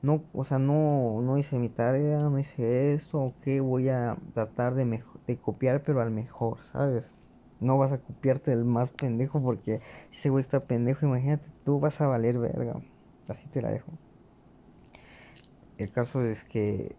no, 0.02 0.24
o 0.32 0.44
sea, 0.44 0.58
no, 0.60 1.20
no 1.22 1.38
hice 1.38 1.58
mi 1.58 1.68
tarea, 1.68 2.20
no 2.20 2.38
hice 2.38 2.94
esto, 2.94 3.18
ok, 3.20 3.46
voy 3.62 3.88
a 3.88 4.16
tratar 4.34 4.74
de, 4.74 5.02
de 5.26 5.40
copiar, 5.40 5.82
pero 5.82 6.00
al 6.00 6.10
mejor, 6.12 6.62
¿sabes? 6.62 7.14
No 7.58 7.76
vas 7.78 7.92
a 7.92 7.98
copiarte 8.02 8.52
del 8.52 8.64
más 8.64 8.90
pendejo 8.92 9.42
porque 9.42 9.80
si 10.10 10.18
ese 10.18 10.30
güey 10.30 10.42
está 10.42 10.66
pendejo, 10.66 11.06
imagínate, 11.06 11.50
tú 11.64 11.80
vas 11.80 12.00
a 12.00 12.06
valer 12.06 12.38
verga. 12.38 12.80
Así 13.28 13.48
te 13.48 13.62
la 13.62 13.70
dejo. 13.70 13.98
El 15.78 15.90
caso 15.90 16.22
es 16.22 16.44
que 16.44 16.96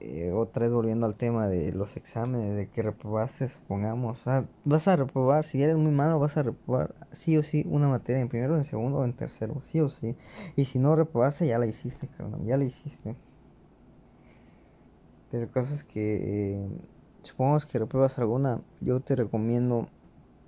eh, 0.00 0.32
otra 0.32 0.62
vez 0.66 0.72
volviendo 0.72 1.06
al 1.06 1.16
tema 1.16 1.48
de 1.48 1.72
los 1.72 1.96
exámenes, 1.96 2.54
de 2.54 2.68
que 2.70 2.82
reprobaste, 2.82 3.48
supongamos, 3.48 4.20
vas 4.64 4.88
a 4.88 4.96
reprobar, 4.96 5.44
si 5.44 5.62
eres 5.62 5.76
muy 5.76 5.92
malo, 5.92 6.18
vas 6.18 6.36
a 6.36 6.42
reprobar 6.42 6.94
sí 7.12 7.36
o 7.38 7.42
sí 7.42 7.64
una 7.66 7.88
materia 7.88 8.20
en 8.20 8.28
primero, 8.28 8.56
en 8.56 8.64
segundo 8.64 8.98
o 8.98 9.04
en 9.04 9.14
tercero, 9.16 9.62
sí 9.62 9.80
o 9.80 9.88
sí. 9.90 10.16
Y 10.56 10.66
si 10.66 10.78
no 10.78 10.94
reprobaste, 10.96 11.46
ya 11.46 11.58
la 11.58 11.66
hiciste, 11.66 12.08
carnal, 12.08 12.44
ya 12.44 12.56
la 12.56 12.64
hiciste. 12.64 13.16
Pero 15.30 15.44
el 15.44 15.50
caso 15.50 15.74
es 15.74 15.84
que, 15.84 16.54
eh, 16.54 16.68
supongamos 17.22 17.66
que 17.66 17.78
repruebas 17.78 18.18
alguna, 18.18 18.62
yo 18.80 19.00
te 19.00 19.16
recomiendo, 19.16 19.88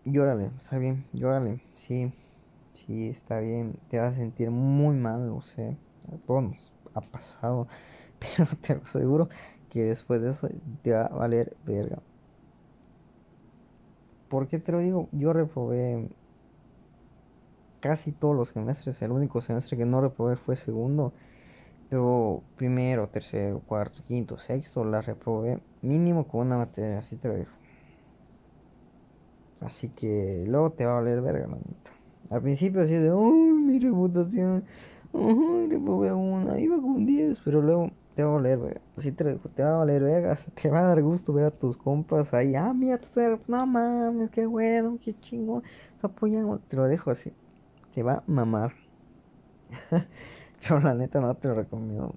llórale, 0.05 0.53
está 0.59 0.79
bien, 0.79 1.09
llórale, 1.13 1.63
sí, 1.75 2.13
sí, 2.77 3.09
está 3.09 3.41
bien, 3.41 3.79
te 3.89 3.99
vas 3.99 4.13
a 4.15 4.17
sentir 4.17 4.51
muy 4.51 4.97
mal, 4.97 5.31
o 5.31 5.43
sea, 5.43 5.71
a 6.13 6.17
todos 6.27 6.43
nos 6.45 6.73
ha 6.95 7.01
pasado 7.01 7.67
pero 8.19 8.49
te 8.61 8.75
aseguro 8.75 9.29
que 9.71 9.83
después 9.85 10.23
de 10.23 10.31
eso 10.31 10.49
te 10.83 10.93
va 10.93 11.03
a 11.07 11.09
valer 11.09 11.57
verga. 11.65 11.99
¿Por 14.29 14.49
qué 14.49 14.59
te 14.59 14.73
lo 14.73 14.79
digo? 14.81 15.09
Yo 15.13 15.33
reprobé 15.33 16.09
casi 17.81 18.13
todos 18.13 18.37
los 18.37 18.51
semestres. 18.51 19.01
El 19.03 19.13
único 19.13 19.41
semestre 19.41 19.77
que 19.77 19.85
no 19.87 20.01
reprobé 20.01 20.37
fue 20.37 20.57
segundo. 20.57 21.13
Pero 21.89 22.43
primero, 22.57 23.09
tercero, 23.09 23.61
cuarto, 23.61 24.03
quinto, 24.07 24.39
sexto 24.39 24.85
la 24.85 25.03
reprobé 25.03 25.61
mínimo 25.83 26.27
con 26.29 26.47
una 26.49 26.59
materia, 26.59 26.99
así 26.99 27.17
te 27.17 27.29
lo 27.29 27.37
digo. 27.37 27.51
Así 29.61 29.91
que 29.91 30.45
luego 30.47 30.71
te 30.73 30.87
va 30.87 30.93
a 30.93 30.95
valer 31.01 31.21
verga, 31.21 31.47
la 31.47 31.59
Al 32.31 32.43
principio 32.43 32.83
así 32.83 32.95
de, 32.95 33.13
uy, 33.13 33.53
mi 33.53 33.79
reputación, 33.79 34.65
uy, 35.13 35.69
reprobé 35.69 36.13
una, 36.13 36.59
iba 36.59 36.77
con 36.77 37.07
10, 37.07 37.41
pero 37.41 37.63
luego 37.63 37.91
te 38.17 38.25
va 38.25 38.31
a 38.31 38.35
valer, 38.37 38.59
verga. 38.59 38.81
Sí 38.97 39.13
te, 39.13 39.35
te, 39.35 39.63
va 39.63 39.75
a 39.75 39.77
valer, 39.79 40.03
verga. 40.03 40.39
Te 40.55 40.71
va 40.71 40.81
a 40.81 40.83
dar 40.85 41.03
gusto 41.03 41.35
ver 41.35 41.45
a 41.45 41.51
tus 41.51 41.77
compas 41.77 42.33
ahí. 42.33 42.55
Ah, 42.55 42.73
mira, 42.73 42.97
tu 42.97 43.09
no 43.47 43.67
mames, 43.67 44.31
qué 44.31 44.47
bueno, 44.47 44.99
qué 45.05 45.15
chingón. 45.21 45.63
Te 46.01 46.07
apoyamos. 46.07 46.63
Te 46.67 46.77
lo 46.77 46.85
dejo 46.85 47.11
así. 47.11 47.33
Te 47.95 48.03
va 48.03 48.15
a 48.15 48.23
mamar. 48.27 48.73
Pero 50.63 50.81
la 50.81 50.95
neta 50.95 51.21
no 51.21 51.35
te 51.35 51.49
lo 51.49 51.55
recomiendo. 51.55 52.15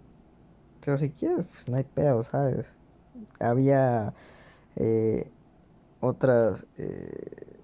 Pero 0.80 0.98
si 0.98 1.10
quieres, 1.10 1.46
pues 1.46 1.68
no 1.68 1.76
hay 1.76 1.84
pedo, 1.84 2.24
¿sabes? 2.24 2.76
Había 3.42 4.14
eh, 4.78 5.30
otras. 6.00 6.66
Eh, 6.78 7.59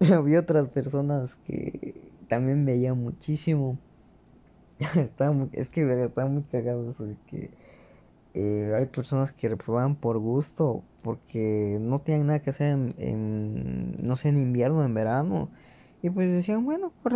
había 0.14 0.40
otras 0.40 0.68
personas 0.68 1.36
que 1.46 1.94
también 2.28 2.64
veía 2.64 2.94
muchísimo 2.94 3.78
es 5.52 5.68
que 5.68 6.04
está 6.04 6.26
muy 6.26 6.42
cagado 6.44 6.88
eso 6.90 7.04
de 7.04 7.16
que 7.26 7.50
eh, 8.34 8.72
hay 8.76 8.86
personas 8.86 9.32
que 9.32 9.48
reprobaban 9.48 9.96
por 9.96 10.18
gusto 10.18 10.82
porque 11.02 11.78
no 11.80 12.00
tienen 12.00 12.28
nada 12.28 12.40
que 12.40 12.50
hacer 12.50 12.72
en, 12.98 14.02
no 14.02 14.16
sé, 14.16 14.28
en 14.28 14.38
invierno, 14.38 14.84
en 14.84 14.94
verano. 14.94 15.50
Y 16.02 16.10
pues 16.10 16.30
decían, 16.30 16.64
bueno, 16.64 16.92
pues, 17.02 17.14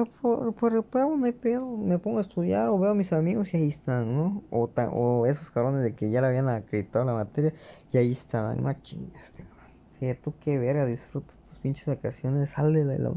pues 0.59 0.73
repruebo, 0.73 1.17
no 1.17 1.27
hay 1.27 1.33
pedo, 1.33 1.67
me 1.77 1.99
pongo 1.99 2.19
a 2.19 2.23
estudiar 2.23 2.69
o 2.69 2.79
veo 2.79 2.91
a 2.91 2.95
mis 2.95 3.13
amigos 3.13 3.55
y 3.55 3.59
ahí 3.59 3.69
están, 3.69 4.15
¿no? 4.15 4.43
O, 4.51 4.71
o 4.93 5.27
esos 5.27 5.51
cabrones 5.51 5.83
de 5.85 5.95
que 5.95 6.11
ya 6.11 6.21
le 6.21 6.27
habían 6.29 6.49
acreditado 6.49 7.05
la 7.05 7.15
materia 7.15 7.55
y 7.93 7.99
ahí 7.99 8.13
estaban, 8.13 8.63
no 8.63 8.73
chingas, 8.83 9.31
cabrón. 9.33 9.55
Sí, 9.89 10.15
tú 10.23 10.35
qué 10.41 10.59
verga, 10.59 10.87
disfruta 10.87 11.35
pinches 11.65 11.87
vacaciones, 11.87 12.51
sal 12.51 12.75
de, 12.75 12.85
la, 12.85 13.11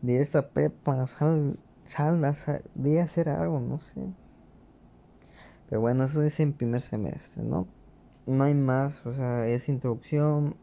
de 0.00 0.22
esta 0.22 0.48
prepa, 0.48 1.06
sal 1.06 1.58
saldas, 1.84 2.46
ve 2.74 2.98
a 2.98 3.04
hacer 3.04 3.28
algo, 3.28 3.60
no 3.60 3.78
sé. 3.82 4.00
Pero 5.68 5.82
bueno, 5.82 6.04
eso 6.04 6.22
es 6.22 6.40
en 6.40 6.54
primer 6.54 6.80
semestre, 6.80 7.42
¿no? 7.42 7.68
No 8.26 8.44
hay 8.44 8.54
más, 8.54 9.04
o 9.04 9.14
sea, 9.14 9.46
es 9.46 9.68
introducción. 9.68 10.56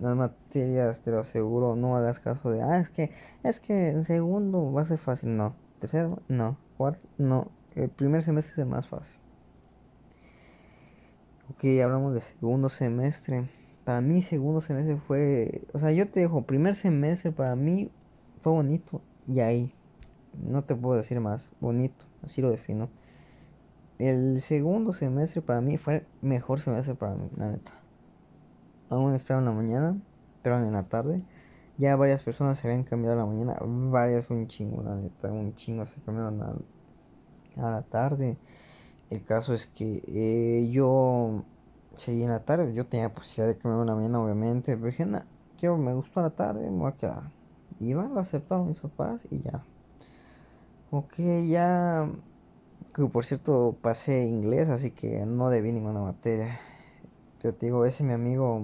Las 0.00 0.14
materias, 0.14 1.00
te 1.00 1.10
lo 1.12 1.20
aseguro, 1.20 1.76
no 1.76 1.96
hagas 1.96 2.20
caso 2.20 2.50
de, 2.50 2.62
ah, 2.62 2.76
es 2.76 2.90
que, 2.90 3.10
es 3.42 3.58
que 3.58 3.88
en 3.88 4.04
segundo 4.04 4.70
va 4.70 4.82
a 4.82 4.84
ser 4.84 4.98
fácil. 4.98 5.34
No, 5.34 5.56
tercero, 5.78 6.20
no, 6.28 6.58
cuarto, 6.76 7.08
no. 7.16 7.50
El 7.74 7.88
primer 7.88 8.22
semestre 8.22 8.52
es 8.52 8.58
el 8.58 8.66
más 8.66 8.86
fácil. 8.86 9.18
Ok, 11.48 11.64
hablamos 11.82 12.12
de 12.12 12.20
segundo 12.20 12.68
semestre. 12.68 13.48
Para 13.86 14.00
mí, 14.00 14.20
segundo 14.20 14.60
semestre 14.60 14.96
fue, 14.96 15.62
o 15.72 15.78
sea, 15.78 15.92
yo 15.92 16.10
te 16.10 16.18
dejo, 16.18 16.42
primer 16.42 16.74
semestre 16.74 17.30
para 17.30 17.54
mí 17.54 17.88
fue 18.42 18.50
bonito 18.50 19.00
y 19.28 19.38
ahí 19.38 19.72
no 20.44 20.64
te 20.64 20.74
puedo 20.74 20.96
decir 20.96 21.20
más 21.20 21.52
bonito, 21.60 22.04
así 22.24 22.42
lo 22.42 22.50
defino. 22.50 22.88
El 24.00 24.40
segundo 24.40 24.92
semestre 24.92 25.40
para 25.40 25.60
mí 25.60 25.76
fue 25.76 25.98
el 25.98 26.06
mejor 26.20 26.58
semestre 26.58 26.96
para 26.96 27.14
mí, 27.14 27.30
la 27.36 27.52
neta. 27.52 27.70
Aún 28.90 29.14
estaba 29.14 29.38
en 29.38 29.46
la 29.46 29.52
mañana, 29.52 29.96
pero 30.42 30.58
en 30.58 30.72
la 30.72 30.88
tarde. 30.88 31.22
Ya 31.78 31.94
varias 31.94 32.24
personas 32.24 32.58
se 32.58 32.66
habían 32.66 32.82
cambiado 32.82 33.14
a 33.14 33.20
la 33.20 33.26
mañana, 33.26 33.56
varias 33.62 34.28
un 34.30 34.48
chingo, 34.48 34.82
la 34.82 34.96
neta, 34.96 35.30
un 35.30 35.54
chingo 35.54 35.86
se 35.86 36.00
cambiaron 36.00 36.42
a, 36.42 36.56
a 37.64 37.70
la 37.70 37.82
tarde. 37.82 38.36
El 39.10 39.22
caso 39.22 39.54
es 39.54 39.68
que 39.68 40.02
eh, 40.08 40.70
yo 40.72 41.44
seguí 41.96 42.22
en 42.22 42.30
la 42.30 42.44
tarde, 42.44 42.72
yo 42.74 42.86
tenía 42.86 43.12
posibilidad 43.12 43.54
de 43.54 43.58
cambiarme 43.58 43.82
a 43.84 43.86
la 43.86 43.96
mañana, 43.96 44.22
obviamente, 44.22 44.76
pero 44.76 44.86
dije, 44.86 45.06
nada, 45.06 45.26
quiero, 45.58 45.76
me 45.78 45.94
gustó 45.94 46.22
la 46.22 46.30
tarde, 46.30 46.70
me 46.70 46.78
voy 46.78 46.92
a 46.92 46.96
quedar. 46.96 47.36
Lo 47.80 48.20
aceptaron 48.20 48.68
mis 48.68 48.80
papás 48.80 49.26
y 49.30 49.40
ya, 49.40 49.62
Ok, 50.90 51.14
ya. 51.46 52.08
Que 52.94 53.04
por 53.06 53.26
cierto 53.26 53.76
pasé 53.82 54.24
inglés, 54.26 54.70
así 54.70 54.92
que 54.92 55.26
no 55.26 55.50
debí 55.50 55.72
ninguna 55.72 56.00
materia. 56.00 56.60
Pero 57.42 57.54
te 57.54 57.66
digo, 57.66 57.84
ese 57.84 58.04
mi 58.04 58.12
amigo 58.12 58.62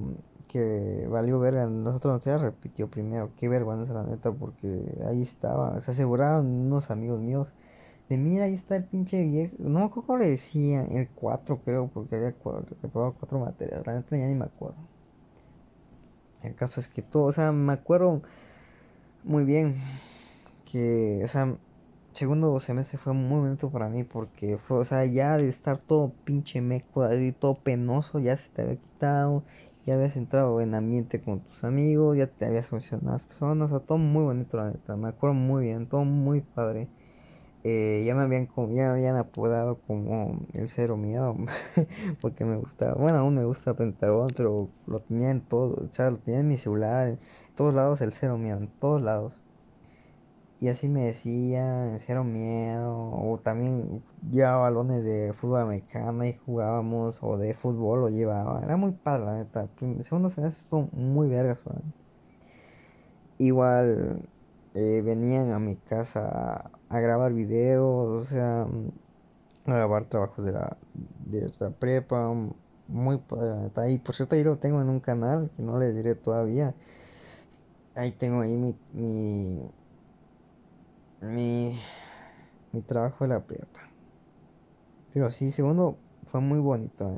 que 0.49 1.07
valió 1.11 1.39
verga 1.41 1.67
nosotros 1.67 2.15
materias 2.15 2.43
repitió 2.43 2.89
primero. 2.89 3.31
Qué 3.39 3.49
vergüenza 3.49 3.93
la 3.93 4.05
neta, 4.05 4.33
porque 4.33 4.83
ahí 5.07 5.23
estaba. 5.23 5.81
Se 5.81 5.91
aseguraron 5.91 6.47
unos 6.47 6.91
amigos 6.91 7.21
míos. 7.21 7.53
De 8.09 8.19
mira, 8.19 8.45
ahí 8.45 8.55
está 8.55 8.77
el 8.77 8.85
pinche 8.85 9.23
viejo. 9.23 9.55
No 9.59 9.81
me 9.81 9.85
acuerdo 9.87 10.07
cómo 10.07 10.19
le 10.19 10.27
decían. 10.27 10.93
El 10.93 11.09
4 11.09 11.61
creo, 11.65 11.89
porque 11.89 12.17
había 12.17 12.29
reprobado 12.29 13.15
cuatro 13.19 13.39
materias. 13.39 13.87
La 13.87 13.95
neta 13.95 14.17
ya 14.17 14.27
ni 14.27 14.35
me 14.35 14.45
acuerdo. 14.45 14.77
El 16.43 16.55
caso 16.55 16.81
es 16.81 16.89
que 16.89 17.03
todo, 17.03 17.25
o 17.25 17.33
sea, 17.33 17.53
me 17.53 17.73
acuerdo 17.73 18.21
muy 19.25 19.45
bien 19.45 19.77
que, 20.71 21.21
o 21.25 21.29
sea, 21.29 21.57
segundo 22.13 22.59
semestre 22.61 22.99
fue 22.99 23.13
muy 23.13 23.41
bonito 23.41 23.71
para 23.71 23.89
mí 23.89 24.05
porque 24.05 24.59
fue, 24.59 24.79
o 24.79 24.85
sea, 24.85 25.05
ya 25.05 25.37
de 25.37 25.49
estar 25.49 25.79
todo 25.79 26.13
pinche 26.25 26.61
meco, 26.61 27.13
y 27.15 27.33
todo 27.33 27.55
penoso, 27.55 28.19
ya 28.19 28.37
se 28.37 28.51
te 28.51 28.63
había 28.63 28.77
quitado, 28.77 29.45
ya 29.87 29.95
habías 29.95 30.17
entrado 30.17 30.61
en 30.61 30.75
ambiente 30.75 31.21
con 31.21 31.41
tus 31.41 31.63
amigos, 31.65 32.17
ya 32.17 32.27
te 32.27 32.47
habías 32.47 32.73
mencionado 32.73 33.11
a 33.11 33.13
las 33.13 33.25
personas, 33.25 33.67
o 33.67 33.79
sea, 33.79 33.87
todo 33.87 33.99
muy 33.99 34.25
bonito 34.25 34.57
la 34.57 34.71
neta, 34.71 34.97
me 34.97 35.09
acuerdo 35.09 35.35
muy 35.35 35.65
bien, 35.65 35.87
todo 35.87 36.05
muy 36.05 36.41
padre. 36.41 36.89
Eh, 37.65 38.03
ya 38.05 38.15
me 38.15 38.23
habían 38.23 38.49
ya 38.49 38.65
me 38.67 38.83
habían 38.85 39.17
apodado 39.17 39.81
como 39.87 40.47
el 40.53 40.69
cero 40.69 40.97
miedo 40.97 41.37
porque 42.21 42.45
me 42.45 42.57
gustaba 42.57 42.95
bueno 42.95 43.19
aún 43.19 43.37
me 43.37 43.45
gusta 43.45 43.75
Pentagón 43.75 44.29
pero 44.37 44.69
lo 44.87 45.01
tenía 45.01 45.31
en 45.31 45.43
todo 45.43 45.75
o 45.75 45.93
sea 45.93 46.11
lo 46.11 46.19
tenía 46.19 46.41
en 46.41 46.49
mi 46.49 46.57
celular 46.57 47.07
en 47.09 47.21
todos 47.55 47.75
lados 47.75 48.01
el 48.01 48.13
cero 48.13 48.39
miedo 48.39 48.59
en 48.59 48.69
todos 48.81 49.03
lados. 49.03 49.41
Y 50.61 50.69
así 50.69 50.89
me 50.89 51.07
decían 51.07 51.99
cero 51.99 52.23
miedo 52.23 52.95
o 52.95 53.39
también 53.43 54.05
llevaba 54.31 54.63
balones 54.63 55.03
de 55.05 55.33
fútbol 55.33 55.63
americano 55.63 56.25
y 56.25 56.35
jugábamos 56.35 57.19
o 57.21 57.37
de 57.37 57.55
fútbol 57.55 58.01
lo 58.03 58.09
llevaba 58.11 58.63
era 58.63 58.77
muy 58.77 58.93
padre 58.93 59.25
la 59.25 59.35
neta 59.39 59.69
segundo 60.03 60.31
semestre 60.31 60.65
muy 60.93 61.29
vergas 61.29 61.61
igual 63.39 64.23
eh, 64.75 65.03
venían 65.05 65.53
a 65.53 65.59
mi 65.59 65.77
casa 65.77 66.71
a, 66.89 67.01
grabar 67.01 67.33
videos, 67.33 68.23
o 68.23 68.25
sea, 68.25 68.63
a 69.67 69.75
grabar 69.75 70.07
trabajos 70.07 70.45
de 70.45 70.53
la, 70.53 70.77
de 71.27 71.53
la 71.59 71.71
prepa, 71.71 72.33
muy 72.89 73.19
padre. 73.19 73.93
Y 73.93 73.99
por 73.99 74.15
cierto, 74.15 74.35
ahí 74.35 74.45
lo 74.45 74.59
tengo 74.59 74.81
en 74.81 74.89
un 74.89 75.01
canal 75.01 75.51
que 75.57 75.63
no 75.63 75.79
le 75.79 75.93
diré 75.93 76.15
todavía. 76.15 76.75
Ahí 77.95 78.13
tengo 78.13 78.41
ahí 78.41 78.57
mi, 78.57 78.75
mi, 78.93 79.71
mi, 81.21 81.79
mi 82.73 82.83
trabajo 82.83 83.25
de 83.25 83.29
la 83.29 83.41
prepa. 83.45 83.81
Pero 85.13 85.31
sí, 85.31 85.51
segundo 85.51 85.99
fue 86.27 86.41
muy 86.41 86.59
bonito, 86.59 87.13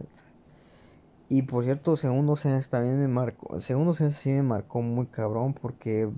Y 1.28 1.42
por 1.42 1.64
cierto, 1.64 1.96
segundo 1.96 2.34
semestre 2.36 2.78
también 2.78 3.00
me 3.00 3.08
marcó. 3.08 3.60
Segundo 3.60 3.94
semestre 3.94 4.22
sí 4.22 4.36
me 4.36 4.42
marcó 4.42 4.82
muy 4.82 5.06
cabrón 5.06 5.54
porque 5.54 6.10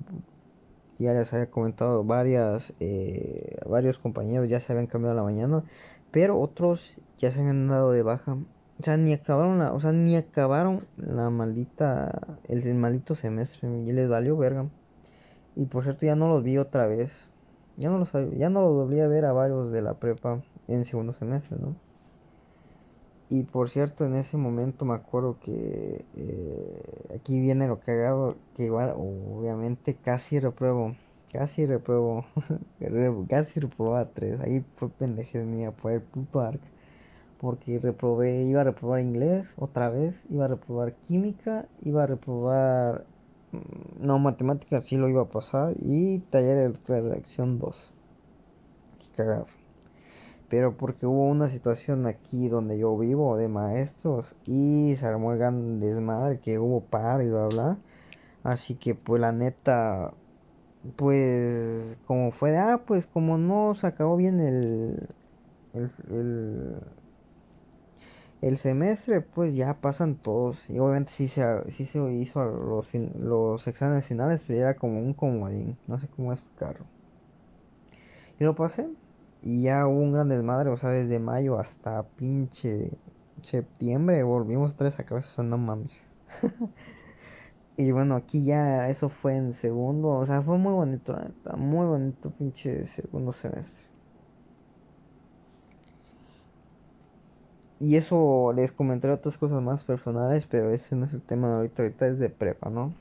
ya 0.99 1.13
les 1.15 1.33
había 1.33 1.51
comentado 1.51 2.05
varias 2.05 2.75
eh, 2.81 3.57
varios 3.69 3.99
compañeros 3.99 4.49
ya 4.49 4.61
se 4.61 4.73
habían 4.73 4.87
cambiado 4.87 5.13
a 5.13 5.17
la 5.17 5.23
mañana 5.23 5.65
pero 6.11 6.41
otros 6.41 6.97
ya 7.19 7.31
se 7.31 7.41
habían 7.41 7.69
dado 7.69 7.93
de 7.93 8.03
baja. 8.03 8.39
O 8.79 8.83
sea 8.83 8.97
ni 8.97 9.13
acabaron 9.13 9.59
la, 9.59 9.73
o 9.73 9.81
sea 9.81 9.93
ni 9.93 10.17
acabaron 10.17 10.87
la 10.97 11.31
maldita 11.31 12.39
el, 12.49 12.75
maldito 12.75 13.15
semestre 13.15 13.69
y 13.83 13.93
les 13.93 14.09
valió 14.09 14.37
verga. 14.37 14.67
Y 15.55 15.67
por 15.67 15.85
cierto 15.85 16.07
ya 16.07 16.17
no 16.17 16.29
los 16.29 16.43
vi 16.43 16.59
otra 16.59 16.87
vez. 16.87 17.13
Ya 17.77 17.91
no 17.91 17.99
los 17.99 18.13
ya 18.13 18.51
no 18.51 18.63
los 18.63 18.73
volví 18.73 19.01
a 19.01 19.09
ver 19.09 19.25
a 19.27 19.33
varios 19.33 19.71
de 19.73 19.83
la 19.83 19.99
prepa 19.99 20.43
en 20.69 20.85
segundo 20.87 21.13
semestre 21.13 21.59
no 21.61 21.77
y 23.29 23.43
por 23.43 23.71
cierto, 23.71 24.05
en 24.05 24.15
ese 24.15 24.37
momento 24.37 24.85
me 24.85 24.95
acuerdo 24.95 25.39
que 25.41 26.05
eh, 26.15 27.13
aquí 27.17 27.41
viene 27.41 27.67
lo 27.67 27.81
cagado, 27.81 28.37
que 28.55 28.65
igual 28.67 28.95
obviamente 28.97 29.97
casi 29.97 30.39
repruebo, 30.39 30.95
casi 31.33 31.67
repruebo, 31.67 32.25
casi 33.29 33.59
reprobaba 33.59 34.11
tres, 34.11 34.39
ahí 34.41 34.65
fue 34.77 34.91
pendeje 34.91 35.43
mía 35.43 35.73
por 35.73 35.91
el 35.93 36.03
puto 36.03 36.41
arc, 36.41 36.61
porque 37.41 37.81
reprobé, 37.81 38.45
iba 38.45 38.61
a 38.61 38.65
reprobar 38.65 39.01
inglés 39.01 39.55
otra 39.59 39.91
vez, 39.91 40.23
iba 40.31 40.45
a 40.45 40.49
reprobar 40.49 40.95
química, 40.95 41.67
iba 41.83 42.05
a 42.05 42.07
reprobar, 42.07 43.07
mm, 43.51 44.07
no, 44.07 44.21
matemáticas 44.21 44.87
sí 44.87 44.99
lo 44.99 45.09
iba 45.09 45.23
a 45.23 45.29
pasar, 45.29 45.75
y 45.81 46.21
taller 46.31 46.73
de 46.73 46.79
redacción 46.87 47.59
2, 47.59 47.93
qué 49.01 49.17
cagado 49.17 49.47
pero 50.49 50.77
porque 50.77 51.07
hubo 51.07 51.27
una 51.27 51.49
situación 51.49 52.07
aquí 52.07 52.49
donde 52.49 52.79
yo 52.79 52.97
vivo 52.97 53.37
de 53.37 53.49
maestros 53.49 54.37
y 54.45 54.95
se 54.97 55.07
armó 55.07 55.33
el 55.33 55.39
gran 55.39 55.81
desmadre 55.81 56.41
que 56.41 56.59
hubo 56.59 56.81
par 56.83 57.23
y 57.23 57.29
bla 57.29 57.47
bla. 57.47 57.79
Así 58.45 58.77
que 58.77 58.95
pues 58.95 59.21
la 59.21 59.33
neta 59.33 60.13
pues 60.97 61.99
como 62.07 62.31
fue 62.33 62.53
de 62.53 62.59
ah 62.59 62.83
pues 62.87 63.07
como 63.07 63.39
no 63.39 63.75
se 63.75 63.87
acabó 63.89 64.17
bien 64.17 64.41
el 64.41 65.09
el, 65.75 66.81
el, 68.41 68.57
semestre 68.57 69.21
pues 69.21 69.55
ya 69.55 69.81
pasan 69.81 70.17
todos 70.17 70.65
y 70.71 70.79
obviamente 70.79 71.13
sí 71.13 71.29
se, 71.29 71.43
sí 71.71 71.85
se 71.85 71.99
hizo 72.15 72.45
los, 72.45 72.89
los 73.19 73.67
exámenes 73.67 74.07
finales 74.07 74.45
pero 74.47 74.61
era 74.61 74.75
como 74.77 75.01
un 75.01 75.13
comodín 75.13 75.77
no 75.87 75.99
sé 75.99 76.09
cómo 76.09 76.33
explicarlo. 76.33 76.87
Y 78.39 78.45
lo 78.45 78.55
pasé 78.55 78.89
y 79.47 79.63
ya 79.63 79.87
hubo 79.87 80.01
un 80.01 80.13
gran 80.13 80.29
desmadre, 80.29 80.71
o 80.71 80.77
sea, 80.77 80.91
desde 80.91 81.21
mayo 81.21 81.61
hasta 81.61 82.03
pinche 82.03 82.91
septiembre 83.43 84.25
volvimos 84.25 84.75
tres 84.75 84.99
a 84.99 85.05
clases, 85.05 85.31
o 85.31 85.35
sea, 85.37 85.45
no 85.45 85.57
mames. 85.57 85.93
y 87.77 87.93
bueno, 87.93 88.17
aquí 88.17 88.45
ya 88.45 88.89
eso 88.89 89.09
fue 89.09 89.37
en 89.37 89.53
segundo, 89.53 90.09
o 90.09 90.27
sea, 90.27 90.43
fue 90.43 90.59
muy 90.59 90.73
bonito, 90.73 91.13
la 91.13 91.27
neta, 91.27 91.55
muy 91.57 91.87
bonito 91.87 92.31
pinche 92.31 92.87
segundo 92.89 93.33
semestre. 93.33 93.85
Y 97.79 97.95
eso 97.95 98.53
les 98.53 98.73
comentaré 98.73 99.13
otras 99.15 99.39
cosas 99.39 99.63
más 99.63 99.85
personales, 99.85 100.47
pero 100.49 100.71
ese 100.71 100.97
no 100.97 101.05
es 101.07 101.13
el 101.13 101.23
tema 101.23 101.49
de 101.51 101.55
ahorita, 101.55 101.83
ahorita 101.83 102.09
es 102.09 102.19
de 102.19 102.31
prepa, 102.31 102.69
¿no? 102.69 102.93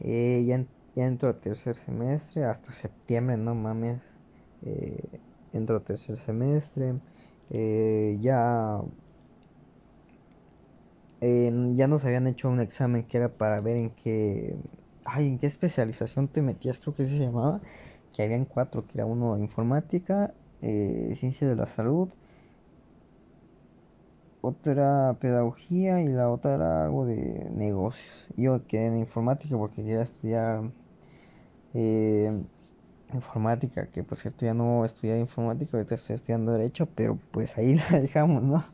Eh, 0.00 0.44
ya, 0.46 0.64
ya 0.96 1.06
entro 1.06 1.28
a 1.28 1.34
tercer 1.34 1.76
semestre, 1.76 2.44
hasta 2.44 2.72
septiembre, 2.72 3.36
no 3.36 3.54
mames 3.54 4.15
eh, 4.66 5.20
entró 5.52 5.80
tercer 5.82 6.18
semestre, 6.18 6.94
eh, 7.50 8.18
ya, 8.20 8.80
ya 11.20 11.88
nos 11.88 12.04
habían 12.04 12.26
hecho 12.26 12.48
un 12.48 12.60
examen 12.60 13.04
que 13.04 13.16
era 13.18 13.28
para 13.28 13.60
ver 13.60 13.76
en 13.76 13.90
qué, 13.90 14.56
ay, 15.04 15.28
en 15.28 15.38
qué 15.38 15.46
especialización 15.46 16.28
te 16.28 16.42
metías, 16.42 16.78
creo 16.78 16.94
que 16.94 17.06
se 17.06 17.18
llamaba, 17.18 17.60
que 18.12 18.22
habían 18.22 18.44
cuatro, 18.44 18.86
que 18.86 18.98
era 18.98 19.06
uno 19.06 19.36
informática, 19.38 20.34
eh, 20.62 21.12
ciencia 21.16 21.48
de 21.48 21.56
la 21.56 21.66
salud, 21.66 22.10
otra 24.40 25.16
pedagogía 25.20 26.02
y 26.02 26.08
la 26.08 26.30
otra 26.30 26.54
era 26.54 26.84
algo 26.84 27.04
de 27.06 27.50
negocios. 27.50 28.26
Yo 28.36 28.66
quedé 28.66 28.86
en 28.86 28.98
informática 28.98 29.56
porque 29.58 29.82
quería 29.82 30.02
estudiar 30.02 30.70
eh, 31.74 32.32
informática, 33.12 33.86
que 33.88 34.02
por 34.02 34.18
cierto 34.18 34.44
ya 34.44 34.54
no 34.54 34.84
estudié 34.84 35.18
informática, 35.18 35.76
ahorita 35.76 35.94
estoy 35.94 36.14
estudiando 36.16 36.52
derecho, 36.52 36.86
pero 36.94 37.18
pues 37.30 37.56
ahí 37.58 37.76
la 37.90 38.00
dejamos, 38.00 38.42
¿no? 38.42 38.64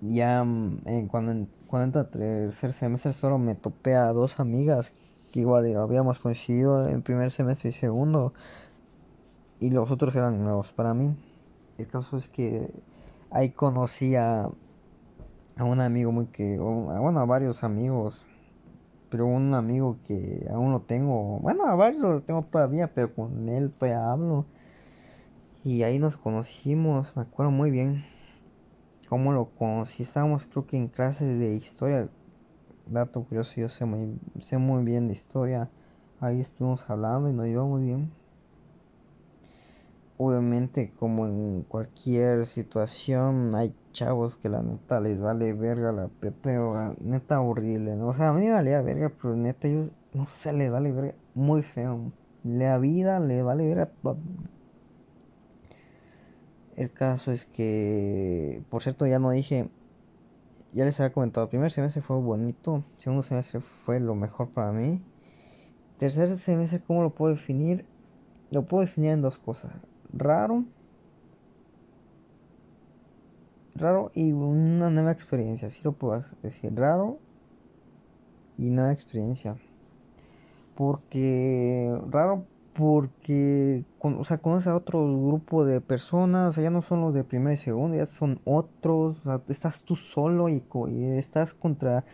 Ya 0.00 0.44
mm, 0.44 1.08
cuando, 1.08 1.46
cuando 1.66 2.00
entré 2.00 2.00
a 2.00 2.44
tercer 2.44 2.72
semestre 2.72 3.12
solo 3.12 3.38
me 3.38 3.54
topé 3.54 3.94
a 3.94 4.12
dos 4.12 4.40
amigas 4.40 4.92
que 5.32 5.40
igual 5.40 5.76
habíamos 5.76 6.18
coincidido 6.18 6.88
en 6.88 7.02
primer 7.02 7.30
semestre 7.30 7.70
y 7.70 7.72
segundo, 7.72 8.32
y 9.60 9.70
los 9.70 9.90
otros 9.90 10.14
eran 10.14 10.42
nuevos 10.42 10.72
para 10.72 10.94
mí. 10.94 11.14
El 11.78 11.86
caso 11.86 12.16
es 12.16 12.28
que 12.28 12.70
ahí 13.30 13.50
conocí 13.50 14.16
a, 14.16 14.48
a 15.56 15.64
un 15.64 15.80
amigo 15.80 16.12
muy 16.12 16.26
que, 16.26 16.58
bueno, 16.58 17.20
a 17.20 17.24
varios 17.26 17.62
amigos 17.62 18.26
pero 19.10 19.26
un 19.26 19.54
amigo 19.54 19.98
que 20.06 20.46
aún 20.50 20.72
lo 20.72 20.80
tengo, 20.82 21.40
bueno, 21.40 21.66
a 21.66 21.74
varios 21.74 22.02
lo 22.02 22.22
tengo 22.22 22.42
todavía, 22.44 22.94
pero 22.94 23.14
con 23.14 23.48
él 23.48 23.72
todavía 23.72 24.10
hablo. 24.10 24.46
Y 25.64 25.82
ahí 25.82 25.98
nos 25.98 26.16
conocimos, 26.16 27.14
me 27.16 27.22
acuerdo 27.22 27.50
muy 27.50 27.70
bien 27.70 28.04
cómo 29.08 29.32
lo 29.32 29.46
conocí. 29.50 30.04
Estábamos 30.04 30.46
creo 30.46 30.66
que 30.66 30.76
en 30.76 30.88
clases 30.88 31.38
de 31.38 31.54
historia. 31.54 32.08
Dato 32.86 33.22
curioso, 33.24 33.52
yo 33.56 33.68
sé 33.68 33.84
muy, 33.84 34.18
sé 34.40 34.58
muy 34.58 34.84
bien 34.84 35.08
de 35.08 35.12
historia. 35.12 35.68
Ahí 36.20 36.40
estuvimos 36.40 36.88
hablando 36.88 37.28
y 37.28 37.32
nos 37.32 37.46
llevamos 37.46 37.80
bien 37.80 38.10
obviamente 40.22 40.92
como 40.98 41.26
en 41.26 41.62
cualquier 41.62 42.44
situación 42.44 43.54
hay 43.54 43.74
chavos 43.92 44.36
que 44.36 44.50
la 44.50 44.62
neta 44.62 45.00
les 45.00 45.18
vale 45.18 45.54
verga 45.54 45.92
la 45.92 46.10
pero 46.42 46.74
la 46.74 46.94
neta 47.00 47.40
horrible, 47.40 47.96
¿no? 47.96 48.08
O 48.08 48.14
sea, 48.14 48.28
a 48.28 48.32
mí 48.34 48.46
valía 48.50 48.82
verga, 48.82 49.10
pero 49.10 49.34
neta 49.34 49.66
ellos, 49.66 49.92
no 50.12 50.26
sé, 50.26 50.52
les 50.52 50.70
vale 50.70 50.92
verga 50.92 51.14
muy 51.34 51.62
feo. 51.62 52.12
La 52.44 52.76
vida 52.76 53.18
le 53.18 53.42
vale 53.42 53.66
verga 53.66 53.86
todo. 54.02 54.18
El 56.76 56.92
caso 56.92 57.32
es 57.32 57.46
que, 57.46 58.62
por 58.68 58.82
cierto, 58.82 59.06
ya 59.06 59.18
no 59.18 59.30
dije, 59.30 59.70
ya 60.72 60.84
les 60.84 61.00
había 61.00 61.14
comentado, 61.14 61.48
primer 61.48 61.72
semestre 61.72 62.02
fue 62.02 62.18
bonito, 62.18 62.84
segundo 62.96 63.22
semestre 63.22 63.60
fue 63.86 64.00
lo 64.00 64.14
mejor 64.14 64.50
para 64.50 64.70
mí. 64.72 65.02
Tercer 65.98 66.36
semestre, 66.36 66.82
¿cómo 66.86 67.02
lo 67.02 67.14
puedo 67.14 67.34
definir? 67.34 67.86
Lo 68.50 68.66
puedo 68.66 68.82
definir 68.82 69.12
en 69.12 69.22
dos 69.22 69.38
cosas 69.38 69.72
raro. 70.12 70.64
Raro 73.74 74.10
y 74.14 74.32
una 74.32 74.90
nueva 74.90 75.12
experiencia, 75.12 75.70
si 75.70 75.82
lo 75.82 75.92
puedo 75.92 76.24
decir. 76.42 76.74
Raro 76.74 77.18
y 78.58 78.70
nueva 78.70 78.92
experiencia. 78.92 79.56
Porque 80.76 81.98
raro 82.10 82.44
porque 82.74 83.84
o 83.98 84.24
sea, 84.24 84.38
conoces 84.38 84.68
a 84.68 84.76
otro 84.76 85.04
grupo 85.04 85.64
de 85.64 85.80
personas, 85.80 86.50
o 86.50 86.52
sea, 86.52 86.64
ya 86.64 86.70
no 86.70 86.82
son 86.82 87.02
los 87.02 87.12
de 87.14 87.24
primera 87.24 87.52
y 87.52 87.56
segunda, 87.56 87.98
ya 87.98 88.06
son 88.06 88.40
otros, 88.44 89.18
o 89.18 89.22
sea, 89.22 89.42
estás 89.48 89.82
tú 89.82 89.96
solo 89.96 90.48
y, 90.48 90.64
y 90.88 91.04
estás 91.18 91.52
contra 91.52 92.04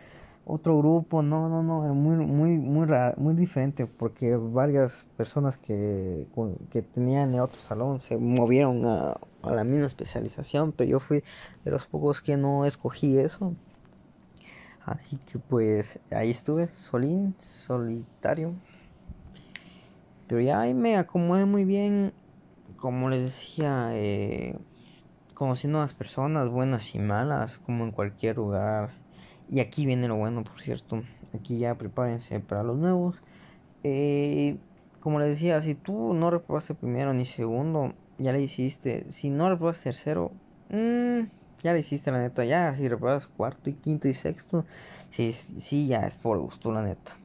otro 0.49 0.77
grupo, 0.77 1.21
no, 1.23 1.49
no, 1.49 1.61
no, 1.61 1.93
muy, 1.93 2.15
muy, 2.25 2.57
muy 2.57 2.85
raro, 2.85 3.15
muy 3.17 3.35
diferente, 3.35 3.85
porque 3.85 4.37
varias 4.37 5.05
personas 5.17 5.57
que, 5.57 6.27
que 6.71 6.81
tenían 6.81 7.33
en 7.33 7.41
otro 7.41 7.59
salón 7.61 7.99
se 7.99 8.17
movieron 8.17 8.85
a, 8.85 9.17
a 9.43 9.51
la 9.51 9.63
misma 9.65 9.87
especialización, 9.87 10.71
pero 10.71 10.89
yo 10.89 10.99
fui 11.01 11.23
de 11.65 11.71
los 11.71 11.85
pocos 11.87 12.21
que 12.21 12.37
no 12.37 12.65
escogí 12.65 13.17
eso. 13.19 13.55
Así 14.85 15.17
que 15.17 15.37
pues 15.37 15.99
ahí 16.11 16.31
estuve, 16.31 16.69
solín, 16.69 17.35
solitario. 17.39 18.55
Pero 20.27 20.39
ya 20.39 20.61
ahí 20.61 20.73
me 20.73 20.95
acomodé 20.95 21.45
muy 21.45 21.65
bien, 21.65 22.13
como 22.77 23.09
les 23.09 23.23
decía, 23.23 23.89
eh, 23.93 24.57
conociendo 25.33 25.79
a 25.79 25.81
las 25.81 25.93
personas 25.93 26.47
buenas 26.47 26.95
y 26.95 26.99
malas, 26.99 27.57
como 27.57 27.83
en 27.83 27.91
cualquier 27.91 28.37
lugar. 28.37 29.06
Y 29.49 29.59
aquí 29.61 29.85
viene 29.85 30.07
lo 30.07 30.15
bueno, 30.15 30.43
por 30.43 30.59
cierto. 30.61 31.03
Aquí 31.33 31.59
ya 31.59 31.75
prepárense 31.75 32.39
para 32.39 32.63
los 32.63 32.77
nuevos. 32.77 33.15
Eh, 33.83 34.57
como 34.99 35.19
les 35.19 35.29
decía, 35.29 35.61
si 35.61 35.75
tú 35.75 36.13
no 36.13 36.29
reprobaste 36.31 36.73
primero 36.75 37.13
ni 37.13 37.25
segundo, 37.25 37.93
ya 38.17 38.33
le 38.33 38.41
hiciste. 38.41 39.09
Si 39.11 39.29
no 39.29 39.49
reprobas 39.49 39.81
tercero, 39.81 40.31
mmm, 40.69 41.21
ya 41.63 41.73
le 41.73 41.79
hiciste 41.79 42.11
la 42.11 42.19
neta. 42.19 42.43
Ya 42.43 42.75
si 42.75 42.87
reprobas 42.89 43.27
cuarto 43.27 43.69
y 43.69 43.73
quinto 43.75 44.07
y 44.09 44.13
sexto, 44.13 44.65
sí, 45.09 45.31
sí, 45.31 45.87
ya 45.87 46.05
es 46.05 46.15
por 46.15 46.39
gusto 46.39 46.71
la 46.71 46.83
neta. 46.83 47.17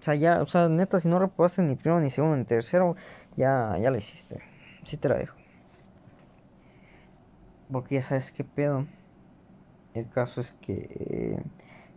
O 0.00 0.04
sea, 0.04 0.14
ya, 0.16 0.42
o 0.42 0.46
sea, 0.46 0.68
neta, 0.68 1.00
si 1.00 1.08
no 1.08 1.18
reprobaste 1.18 1.62
ni 1.62 1.76
primero 1.76 2.00
ni 2.00 2.10
segundo 2.10 2.36
ni 2.36 2.44
tercero, 2.44 2.94
ya, 3.36 3.78
ya 3.80 3.90
le 3.90 3.98
hiciste. 3.98 4.42
Sí 4.84 4.98
te 4.98 5.08
la 5.08 5.16
dejo. 5.16 5.36
Porque 7.70 7.96
ya 7.96 8.02
sabes 8.02 8.30
qué 8.32 8.44
pedo. 8.44 8.86
El 9.94 10.08
caso 10.08 10.40
es 10.40 10.52
que 10.60 10.88
eh, 10.90 11.42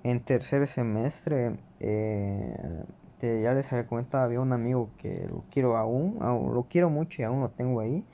en 0.04 0.20
tercer 0.24 0.68
semestre 0.68 1.58
eh, 1.80 2.84
ya 3.22 3.54
les 3.56 3.74
había 3.74 3.88
comentado, 3.88 4.24
había 4.24 4.40
un 4.40 4.54
amigo 4.54 4.92
que 5.00 5.28
lo 5.28 5.44
quiero 5.50 5.78
aún, 5.78 6.20
lo 6.20 6.68
quiero 6.70 6.92
mucho 6.92 7.24
y 7.24 7.26
aún 7.26 7.42
lo 7.42 7.50
tengo 7.50 7.80
ahí. 7.80 8.06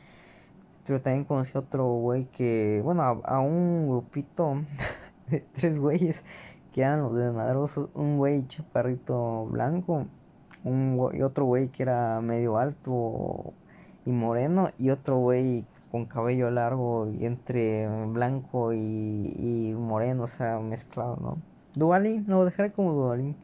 Pero 0.88 1.02
también 1.02 1.26
conocí 1.26 1.52
a 1.56 1.60
otro 1.60 1.86
güey 1.96 2.26
que, 2.26 2.82
bueno, 2.84 3.04
a, 3.04 3.40
un 3.42 3.90
grupito 3.90 4.56
de 5.30 5.42
tres 5.42 5.78
güeyes 5.78 6.24
que 6.72 6.82
eran 6.82 7.02
los 7.02 7.16
desmadrosos. 7.16 7.90
Un 7.94 8.18
güey 8.18 8.48
chaparrito 8.48 9.46
blanco, 9.48 10.08
un 10.64 10.98
otro 11.22 11.46
güey 11.46 11.68
que 11.68 11.84
era 11.84 12.22
medio 12.22 12.58
alto 12.58 13.54
y 14.06 14.12
moreno, 14.12 14.70
y 14.78 14.92
otro 14.92 15.18
güey 15.18 15.66
con 15.94 16.08
cabello 16.08 16.50
largo 16.50 17.08
y 17.08 17.28
entre 17.28 17.88
blanco 18.08 18.74
y, 18.74 19.32
y 19.38 19.76
moreno, 19.76 20.24
o 20.24 20.28
sea, 20.28 20.58
mezclado, 20.58 21.18
¿no? 21.22 21.38
Dualin, 21.76 22.26
lo 22.28 22.46
dejaré 22.46 22.72
como 22.72 22.94
Dualin. 22.94 23.36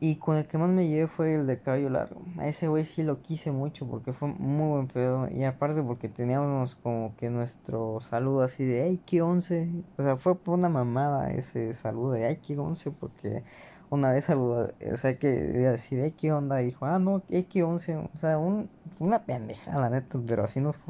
Y 0.00 0.16
con 0.16 0.36
el 0.36 0.46
que 0.46 0.58
más 0.58 0.68
me 0.68 0.86
llevé 0.86 1.06
fue 1.06 1.36
el 1.36 1.46
de 1.46 1.58
cabello 1.62 1.88
largo. 1.88 2.20
A 2.36 2.46
ese 2.46 2.68
güey 2.68 2.84
sí 2.84 3.02
lo 3.02 3.22
quise 3.22 3.52
mucho 3.52 3.86
porque 3.86 4.12
fue 4.12 4.28
muy 4.34 4.68
buen 4.68 4.86
pedo. 4.86 5.26
Y 5.30 5.44
aparte 5.44 5.82
porque 5.82 6.10
teníamos 6.10 6.74
como 6.74 7.16
que 7.16 7.30
nuestro 7.30 8.02
saludo 8.02 8.42
así 8.42 8.66
de 8.66 8.82
ay 8.82 8.98
que 8.98 9.22
11. 9.22 9.70
O 9.96 10.02
sea, 10.02 10.18
fue 10.18 10.36
por 10.36 10.58
una 10.58 10.68
mamada 10.68 11.30
ese 11.30 11.72
saludo 11.72 12.12
de 12.12 12.26
ay 12.26 12.36
que 12.36 12.58
11 12.58 12.90
porque 12.90 13.44
una 13.90 14.10
vez 14.12 14.24
saludó, 14.26 14.72
o 14.92 14.96
sea, 14.96 15.18
que 15.18 15.28
decir 15.28 16.00
ay 16.02 16.12
qué 16.12 16.32
onda. 16.32 16.62
Y 16.62 16.66
dijo, 16.66 16.86
ah 16.86 16.98
no, 16.98 17.22
ay 17.30 17.44
que 17.44 17.62
11. 17.62 17.96
O 17.96 18.10
sea, 18.20 18.38
un, 18.38 18.68
una 18.98 19.24
pendeja 19.24 19.78
la 19.78 19.90
neta, 19.90 20.18
pero 20.26 20.44
así 20.44 20.60
nos, 20.60 20.80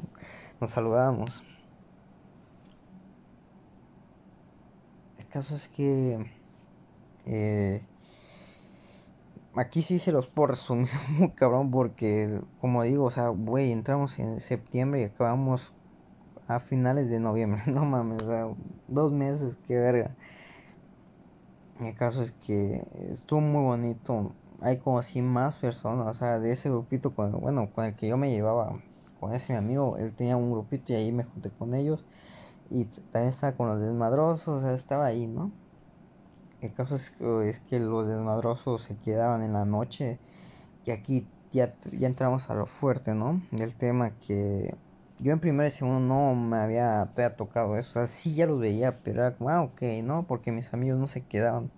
nos 0.61 0.71
saludábamos. 0.71 1.43
El 5.19 5.27
caso 5.29 5.57
es 5.57 5.69
que... 5.69 6.31
Eh, 7.27 7.83
aquí 9.57 9.83
sí 9.83 9.99
se 9.99 10.13
los 10.13 10.27
puedo 10.29 10.49
resumir 10.49 10.91
muy 11.19 11.31
cabrón 11.31 11.71
porque, 11.71 12.41
como 12.61 12.83
digo, 12.83 13.05
o 13.05 13.11
sea, 13.11 13.29
güey, 13.29 13.73
entramos 13.73 14.19
en 14.19 14.41
septiembre 14.41 15.03
y 15.03 15.05
acabamos 15.05 15.73
a 16.49 16.61
finales 16.61 17.11
de 17.11 17.21
noviembre. 17.21 17.63
No 17.67 17.85
mames, 17.85 18.23
o 18.23 18.27
sea, 18.27 18.49
dos 18.89 19.13
meses, 19.13 19.57
qué 19.67 19.77
verga. 19.77 20.15
El 21.81 21.95
caso 21.97 22.23
es 22.23 22.33
que 22.33 22.87
estuvo 23.11 23.41
muy 23.41 23.63
bonito. 23.63 24.33
Hay 24.61 24.79
como 24.79 24.99
así 24.99 25.23
más 25.23 25.57
personas, 25.57 26.07
o 26.07 26.15
sea, 26.15 26.39
de 26.39 26.53
ese 26.53 26.71
grupito, 26.71 27.15
con, 27.15 27.33
bueno, 27.41 27.71
con 27.73 27.85
el 27.85 27.95
que 27.95 28.09
yo 28.09 28.17
me 28.17 28.31
llevaba, 28.31 28.79
con 29.21 29.35
ese 29.35 29.53
mi 29.53 29.59
amigo, 29.59 29.97
él 29.99 30.15
tenía 30.15 30.37
un 30.37 30.53
grupito 30.53 30.93
y 30.93 30.97
ahí 30.97 31.13
me 31.13 31.25
junté 31.25 31.51
con 31.51 31.75
ellos. 31.75 32.05
Y 32.71 32.85
también 32.85 33.35
estaba 33.35 33.57
con 33.57 33.69
los 33.69 33.81
desmadrosos, 33.81 34.49
o 34.49 34.61
sea, 34.61 34.75
estaba 34.75 35.07
ahí, 35.07 35.27
¿no? 35.27 35.51
El 36.61 36.73
caso 36.73 36.97
es, 36.97 37.61
que 37.61 37.79
los 37.79 38.07
desmadrosos 38.09 38.83
se 38.83 38.97
quedaban 38.97 39.43
en 39.43 39.53
la 39.53 39.67
noche 39.67 40.19
y 40.87 40.93
aquí 40.93 41.27
ya, 41.53 41.69
ya 41.93 42.07
entramos 42.07 42.49
a 42.49 42.55
lo 42.55 42.67
fuerte, 42.67 43.15
¿no? 43.15 43.43
Del 43.51 43.75
tema 43.75 44.13
que 44.19 44.75
yo 45.19 45.33
en 45.33 45.41
primer 45.41 45.67
y 45.69 45.71
segundo 45.71 46.01
no 46.01 46.35
me 46.35 46.57
había 46.57 47.13
tocado 47.37 47.77
eso. 47.77 47.91
O 47.91 47.93
sea, 47.93 48.07
sí 48.07 48.35
ya 48.35 48.47
los 48.47 48.59
veía, 48.61 48.93
pero 49.03 49.21
era 49.21 49.37
como, 49.37 49.51
ah, 49.51 49.63
ok, 49.63 49.83
¿no? 50.03 50.27
Porque 50.27 50.53
mis 50.53 50.73
amigos 50.75 50.99
no 50.99 51.07
se 51.07 51.23
quedaban 51.23 51.65
en 51.65 51.71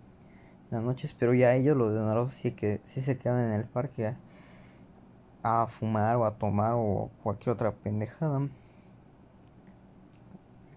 las 0.78 0.82
noches, 0.82 1.14
pero 1.18 1.34
ya 1.34 1.54
ellos, 1.54 1.76
los 1.76 1.92
desmadrosos, 1.92 2.34
sí, 2.34 2.52
que, 2.52 2.80
sí 2.84 3.00
se 3.00 3.18
quedaban 3.18 3.52
en 3.52 3.60
el 3.60 3.66
parque 3.66 4.06
a, 4.08 4.16
a 5.42 5.66
fumar 5.66 6.16
o 6.16 6.24
a 6.24 6.38
tomar 6.38 6.72
o 6.74 7.10
cualquier 7.22 7.54
otra 7.54 7.72
pendejada. 7.72 8.38
El 8.38 8.50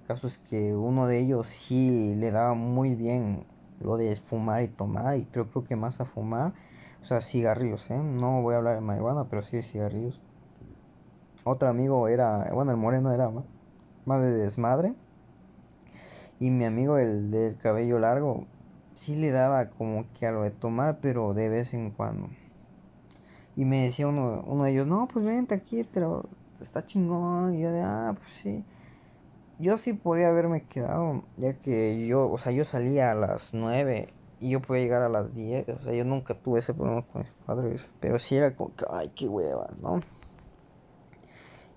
caso 0.07 0.27
es 0.27 0.37
que 0.37 0.75
uno 0.75 1.07
de 1.07 1.19
ellos 1.19 1.47
sí 1.47 2.15
le 2.15 2.31
daba 2.31 2.55
muy 2.55 2.95
bien 2.95 3.45
lo 3.79 3.97
de 3.97 4.15
fumar 4.17 4.63
y 4.63 4.67
tomar, 4.67 5.17
y 5.17 5.23
creo, 5.25 5.49
creo 5.49 5.63
que 5.63 5.75
más 5.75 6.01
a 6.01 6.05
fumar, 6.05 6.53
o 7.01 7.05
sea, 7.05 7.21
cigarrillos, 7.21 7.89
¿eh? 7.91 7.97
No 7.97 8.41
voy 8.41 8.55
a 8.55 8.57
hablar 8.57 8.75
de 8.75 8.81
marihuana, 8.81 9.25
pero 9.29 9.41
sí 9.43 9.57
de 9.57 9.63
cigarrillos. 9.63 10.19
Otro 11.43 11.69
amigo 11.69 12.07
era, 12.07 12.49
bueno, 12.53 12.71
el 12.71 12.77
moreno 12.77 13.11
era 13.11 13.29
más, 13.29 13.45
más 14.05 14.21
de 14.21 14.31
desmadre. 14.31 14.93
Y 16.39 16.51
mi 16.51 16.65
amigo, 16.65 16.97
el 16.97 17.31
del 17.31 17.57
cabello 17.57 17.99
largo, 17.99 18.45
sí 18.93 19.15
le 19.15 19.31
daba 19.31 19.69
como 19.69 20.05
que 20.13 20.25
a 20.25 20.31
lo 20.31 20.43
de 20.43 20.51
tomar, 20.51 20.99
pero 21.01 21.33
de 21.33 21.49
vez 21.49 21.73
en 21.73 21.91
cuando. 21.91 22.29
Y 23.55 23.65
me 23.65 23.83
decía 23.83 24.07
uno, 24.07 24.43
uno 24.47 24.63
de 24.63 24.71
ellos, 24.71 24.87
no, 24.87 25.07
pues 25.11 25.25
vente 25.25 25.55
aquí, 25.55 25.83
te 25.83 26.01
está 26.61 26.85
chingón. 26.85 27.55
Y 27.55 27.61
yo 27.61 27.71
de, 27.71 27.81
ah, 27.81 28.15
pues 28.17 28.29
sí 28.41 28.63
yo 29.59 29.77
sí 29.77 29.93
podía 29.93 30.29
haberme 30.29 30.63
quedado, 30.63 31.23
ya 31.37 31.53
que 31.53 32.07
yo, 32.07 32.31
o 32.31 32.37
sea, 32.37 32.53
yo 32.53 32.63
salía 32.63 33.11
a 33.11 33.15
las 33.15 33.53
9 33.53 34.07
y 34.39 34.51
yo 34.51 34.61
podía 34.61 34.83
llegar 34.83 35.01
a 35.01 35.09
las 35.09 35.35
10, 35.35 35.67
o 35.67 35.81
sea, 35.81 35.93
yo 35.93 36.05
nunca 36.05 36.33
tuve 36.33 36.59
ese 36.59 36.73
problema 36.73 37.01
con 37.01 37.21
mis 37.21 37.31
padres, 37.45 37.91
pero 37.99 38.19
sí 38.19 38.37
era 38.37 38.55
como 38.55 38.73
que, 38.73 38.85
ay, 38.89 39.11
qué 39.13 39.27
hueva, 39.27 39.69
¿no? 39.81 39.99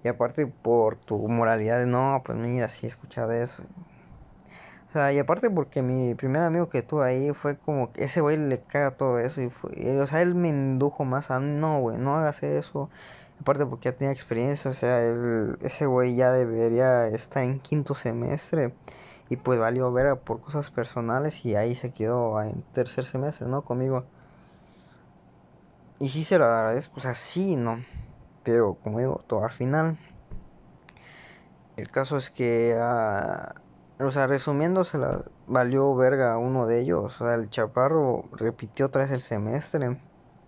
Y 0.05 0.09
aparte 0.09 0.47
por 0.47 0.97
tu 0.97 1.29
moralidad 1.29 1.79
de, 1.79 1.87
no, 1.87 2.23
pues 2.25 2.39
mira, 2.39 2.69
sí 2.69 2.87
he 2.87 2.89
escuchado 2.89 3.33
eso. 3.33 3.63
O 4.89 4.93
sea, 4.93 5.13
y 5.13 5.19
aparte 5.19 5.49
porque 5.49 5.83
mi 5.83 6.15
primer 6.15 6.43
amigo 6.43 6.69
que 6.69 6.83
tuve 6.83 7.07
ahí 7.07 7.33
fue 7.33 7.57
como 7.57 7.93
que 7.93 8.05
ese 8.05 8.21
güey 8.21 8.37
le 8.37 8.61
caga 8.61 8.93
todo 8.93 9.19
eso 9.19 9.41
y 9.41 9.49
fue, 9.49 10.01
o 10.01 10.07
sea, 10.07 10.21
él 10.21 10.35
me 10.35 10.49
indujo 10.49 11.05
más 11.05 11.31
a, 11.31 11.41
no, 11.41 11.81
güey, 11.81 11.97
no 11.97 12.17
hagas 12.17 12.43
eso 12.43 12.91
Aparte 13.43 13.67
porque 13.67 13.89
ya 13.89 13.97
tenía 13.97 14.13
experiencia, 14.13 14.71
o 14.71 14.75
sea, 14.75 15.03
ese 15.63 15.87
güey 15.87 16.15
ya 16.15 16.31
debería 16.31 17.09
estar 17.09 17.43
en 17.43 17.59
quinto 17.59 17.97
semestre 17.97 18.73
y 19.31 19.37
pues 19.37 19.59
valió 19.59 19.91
ver 19.93 20.17
por 20.21 20.41
cosas 20.41 20.71
personales 20.71 21.45
y 21.45 21.57
ahí 21.57 21.75
se 21.75 21.91
quedó 21.91 22.41
en 22.41 22.63
tercer 22.73 23.05
semestre, 23.05 23.49
¿no? 23.49 23.63
Conmigo. 23.63 24.05
Y 25.99 26.09
sí 26.11 26.23
se 26.23 26.39
lo 26.39 26.45
agradezco, 26.45 26.93
o 26.99 27.01
sea, 27.01 27.17
sí, 27.17 27.57
¿no? 27.57 27.85
Pero 28.45 28.75
como 28.75 28.99
digo, 28.99 29.23
todo 29.27 29.45
al 29.45 29.53
final. 29.53 29.99
El 31.77 31.91
caso 31.91 32.17
es 32.17 32.31
que, 32.31 32.77
uh, 32.77 34.05
o 34.05 34.11
sea, 34.13 34.27
resumiendo, 34.27 34.85
se 34.85 34.99
la 34.99 35.25
valió 35.47 35.95
verga 35.95 36.39
uno 36.39 36.67
de 36.67 36.81
ellos. 36.81 37.21
O 37.21 37.27
sea, 37.27 37.35
el 37.35 37.51
chaparro 37.51 38.25
repitió 38.33 38.89
vez 38.91 39.11
el 39.11 39.21
semestre. 39.21 40.01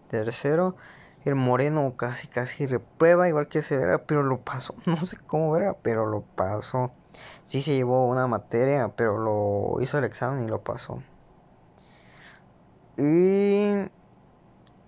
Tercero 0.08 0.76
el 1.24 1.34
moreno 1.36 1.94
casi 1.96 2.28
casi 2.28 2.66
reprueba 2.66 3.28
igual 3.28 3.48
que 3.48 3.60
ese 3.60 3.78
verga, 3.78 3.98
pero 4.06 4.22
lo 4.22 4.40
pasó. 4.40 4.74
No 4.86 5.06
sé 5.06 5.16
cómo 5.26 5.50
verga, 5.52 5.76
pero 5.82 6.06
lo 6.06 6.22
pasó. 6.22 6.92
Sí 7.46 7.62
se 7.62 7.74
llevó 7.74 8.06
una 8.06 8.26
materia, 8.26 8.92
pero 8.96 9.18
lo 9.18 9.82
hizo 9.82 9.98
el 9.98 10.04
examen 10.04 10.44
y 10.44 10.48
lo 10.48 10.62
pasó. 10.62 11.02
Y 12.96 13.88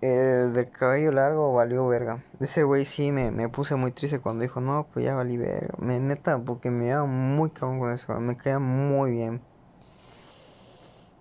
el 0.00 0.52
del 0.52 0.70
cabello 0.70 1.12
largo 1.12 1.52
valió 1.52 1.86
verga. 1.86 2.22
Ese 2.40 2.62
güey 2.62 2.84
sí 2.84 3.12
me, 3.12 3.30
me, 3.30 3.48
puse 3.48 3.76
muy 3.76 3.92
triste 3.92 4.20
cuando 4.20 4.42
dijo, 4.42 4.60
no, 4.60 4.86
pues 4.92 5.04
ya 5.04 5.14
valí 5.14 5.36
verga. 5.36 5.74
Me, 5.78 5.98
neta, 5.98 6.38
porque 6.38 6.70
me 6.70 6.88
iba 6.88 7.04
muy 7.04 7.50
cabrón 7.50 7.80
con 7.80 7.92
eso, 7.92 8.18
me 8.20 8.36
queda 8.36 8.58
muy 8.58 9.12
bien. 9.12 9.40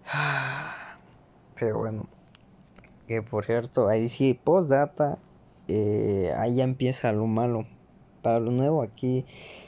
Pero 1.59 1.79
bueno, 1.79 2.07
que 3.07 3.21
por 3.21 3.45
cierto, 3.45 3.87
ahí 3.87 4.09
sí, 4.09 4.33
postdata, 4.33 5.17
eh, 5.67 6.33
ahí 6.37 6.55
ya 6.55 6.63
empieza 6.63 7.11
lo 7.11 7.27
malo. 7.27 7.65
Para 8.21 8.39
lo 8.39 8.51
nuevo 8.51 8.81
aquí, 8.81 9.25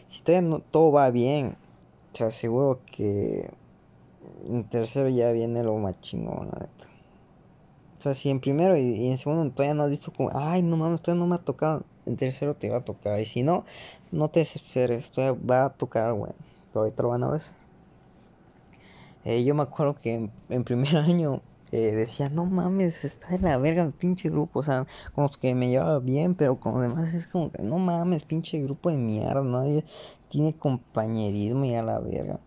si 0.08 0.22
todavía 0.24 0.50
no, 0.50 0.60
todo 0.60 0.92
va 0.92 1.12
bien, 1.12 1.56
te 2.12 2.24
aseguro 2.24 2.80
que 2.86 3.52
en 4.48 4.64
tercero 4.64 5.10
ya 5.10 5.32
viene 5.32 5.64
lo 5.64 5.76
más 5.76 6.02
chingón, 6.02 6.50
la 6.52 6.60
neta. 6.62 6.97
Sea, 8.08 8.16
si 8.16 8.30
en 8.30 8.40
primero 8.40 8.78
y, 8.78 9.08
en 9.08 9.18
segundo 9.18 9.52
todavía 9.52 9.74
no 9.74 9.84
has 9.84 9.90
visto 9.90 10.14
como, 10.14 10.32
ay, 10.34 10.62
no 10.62 10.78
mames, 10.78 11.02
todavía 11.02 11.20
no 11.26 11.28
me 11.28 11.36
ha 11.36 11.40
tocado. 11.40 11.84
En 12.06 12.16
tercero 12.16 12.56
te 12.56 12.70
va 12.70 12.78
a 12.78 12.86
tocar. 12.86 13.20
Y 13.20 13.26
si 13.26 13.44
no, 13.44 13.66
no 14.14 14.30
te 14.30 14.40
desesperes, 14.40 15.12
todavía 15.12 15.38
va 15.46 15.66
a 15.66 15.70
tocar, 15.72 16.14
bueno. 16.14 16.36
Pero 16.72 16.84
ahorita 16.84 17.04
lo 17.04 17.10
van 17.10 17.24
a 17.24 17.30
ver. 17.30 17.42
Eh, 19.26 19.44
yo 19.44 19.54
me 19.56 19.64
acuerdo 19.64 19.96
que 20.02 20.30
en, 20.48 20.64
primer 20.64 20.96
año 20.98 21.42
eh, 21.74 21.92
decía, 21.92 22.30
no 22.30 22.46
mames, 22.46 23.04
está 23.04 23.36
en 23.36 23.42
la 23.42 23.58
verga 23.58 23.84
el 23.84 23.92
pinche 23.92 24.30
grupo. 24.30 24.60
O 24.60 24.64
sea, 24.64 24.88
con 25.14 25.24
los 25.24 25.38
que 25.38 25.54
me 25.54 25.70
llevaba 25.70 26.00
bien, 26.00 26.34
pero 26.36 26.62
con 26.62 26.76
los 26.76 26.82
demás 26.84 27.14
es 27.14 27.28
como 27.28 27.52
que, 27.52 27.62
no 27.62 27.78
mames, 27.78 28.24
pinche 28.24 28.58
grupo 28.62 28.90
de 28.90 28.96
mierda. 28.96 29.44
Nadie 29.44 29.84
tiene 30.30 30.56
compañerismo 30.56 31.66
y 31.66 31.76
a 31.76 31.84
la 31.84 32.00
verga. 32.00 32.40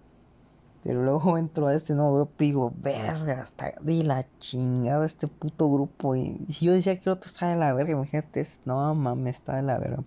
Pero 0.82 1.02
luego 1.02 1.36
entro 1.38 1.66
a 1.66 1.74
este 1.74 1.94
nuevo 1.94 2.14
grupo 2.16 2.34
y 2.38 2.46
digo, 2.46 2.72
verga, 2.76 3.42
está 3.42 3.74
de 3.80 4.04
la 4.04 4.26
chingada 4.38 5.04
este 5.06 5.28
puto 5.28 5.70
grupo. 5.70 6.16
Y, 6.16 6.46
si 6.52 6.66
yo 6.66 6.72
decía 6.72 6.98
que 6.98 7.08
el 7.10 7.16
otro 7.16 7.30
estaba 7.30 7.52
de 7.52 7.58
la 7.58 7.72
verga, 7.72 7.92
imagínate, 7.92 8.46
no 8.64 8.94
mames, 8.94 9.36
está 9.36 9.56
de 9.56 9.62
la 9.62 9.78
verga. 9.78 10.02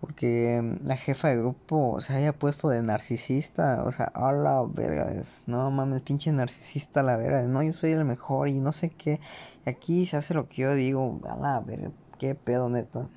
Porque 0.00 0.60
mm, 0.62 0.86
la 0.86 0.96
jefa 0.96 1.28
de 1.28 1.38
grupo 1.38 2.00
se 2.00 2.12
había 2.12 2.32
puesto 2.32 2.68
de 2.68 2.82
narcisista, 2.82 3.84
o 3.84 3.92
sea, 3.92 4.06
a 4.06 4.32
la 4.32 4.62
verga, 4.62 5.22
no 5.46 5.70
mames, 5.70 6.02
pinche 6.02 6.30
narcisista, 6.32 7.02
la 7.02 7.16
verga, 7.16 7.42
no, 7.42 7.62
yo 7.62 7.72
soy 7.72 7.92
el 7.92 8.04
mejor 8.04 8.48
y 8.48 8.60
no 8.60 8.72
sé 8.72 8.90
qué. 8.90 9.20
Y 9.66 9.70
aquí 9.70 10.06
se 10.06 10.16
hace 10.16 10.34
lo 10.34 10.48
que 10.48 10.62
yo 10.62 10.74
digo, 10.74 11.20
a 11.28 11.36
la 11.36 11.60
verga, 11.60 11.90
qué 12.18 12.34
pedo, 12.34 12.68
neta. 12.68 13.08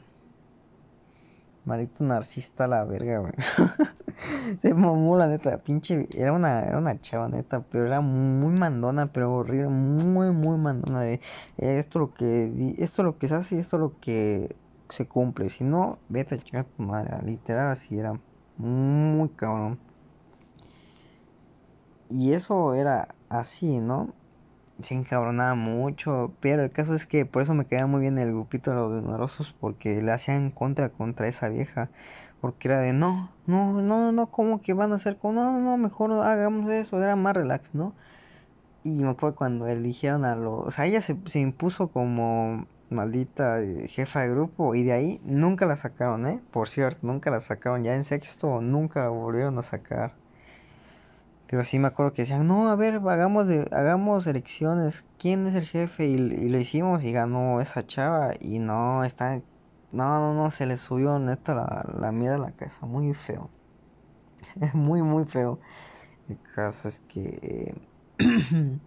Marito 1.65 2.03
narcisista 2.03 2.67
la 2.67 2.85
verga, 2.85 3.19
güey. 3.19 3.33
se 4.61 4.73
mamó 4.73 5.17
la 5.17 5.27
neta, 5.27 5.57
pinche. 5.59 6.07
Era 6.15 6.33
una, 6.33 6.61
era 6.61 6.77
una 6.77 6.99
chava 6.99 7.29
neta, 7.29 7.61
pero 7.61 7.85
era 7.87 8.01
muy 8.01 8.53
mandona, 8.53 9.11
pero 9.11 9.33
horrible, 9.33 9.69
muy, 9.69 10.31
muy 10.31 10.57
mandona. 10.57 11.01
De 11.01 11.21
esto 11.57 11.99
lo 11.99 12.13
que 12.13 12.75
esto 12.77 13.03
lo 13.03 13.17
que 13.17 13.27
se 13.27 13.35
hace 13.35 13.55
y 13.55 13.59
esto 13.59 13.77
lo 13.77 13.99
que 13.99 14.55
se 14.89 15.07
cumple. 15.07 15.49
Si 15.49 15.63
no, 15.63 15.99
vete 16.09 16.35
a 16.35 16.39
chingar 16.39 16.65
tu 16.65 16.83
madre. 16.83 17.17
Literal 17.25 17.69
así 17.69 17.97
era. 17.97 18.19
Muy 18.57 19.29
cabrón. 19.29 19.79
Y 22.09 22.33
eso 22.33 22.73
era 22.73 23.15
así, 23.29 23.79
¿no? 23.79 24.13
Se 24.81 24.93
encabronaba 24.95 25.55
mucho, 25.55 26.33
pero 26.39 26.63
el 26.63 26.71
caso 26.71 26.95
es 26.95 27.05
que 27.07 27.25
por 27.25 27.41
eso 27.41 27.53
me 27.53 27.65
quedaba 27.65 27.87
muy 27.87 28.01
bien 28.01 28.17
el 28.17 28.31
grupito 28.31 28.71
de 28.71 28.77
los 28.77 29.03
numerosos, 29.03 29.53
porque 29.59 30.01
le 30.01 30.11
hacían 30.11 30.51
contra 30.51 30.89
contra 30.89 31.27
esa 31.27 31.49
vieja, 31.49 31.89
porque 32.41 32.69
era 32.69 32.79
de 32.79 32.93
no, 32.93 33.31
no, 33.47 33.81
no, 33.81 34.11
no, 34.11 34.27
como 34.27 34.61
que 34.61 34.73
van 34.73 34.91
a 34.93 34.95
hacer 34.95 35.17
como, 35.17 35.33
no, 35.33 35.59
no, 35.59 35.77
mejor 35.77 36.11
hagamos 36.13 36.69
eso, 36.71 36.97
era 37.01 37.15
más 37.15 37.35
relax, 37.35 37.73
¿no? 37.73 37.93
Y 38.83 39.03
me 39.03 39.11
acuerdo 39.11 39.35
cuando 39.35 39.67
eligieron 39.67 40.25
a 40.25 40.35
los, 40.35 40.67
o 40.67 40.71
sea, 40.71 40.85
ella 40.85 41.01
se, 41.01 41.17
se 41.27 41.39
impuso 41.39 41.89
como 41.89 42.65
maldita 42.89 43.61
eh, 43.61 43.87
jefa 43.87 44.21
de 44.21 44.29
grupo 44.31 44.75
y 44.75 44.83
de 44.83 44.93
ahí 44.93 45.21
nunca 45.23 45.65
la 45.65 45.77
sacaron, 45.77 46.27
¿eh? 46.27 46.41
Por 46.51 46.69
cierto, 46.69 46.99
nunca 47.07 47.31
la 47.31 47.41
sacaron, 47.41 47.83
ya 47.83 47.95
en 47.95 48.03
sexto 48.05 48.61
nunca 48.61 49.01
la 49.03 49.09
volvieron 49.09 49.57
a 49.59 49.63
sacar. 49.63 50.18
Pero 51.49 51.65
sí 51.65 51.79
me 51.79 51.87
acuerdo 51.87 52.13
que 52.13 52.21
decían, 52.21 52.47
no, 52.47 52.69
a 52.69 52.75
ver, 52.75 53.01
hagamos, 53.07 53.47
de, 53.47 53.67
hagamos 53.71 54.27
elecciones, 54.27 55.03
¿quién 55.17 55.47
es 55.47 55.55
el 55.55 55.65
jefe? 55.65 56.05
Y, 56.05 56.15
lo 56.15 56.59
hicimos 56.59 57.03
y 57.03 57.11
ganó 57.11 57.59
esa 57.59 57.87
chava 57.87 58.33
y 58.39 58.59
no, 58.59 59.03
está, 59.03 59.41
no, 59.91 60.19
no, 60.19 60.35
no, 60.35 60.51
se 60.51 60.67
le 60.67 60.77
subió 60.77 61.17
neta 61.17 61.55
la, 61.55 61.89
la 61.99 62.11
mierda 62.11 62.35
a 62.35 62.39
la 62.39 62.51
cabeza, 62.51 62.85
muy 62.85 63.15
feo. 63.15 63.49
Es 64.61 64.73
muy, 64.75 65.01
muy 65.01 65.25
feo. 65.25 65.59
El 66.29 66.37
caso 66.53 66.87
es 66.87 66.99
que... 66.99 67.73
el 68.19 68.79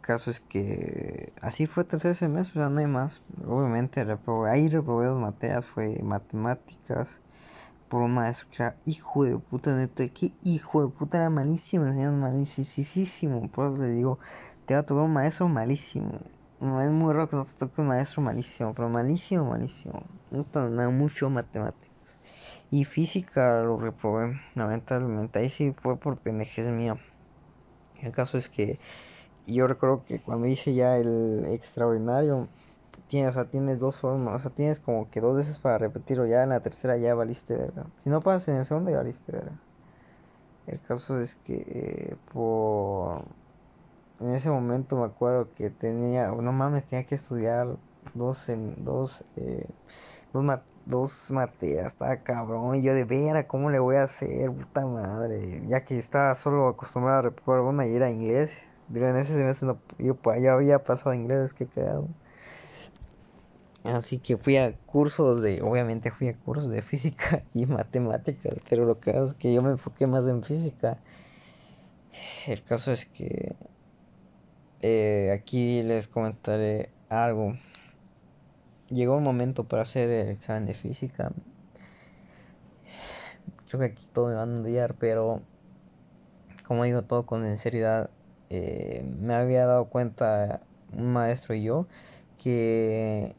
caso 0.00 0.30
es 0.30 0.40
que 0.40 1.34
así 1.42 1.66
fue 1.66 1.84
tercer 1.84 2.16
semestre, 2.16 2.60
o 2.60 2.64
sea, 2.64 2.72
no 2.72 2.80
hay 2.80 2.86
más. 2.86 3.22
Obviamente 3.46 4.02
reprobé, 4.02 4.50
ahí 4.50 4.70
reprobé 4.70 5.08
dos 5.08 5.20
materias, 5.20 5.66
fue 5.66 6.00
matemáticas 6.02 7.20
por 7.92 8.00
un 8.00 8.14
maestro 8.14 8.48
que 8.48 8.62
era 8.62 8.76
hijo 8.86 9.24
de 9.24 9.36
puta, 9.36 9.76
neta, 9.76 10.08
que 10.08 10.32
hijo 10.44 10.80
de 10.80 10.88
puta, 10.88 11.18
era 11.18 11.28
malísimo, 11.28 11.84
enseñando 11.84 12.26
malísimo, 12.26 13.50
por 13.50 13.68
eso 13.68 13.76
le 13.76 13.88
digo, 13.88 14.18
te 14.64 14.72
va 14.72 14.80
a 14.80 14.82
tocar 14.84 15.04
un 15.04 15.12
maestro 15.12 15.46
malísimo. 15.46 16.18
No 16.58 16.80
es 16.80 16.90
muy 16.90 17.12
raro 17.12 17.28
que 17.28 17.36
no 17.36 17.44
te 17.44 17.52
toque 17.52 17.82
un 17.82 17.88
maestro 17.88 18.22
malísimo, 18.22 18.72
pero 18.72 18.88
malísimo, 18.88 19.44
malísimo. 19.44 20.04
No 20.30 20.42
tan 20.44 20.74
nada, 20.74 20.88
muy 20.88 21.10
feo 21.10 21.28
matemáticas. 21.28 22.16
Y 22.70 22.86
física 22.86 23.60
lo 23.60 23.78
reprobé, 23.78 24.40
lamentablemente. 24.54 25.40
Ahí 25.40 25.50
sí 25.50 25.74
fue 25.82 25.98
por 25.98 26.16
pendejez 26.16 26.68
mía. 26.68 26.96
El 28.00 28.12
caso 28.12 28.38
es 28.38 28.48
que 28.48 28.78
yo 29.46 29.66
recuerdo 29.66 30.02
que 30.06 30.18
cuando 30.18 30.46
hice 30.46 30.72
ya 30.72 30.96
el 30.96 31.44
extraordinario, 31.44 32.48
tienes, 33.08 33.30
o 33.32 33.34
sea, 33.34 33.50
tienes 33.50 33.78
dos 33.78 33.96
formas, 34.00 34.34
o 34.36 34.38
sea, 34.38 34.50
tienes 34.50 34.80
como 34.80 35.10
que 35.10 35.20
dos 35.20 35.36
veces 35.36 35.58
para 35.58 35.78
repetirlo, 35.78 36.26
ya 36.26 36.42
en 36.42 36.50
la 36.50 36.60
tercera 36.60 36.96
ya 36.96 37.14
valiste 37.14 37.56
verga. 37.56 37.86
Si 37.98 38.10
no 38.10 38.20
pasas 38.20 38.48
en 38.48 38.56
el 38.56 38.64
segundo 38.64 38.90
ya 38.90 38.98
valiste 38.98 39.32
verga. 39.32 39.52
El 40.66 40.80
caso 40.80 41.18
es 41.18 41.34
que 41.36 41.64
eh, 41.66 42.16
por 42.32 43.24
en 44.20 44.34
ese 44.34 44.50
momento 44.50 44.96
me 44.96 45.04
acuerdo 45.04 45.48
que 45.54 45.70
tenía, 45.70 46.28
no 46.28 46.52
mames, 46.52 46.86
tenía 46.86 47.04
que 47.04 47.16
estudiar 47.16 47.76
dos 48.14 48.46
dos 48.78 49.24
eh, 49.36 49.66
dos, 50.32 50.44
dos 50.86 51.30
materias, 51.30 51.92
estaba 51.92 52.16
cabrón, 52.18 52.76
y 52.76 52.82
yo 52.82 52.94
de 52.94 53.04
vera, 53.04 53.46
¿cómo 53.48 53.70
le 53.70 53.78
voy 53.80 53.96
a 53.96 54.04
hacer, 54.04 54.50
puta 54.52 54.86
madre? 54.86 55.62
Ya 55.66 55.84
que 55.84 55.98
estaba 55.98 56.34
solo 56.34 56.68
acostumbrado 56.68 57.18
a 57.18 57.22
reprobar 57.22 57.62
una 57.62 57.86
y 57.86 57.94
era 57.96 58.10
inglés, 58.10 58.56
pero 58.92 59.08
en 59.08 59.16
ese 59.16 59.34
semestre 59.34 59.66
no, 59.68 59.78
yo 59.98 60.16
ya 60.40 60.52
había 60.52 60.84
pasado 60.84 61.14
inglés, 61.14 61.54
que 61.54 61.66
cagado. 61.66 62.08
Así 63.84 64.20
que 64.20 64.36
fui 64.36 64.56
a 64.58 64.76
cursos 64.86 65.42
de, 65.42 65.60
obviamente 65.60 66.12
fui 66.12 66.28
a 66.28 66.36
cursos 66.36 66.70
de 66.70 66.82
física 66.82 67.42
y 67.54 67.66
matemáticas, 67.66 68.54
pero 68.68 68.84
lo 68.84 69.00
que 69.00 69.10
es 69.10 69.34
que 69.34 69.52
yo 69.52 69.62
me 69.62 69.70
enfoqué 69.70 70.06
más 70.06 70.26
en 70.26 70.44
física. 70.44 70.98
El 72.46 72.62
caso 72.62 72.92
es 72.92 73.06
que 73.06 73.56
eh, 74.82 75.30
aquí 75.32 75.82
les 75.82 76.06
comentaré 76.06 76.90
algo. 77.08 77.56
Llegó 78.88 79.16
un 79.16 79.24
momento 79.24 79.64
para 79.64 79.82
hacer 79.82 80.08
el 80.10 80.28
examen 80.28 80.66
de 80.66 80.74
física. 80.74 81.32
Creo 83.68 83.80
que 83.80 83.86
aquí 83.86 84.06
todo 84.12 84.28
me 84.28 84.34
van 84.34 84.58
a 84.58 84.60
odiar, 84.60 84.94
pero 84.94 85.42
como 86.66 86.84
digo 86.84 87.02
todo 87.02 87.26
con 87.26 87.44
sinceridad, 87.46 88.10
eh, 88.50 89.04
me 89.18 89.34
había 89.34 89.66
dado 89.66 89.86
cuenta 89.86 90.60
un 90.92 91.12
maestro 91.12 91.54
y 91.54 91.62
yo 91.64 91.86
que 92.42 93.34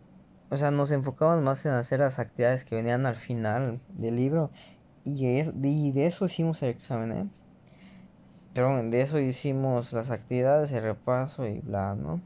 o 0.54 0.58
sea, 0.58 0.70
nos 0.70 0.92
enfocamos 0.92 1.42
más 1.42 1.66
en 1.66 1.74
hacer 1.74 2.02
las 2.02 2.20
actividades 2.20 2.64
que 2.64 2.76
venían 2.76 3.08
al 3.08 3.16
final 3.16 3.80
del 3.90 4.16
libro. 4.16 4.52
Y, 5.04 5.24
de 5.92 6.06
eso 6.06 6.26
hicimos 6.26 6.62
el 6.62 6.70
examen, 6.70 7.12
¿eh? 7.12 7.28
Pero 8.54 8.84
de 8.84 9.02
eso 9.02 9.18
hicimos 9.18 9.92
las 9.94 10.12
actividades, 10.12 10.72
el 10.72 10.84
repaso 10.84 11.48
y 11.48 11.60
bla, 11.62 11.96
¿no? 11.96 12.22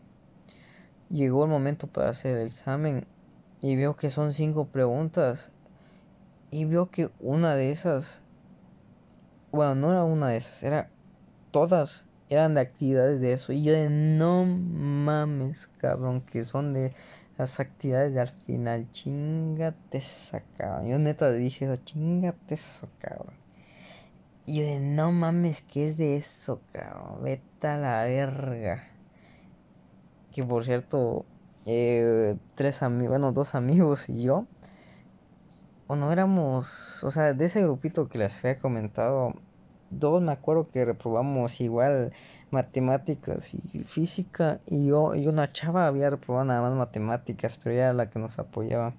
Llegó 1.10 1.46
el 1.46 1.50
momento 1.50 1.88
para 1.88 2.10
hacer 2.10 2.36
el 2.36 2.48
examen 2.48 3.08
y 3.62 3.78
veo 3.78 3.96
que 3.96 4.10
son 4.10 4.34
cinco 4.34 4.68
preguntas. 4.68 5.50
Y 6.52 6.66
veo 6.66 6.92
que 6.92 7.10
una 7.22 7.56
de 7.56 7.72
esas, 7.72 8.20
bueno, 9.54 9.76
no 9.76 9.92
era 9.92 10.04
una 10.04 10.28
de 10.28 10.38
esas, 10.38 10.64
era 10.64 10.90
todas 11.52 12.06
eran 12.30 12.56
de 12.56 12.62
actividades 12.62 13.22
de 13.22 13.34
eso. 13.34 13.54
Y 13.54 13.64
yo 13.64 13.74
de 13.74 13.90
no 13.90 14.46
mames, 14.46 15.70
cabrón, 15.78 16.22
que 16.22 16.44
son 16.44 16.74
de 16.74 16.94
las 17.38 17.60
actividades 17.60 18.14
de 18.14 18.22
al 18.22 18.30
final. 18.30 18.92
Chingate 18.92 19.98
esa, 19.98 20.42
cabrón. 20.58 20.88
Yo 20.88 21.00
neta 21.00 21.32
dije 21.32 21.66
eso, 21.66 21.82
chingate 21.84 22.56
eso, 22.56 22.90
cabrón. 23.00 23.34
Y 24.46 24.60
yo 24.60 24.64
de 24.64 24.80
no 24.80 25.12
mames, 25.12 25.62
¿qué 25.62 25.86
es 25.86 25.98
de 25.98 26.18
eso, 26.18 26.62
cabrón? 26.72 27.24
Vete 27.24 27.68
a 27.68 27.78
la 27.78 28.04
verga. 28.06 28.88
Que 30.32 30.44
por 30.44 30.64
cierto, 30.64 31.26
eh, 31.66 32.38
tres 32.56 32.82
amigos, 32.82 33.10
bueno, 33.10 33.32
dos 33.34 33.56
amigos 33.56 34.10
y 34.10 34.22
yo. 34.22 34.46
Bueno, 35.88 36.12
éramos, 36.12 37.04
o 37.04 37.12
sea, 37.12 37.34
de 37.34 37.46
ese 37.46 37.62
grupito 37.62 38.10
que 38.10 38.18
les 38.18 38.38
había 38.38 38.58
comentado, 38.58 39.34
dos 39.90 40.22
me 40.22 40.32
acuerdo 40.32 40.70
que 40.70 40.86
reprobamos 40.86 41.62
igual 41.62 42.14
matemáticas 42.52 43.54
y 43.54 43.84
física 43.84 44.60
y 44.66 44.88
yo 44.88 45.16
y 45.16 45.28
una 45.28 45.52
chava 45.52 45.88
había 45.88 46.10
reprobado 46.10 46.46
nada 46.46 46.62
más 46.62 46.74
matemáticas 46.74 47.58
pero 47.58 47.74
ella 47.74 47.84
era 47.86 47.94
la 47.94 48.10
que 48.10 48.20
nos 48.20 48.40
apoyaba. 48.40 48.94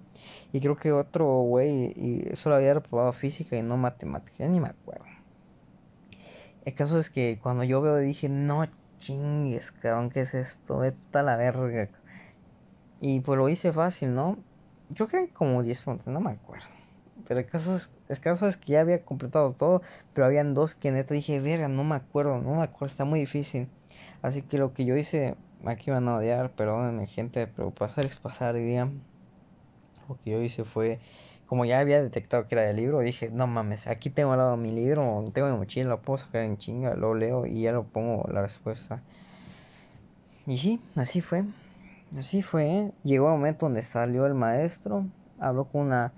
Y 0.53 0.61
creo 0.61 0.77
que 0.77 0.93
otro 0.93 1.27
güey 1.43 1.93
y 1.97 2.37
solo 2.37 2.57
había 2.57 2.75
reprobado 2.75 3.13
física 3.13 3.57
y 3.57 3.63
no 3.63 3.77
matemáticas 3.77 4.49
ni 4.49 4.61
me 4.61 4.69
acuerdo. 4.69 5.05
El 6.65 6.75
caso 6.75 6.99
es 6.99 7.11
que 7.11 7.39
cuando 7.43 7.65
yo 7.65 7.81
veo 7.81 7.97
dije 7.97 8.29
no 8.29 8.67
chingues 8.99 9.71
cabrón 9.71 10.11
qué 10.11 10.23
es 10.23 10.35
esto 10.35 10.79
vete 10.79 11.19
a 11.19 11.23
la 11.23 11.37
verga 11.37 11.89
y 13.01 13.21
pues 13.21 13.39
lo 13.39 13.49
hice 13.49 13.73
fácil 13.73 14.15
no 14.15 14.37
yo 14.91 15.07
creo 15.07 15.27
que 15.27 15.33
como 15.33 15.63
10 15.63 15.83
puntos 15.83 16.09
no 16.09 16.21
me 16.21 16.33
acuerdo 16.33 16.67
Pero 17.29 17.41
el 17.41 17.47
caso 17.47 17.77
es, 17.77 18.21
caso 18.21 18.49
es 18.49 18.57
que 18.57 18.73
ya 18.73 18.81
había 18.81 19.05
completado 19.05 19.53
todo, 19.53 19.83
pero 20.15 20.25
habían 20.25 20.55
dos 20.55 20.75
que 20.75 20.91
neta 20.91 21.13
dije, 21.13 21.41
verga, 21.41 21.69
no 21.69 21.85
me 21.85 21.95
acuerdo, 21.95 22.41
no 22.41 22.55
me 22.55 22.63
acuerdo, 22.63 22.87
está 22.87 23.05
muy 23.05 23.21
difícil. 23.21 23.69
Así 24.23 24.41
que 24.41 24.57
lo 24.57 24.73
que 24.73 24.87
yo 24.87 24.97
hice, 24.97 25.37
aquí 25.67 25.91
van 25.91 26.09
a 26.09 26.17
odiar, 26.17 26.51
perdónenme 26.53 27.07
gente, 27.07 27.47
pero 27.47 27.71
pasar 27.71 28.07
es 28.07 28.17
pasar, 28.17 28.55
diría. 28.55 28.91
Lo 30.09 30.19
que 30.25 30.31
yo 30.31 30.41
hice 30.41 30.65
fue, 30.65 31.01
como 31.47 31.67
ya 31.67 31.81
había 31.81 32.03
detectado 32.03 32.49
que 32.49 32.55
era 32.55 32.71
el 32.71 32.77
libro, 32.77 33.01
dije, 33.01 33.29
no 33.29 33.47
mames, 33.47 33.89
aquí 33.89 34.09
tengo 34.09 34.33
al 34.33 34.39
lado 34.39 34.57
mi 34.57 34.73
libro, 34.73 35.31
tengo 35.35 35.51
mi 35.51 35.59
mochila, 35.59 35.91
lo 35.91 36.01
puedo 36.01 36.17
sacar 36.17 36.45
en 36.45 36.57
chinga, 36.57 36.95
lo 36.95 37.15
leo 37.15 37.45
y 37.45 37.61
ya 37.61 37.73
lo 37.73 37.85
pongo 37.85 38.27
la 38.33 38.41
respuesta. 38.41 39.03
Y 40.47 40.57
sí, 40.57 40.81
así 40.97 41.21
fue. 41.21 41.45
Así 42.19 42.41
fue. 42.41 42.93
Llegó 43.05 43.27
el 43.27 43.33
momento 43.33 43.67
donde 43.67 43.83
salió 43.83 44.25
el 44.25 44.33
maestro, 44.33 45.05
habló 45.39 45.67
con 45.67 45.83
una 45.83 46.15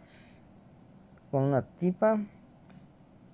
con 1.31 1.43
una 1.43 1.63
tipa. 1.63 2.21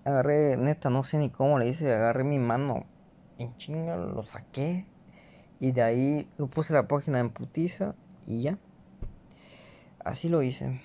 Agarré, 0.05 0.57
neta, 0.57 0.91
no 0.91 1.03
sé 1.03 1.19
ni 1.19 1.31
cómo 1.31 1.59
le 1.59 1.69
hice, 1.69 1.93
agarré 1.93 2.23
mi 2.23 2.39
mano 2.39 2.85
en 3.39 3.57
chinga, 3.57 3.97
lo 3.97 4.23
saqué 4.23 4.87
y 5.59 5.73
de 5.73 5.83
ahí 5.83 6.31
lo 6.39 6.47
puse 6.47 6.75
la 6.75 6.87
página 6.87 7.19
en 7.19 7.31
putiza 7.31 7.95
y 8.27 8.43
ya. 8.43 8.59
Así 10.05 10.29
lo 10.29 10.43
hice. 10.43 10.81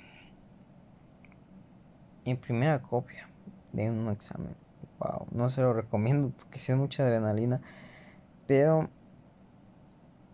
En 2.26 2.38
primera 2.38 2.82
copia 2.82 3.30
de 3.74 3.89
un 3.89 4.09
examen. 4.09 4.55
Wow, 4.99 5.28
no 5.32 5.49
se 5.49 5.62
lo 5.62 5.74
recomiendo 5.74 6.32
porque 6.36 6.59
si 6.59 6.72
es 6.72 6.78
mucha 6.78 7.03
adrenalina, 7.03 7.62
pero 8.47 8.89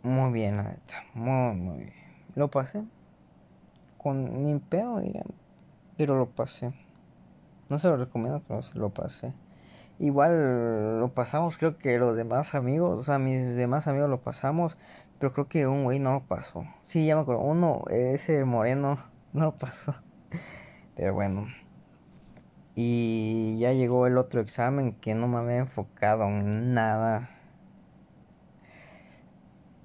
muy 0.03 0.31
bien, 0.31 0.57
la 0.57 0.63
neta. 0.63 1.03
Muy, 1.13 1.55
muy 1.55 1.77
bien. 1.79 1.93
Lo 2.35 2.49
pasé. 2.49 2.83
Con 3.97 4.43
ni 4.43 4.57
pedo, 4.59 5.01
pero 5.97 6.15
lo 6.15 6.29
pasé. 6.29 6.73
No 7.69 7.79
se 7.79 7.87
lo 7.87 7.97
recomiendo, 7.97 8.41
pero 8.47 8.61
se 8.61 8.77
lo 8.77 8.89
pasé. 8.89 9.33
Igual 9.99 10.99
lo 10.99 11.13
pasamos, 11.13 11.57
creo 11.57 11.77
que 11.77 11.97
los 11.97 12.15
demás 12.15 12.55
amigos, 12.55 12.99
o 12.99 13.03
sea, 13.03 13.19
mis 13.19 13.55
demás 13.55 13.87
amigos 13.87 14.09
lo 14.09 14.21
pasamos, 14.21 14.77
pero 15.19 15.33
creo 15.33 15.47
que 15.47 15.67
un 15.67 15.83
güey 15.83 15.99
no 15.99 16.13
lo 16.13 16.21
pasó. 16.21 16.65
Sí, 16.83 17.05
ya 17.05 17.15
me 17.15 17.21
acuerdo, 17.21 17.41
uno, 17.41 17.83
ese 17.89 18.45
moreno, 18.45 19.03
no 19.33 19.45
lo 19.45 19.55
pasó. 19.57 19.95
Pero 20.95 21.13
bueno. 21.13 21.47
Y 22.75 23.57
ya 23.59 23.73
llegó 23.73 24.05
el 24.05 24.17
otro 24.17 24.39
examen 24.39 24.93
que 24.93 25.15
no 25.15 25.27
me 25.27 25.37
había 25.39 25.57
enfocado 25.57 26.25
en 26.25 26.73
nada 26.75 27.29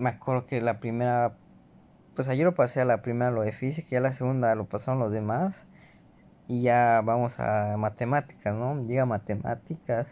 me 0.02 0.10
acuerdo 0.10 0.44
que 0.44 0.60
la 0.60 0.80
primera, 0.80 1.36
pues 2.14 2.28
ayer 2.28 2.44
lo 2.44 2.54
pasé 2.54 2.80
a 2.80 2.84
la 2.84 3.02
primera 3.02 3.30
lo 3.30 3.42
de 3.42 3.52
física 3.52 3.96
y 3.96 4.00
la 4.00 4.12
segunda 4.12 4.54
lo 4.54 4.66
pasaron 4.66 5.00
los 5.00 5.12
demás. 5.12 5.64
Y 6.48 6.62
ya 6.62 7.02
vamos 7.04 7.40
a 7.40 7.76
matemáticas, 7.76 8.54
¿no? 8.54 8.86
Llega 8.86 9.06
matemáticas. 9.06 10.08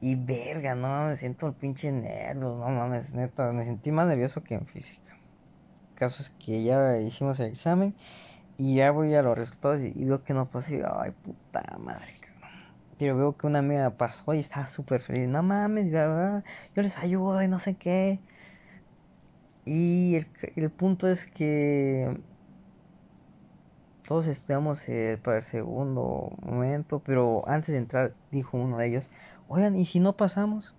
Y 0.00 0.14
verga, 0.14 0.74
no, 0.74 1.08
me 1.08 1.16
siento 1.16 1.48
el 1.48 1.54
pinche 1.54 1.90
nervio, 1.90 2.56
no 2.56 2.68
mames, 2.68 3.14
neta, 3.14 3.52
me 3.52 3.64
sentí 3.64 3.90
más 3.90 4.06
nervioso 4.06 4.44
que 4.44 4.54
en 4.54 4.66
física. 4.66 5.16
El 5.90 5.94
caso 5.96 6.22
es 6.22 6.30
que 6.30 6.62
ya 6.62 6.98
hicimos 6.98 7.40
el 7.40 7.46
examen 7.48 7.94
y 8.56 8.76
ya 8.76 8.90
voy 8.92 9.14
a 9.14 9.22
los 9.22 9.36
resultados 9.36 9.80
y, 9.80 10.04
veo 10.04 10.22
que 10.24 10.34
no 10.34 10.50
pasó 10.50 10.74
y 10.74 10.82
ay 10.84 11.12
puta 11.22 11.62
madre, 11.78 12.14
cabrón. 12.20 12.50
Pero 12.98 13.16
veo 13.16 13.36
que 13.36 13.46
una 13.48 13.60
amiga 13.60 13.90
pasó 13.90 14.34
y 14.34 14.40
estaba 14.40 14.66
súper 14.68 15.00
feliz, 15.00 15.28
no 15.28 15.42
mames, 15.42 15.90
yo 15.90 16.82
les 16.82 16.98
ayudo 16.98 17.42
y 17.42 17.48
no 17.48 17.58
sé 17.60 17.74
qué. 17.74 18.20
Y 19.70 20.16
el, 20.56 20.70
punto 20.70 21.08
es 21.08 21.26
que 21.26 22.18
todos 24.08 24.26
estudiamos 24.26 24.88
eh, 24.88 25.20
para 25.22 25.36
el 25.36 25.42
segundo 25.42 26.32
momento, 26.40 27.02
pero 27.04 27.46
antes 27.46 27.72
de 27.72 27.76
entrar 27.76 28.14
dijo 28.30 28.56
uno 28.56 28.78
de 28.78 28.86
ellos, 28.86 29.04
oigan, 29.48 29.76
¿y 29.76 29.84
si 29.84 30.00
no 30.00 30.16
pasamos? 30.16 30.74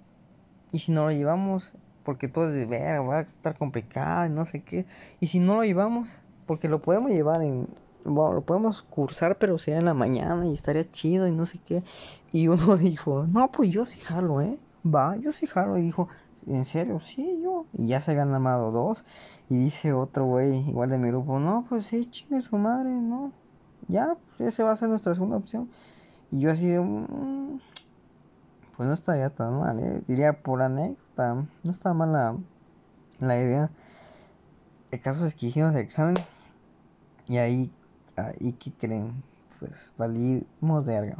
¿Y 0.71 0.79
si 0.79 0.91
no 0.91 1.03
lo 1.03 1.11
llevamos? 1.11 1.71
Porque 2.03 2.27
todo 2.27 2.47
es 2.47 2.55
de 2.55 2.65
ver, 2.65 3.07
va 3.07 3.19
a 3.19 3.21
estar 3.21 3.55
complicado 3.55 4.27
no 4.29 4.47
sé 4.47 4.63
qué. 4.63 4.87
¿Y 5.19 5.27
si 5.27 5.39
no 5.39 5.57
lo 5.57 5.63
llevamos? 5.63 6.09
Porque 6.47 6.67
lo 6.67 6.81
podemos 6.81 7.11
llevar 7.11 7.43
en... 7.43 7.67
Bueno, 8.03 8.33
lo 8.33 8.41
podemos 8.41 8.81
cursar, 8.81 9.37
pero 9.37 9.59
sea 9.59 9.77
en 9.77 9.85
la 9.85 9.93
mañana 9.93 10.47
y 10.47 10.53
estaría 10.55 10.89
chido 10.91 11.27
y 11.27 11.31
no 11.31 11.45
sé 11.45 11.59
qué. 11.63 11.83
Y 12.31 12.47
uno 12.47 12.77
dijo, 12.77 13.27
no, 13.27 13.51
pues 13.51 13.69
yo 13.69 13.85
sí 13.85 13.99
jalo, 13.99 14.41
¿eh? 14.41 14.57
Va, 14.83 15.17
yo 15.17 15.33
sí 15.33 15.45
jalo. 15.45 15.77
Y 15.77 15.83
dijo, 15.83 16.07
en 16.55 16.65
serio, 16.65 16.99
sí, 16.99 17.41
yo. 17.43 17.65
Y 17.73 17.87
ya 17.87 18.01
se 18.01 18.11
habían 18.11 18.33
armado 18.33 18.71
dos. 18.71 19.05
Y 19.49 19.57
dice 19.57 19.93
otro 19.93 20.25
güey, 20.25 20.69
igual 20.69 20.89
de 20.89 20.97
mi 20.97 21.09
grupo, 21.09 21.39
no, 21.39 21.65
pues 21.69 21.87
sí, 21.87 22.09
chingue 22.09 22.41
su 22.41 22.57
madre, 22.57 22.89
no. 22.89 23.31
Ya, 23.87 24.17
pues 24.37 24.53
ese 24.53 24.63
va 24.63 24.71
a 24.71 24.77
ser 24.77 24.89
nuestra 24.89 25.13
segunda 25.15 25.37
opción. 25.37 25.69
Y 26.31 26.41
yo 26.41 26.51
así 26.51 26.67
de, 26.67 26.79
mm, 26.79 27.59
pues 28.77 28.87
no 28.87 28.93
estaría 28.93 29.29
tan 29.29 29.59
mal, 29.59 29.79
¿eh? 29.79 30.01
diría 30.07 30.41
por 30.41 30.61
anécdota, 30.61 31.35
no 31.63 31.71
está 31.71 31.93
mal 31.93 32.11
la, 32.13 32.37
la 33.19 33.37
idea. 33.39 33.71
El 34.91 35.01
caso 35.01 35.25
es 35.25 35.35
que 35.35 35.47
hicimos 35.47 35.71
el 35.71 35.81
examen 35.81 36.15
y 37.27 37.37
ahí, 37.37 37.71
ahí 38.15 38.53
¿qué 38.53 38.71
creen? 38.71 39.23
Pues 39.59 39.91
valimos 39.97 40.85
verga. 40.85 41.17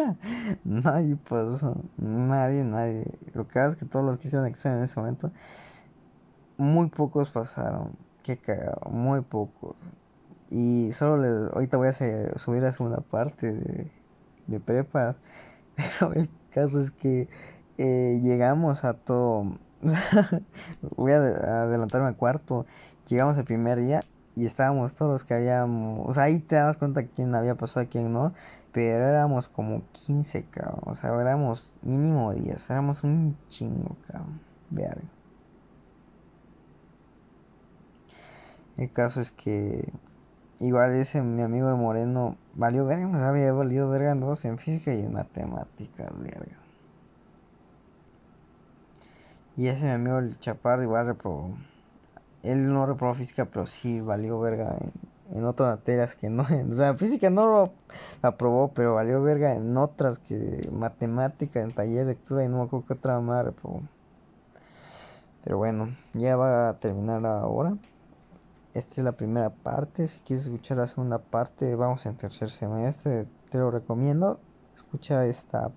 nadie 0.64 1.16
pasó, 1.16 1.76
nadie, 1.96 2.64
nadie. 2.64 3.04
Lo 3.34 3.48
que 3.48 3.64
es 3.64 3.76
que 3.76 3.84
todos 3.84 4.04
los 4.04 4.18
que 4.18 4.28
hicieron 4.28 4.46
examen 4.46 4.78
en 4.78 4.84
ese 4.84 4.98
momento, 5.00 5.32
muy 6.56 6.88
pocos 6.88 7.30
pasaron. 7.30 7.96
Qué 8.22 8.36
cagado, 8.36 8.88
muy 8.90 9.22
pocos. 9.22 9.76
Y 10.50 10.92
solo 10.92 11.16
les, 11.16 11.52
ahorita 11.52 11.76
voy 11.76 11.88
a 11.88 11.92
subir 12.38 12.62
la 12.62 12.72
segunda 12.72 13.00
parte 13.00 13.52
de, 13.52 13.90
de 14.46 14.60
prepa. 14.60 15.16
Pero 15.76 16.12
el 16.12 16.30
caso 16.50 16.80
es 16.80 16.90
que 16.90 17.28
eh, 17.78 18.20
llegamos 18.22 18.84
a 18.84 18.94
todo. 18.94 19.58
voy 20.96 21.12
a 21.12 21.16
adelantarme 21.16 22.06
al 22.06 22.16
cuarto. 22.16 22.66
Llegamos 23.08 23.36
el 23.38 23.44
primer 23.44 23.80
día 23.80 24.00
y 24.34 24.46
estábamos 24.46 24.94
todos 24.94 25.12
los 25.12 25.24
que 25.24 25.34
habíamos, 25.34 26.08
o 26.08 26.14
sea, 26.14 26.24
ahí 26.24 26.40
te 26.40 26.56
das 26.56 26.78
cuenta 26.78 27.06
quién 27.06 27.34
había 27.34 27.54
pasado 27.54 27.84
a 27.86 27.88
quién 27.88 28.12
no, 28.12 28.32
pero 28.72 29.06
éramos 29.06 29.48
como 29.48 29.82
15, 29.92 30.46
cabrón, 30.46 30.80
o 30.86 30.96
sea, 30.96 31.10
éramos 31.20 31.74
mínimo 31.82 32.32
10, 32.32 32.70
éramos 32.70 33.04
un 33.04 33.36
chingo, 33.50 33.96
cabrón, 34.06 34.40
verga. 34.70 35.02
El 38.78 38.90
caso 38.90 39.20
es 39.20 39.30
que 39.30 39.92
igual 40.58 40.92
ese 40.94 41.20
mi 41.22 41.42
amigo 41.42 41.68
el 41.68 41.76
moreno 41.76 42.36
valió 42.54 42.86
verga, 42.86 43.10
sea, 43.18 43.28
había 43.28 43.52
valido 43.52 43.90
verga 43.90 44.12
en 44.12 44.20
dos 44.20 44.44
en 44.46 44.58
física 44.58 44.94
y 44.94 45.00
en 45.00 45.12
matemáticas, 45.12 46.10
verga. 46.18 46.56
Y 49.56 49.68
ese 49.68 49.84
mi 49.84 49.90
amigo 49.90 50.18
el 50.18 50.38
chaparro 50.40 50.82
igual 50.82 51.06
reprobó 51.06 51.54
él 52.42 52.72
no 52.72 52.86
reprobó 52.86 53.14
física, 53.14 53.44
pero 53.46 53.66
sí 53.66 54.00
valió 54.00 54.38
verga 54.40 54.76
en, 55.32 55.44
otras 55.44 55.78
materias 55.78 56.14
que 56.14 56.28
no. 56.28 56.46
O 56.70 56.74
sea, 56.74 56.94
física 56.94 57.30
no 57.30 57.46
lo 57.46 57.72
aprobó, 58.22 58.72
pero 58.72 58.94
valió 58.94 59.22
verga 59.22 59.54
en 59.54 59.76
otras 59.76 60.18
que 60.18 60.68
matemática, 60.72 61.60
en 61.60 61.72
taller, 61.72 62.06
lectura 62.06 62.44
y 62.44 62.48
no 62.48 62.58
me 62.58 62.64
acuerdo 62.64 62.86
qué 62.86 62.94
otra 62.94 63.20
más 63.20 63.44
reprobó. 63.44 63.82
Pero 65.44 65.58
bueno, 65.58 65.96
ya 66.14 66.36
va 66.36 66.68
a 66.68 66.78
terminar 66.78 67.24
ahora. 67.26 67.76
Esta 68.74 68.94
es 69.00 69.04
la 69.04 69.12
primera 69.12 69.50
parte. 69.50 70.08
Si 70.08 70.20
quieres 70.20 70.46
escuchar 70.46 70.78
la 70.78 70.86
segunda 70.86 71.18
parte, 71.18 71.74
vamos 71.74 72.06
en 72.06 72.16
tercer 72.16 72.50
semestre. 72.50 73.26
Te 73.50 73.58
lo 73.58 73.70
recomiendo. 73.70 74.40
Escucha 74.74 75.26
esta 75.26 75.70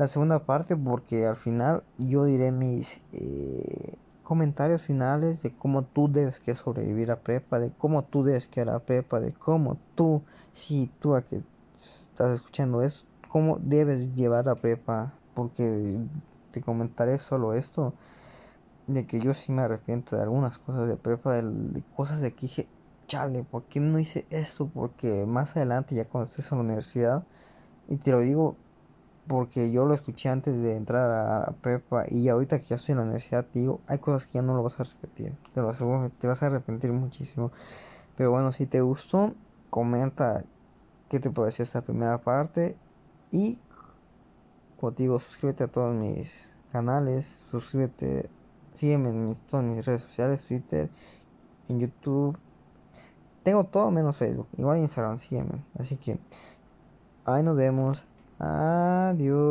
la 0.00 0.08
segunda 0.08 0.38
parte 0.46 0.78
porque 0.78 1.26
al 1.26 1.36
final 1.36 1.82
yo 1.98 2.24
diré 2.24 2.52
mis 2.52 3.02
eh, 3.12 3.98
comentarios 4.30 4.82
finales 4.82 5.42
de 5.42 5.50
cómo 5.50 5.82
tú 5.82 6.08
debes 6.08 6.38
que 6.38 6.54
sobrevivir 6.54 7.10
a 7.10 7.16
prepa, 7.16 7.58
de 7.58 7.72
cómo 7.76 8.04
tú 8.04 8.22
debes 8.22 8.46
que 8.46 8.60
a 8.60 8.64
la 8.64 8.78
prepa, 8.78 9.18
de 9.18 9.32
cómo 9.32 9.76
tú, 9.96 10.22
si 10.52 10.88
tú 11.00 11.16
a 11.16 11.22
que 11.22 11.42
estás 11.74 12.36
escuchando 12.36 12.80
eso, 12.80 13.04
cómo 13.28 13.58
debes 13.60 14.14
llevar 14.14 14.46
la 14.46 14.54
prepa, 14.54 15.14
porque 15.34 15.96
te 16.52 16.60
comentaré 16.60 17.18
solo 17.18 17.54
esto, 17.54 17.92
de 18.86 19.04
que 19.04 19.18
yo 19.18 19.34
sí 19.34 19.50
me 19.50 19.62
arrepiento 19.62 20.14
de 20.14 20.22
algunas 20.22 20.58
cosas 20.58 20.86
de 20.86 20.94
prepa, 20.94 21.42
de, 21.42 21.82
cosas 21.96 22.20
de 22.20 22.30
que 22.30 22.42
dije, 22.42 22.68
chale, 23.08 23.42
¿por 23.42 23.64
qué 23.64 23.80
no 23.80 23.98
hice 23.98 24.26
esto? 24.30 24.70
Porque 24.72 25.26
más 25.26 25.56
adelante, 25.56 25.96
ya 25.96 26.04
cuando 26.04 26.30
estés 26.30 26.52
en 26.52 26.58
la 26.58 26.64
universidad, 26.64 27.24
y 27.88 27.96
te 27.96 28.12
lo 28.12 28.20
digo 28.20 28.54
porque 29.30 29.70
yo 29.70 29.86
lo 29.86 29.94
escuché 29.94 30.28
antes 30.28 30.60
de 30.60 30.76
entrar 30.76 31.08
a 31.08 31.38
la 31.38 31.52
prepa 31.52 32.04
y 32.08 32.28
ahorita 32.28 32.58
que 32.58 32.64
ya 32.64 32.74
estoy 32.74 32.94
en 32.94 32.98
la 32.98 33.04
universidad 33.04 33.46
digo, 33.54 33.80
hay 33.86 33.98
cosas 33.98 34.26
que 34.26 34.38
ya 34.38 34.42
no 34.42 34.56
lo 34.56 34.64
vas 34.64 34.80
a 34.80 34.82
repetir, 34.82 35.32
te 35.54 35.60
lo 35.60 35.70
aseguro, 35.70 36.10
te 36.18 36.26
vas 36.26 36.42
a 36.42 36.46
arrepentir 36.46 36.90
muchísimo. 36.90 37.52
Pero 38.16 38.32
bueno, 38.32 38.50
si 38.50 38.66
te 38.66 38.80
gustó, 38.80 39.32
comenta 39.70 40.42
qué 41.08 41.20
te 41.20 41.30
pareció 41.30 41.62
esta 41.62 41.80
primera 41.80 42.18
parte 42.18 42.74
y 43.30 43.60
como 44.80 45.20
suscríbete 45.20 45.62
a 45.62 45.68
todos 45.68 45.94
mis 45.94 46.50
canales, 46.72 47.40
suscríbete, 47.52 48.28
sígueme 48.74 49.10
en 49.10 49.36
todas 49.48 49.64
mis 49.64 49.86
redes 49.86 50.02
sociales, 50.02 50.42
Twitter, 50.42 50.90
en 51.68 51.78
YouTube 51.78 52.36
tengo 53.44 53.62
todo 53.64 53.92
menos 53.92 54.16
Facebook. 54.16 54.48
Igual 54.58 54.78
Instagram, 54.78 55.18
sígueme. 55.18 55.64
Así 55.78 55.96
que 55.96 56.18
ahí 57.24 57.44
nos 57.44 57.56
vemos. 57.56 58.04
Adiós. 58.40 59.50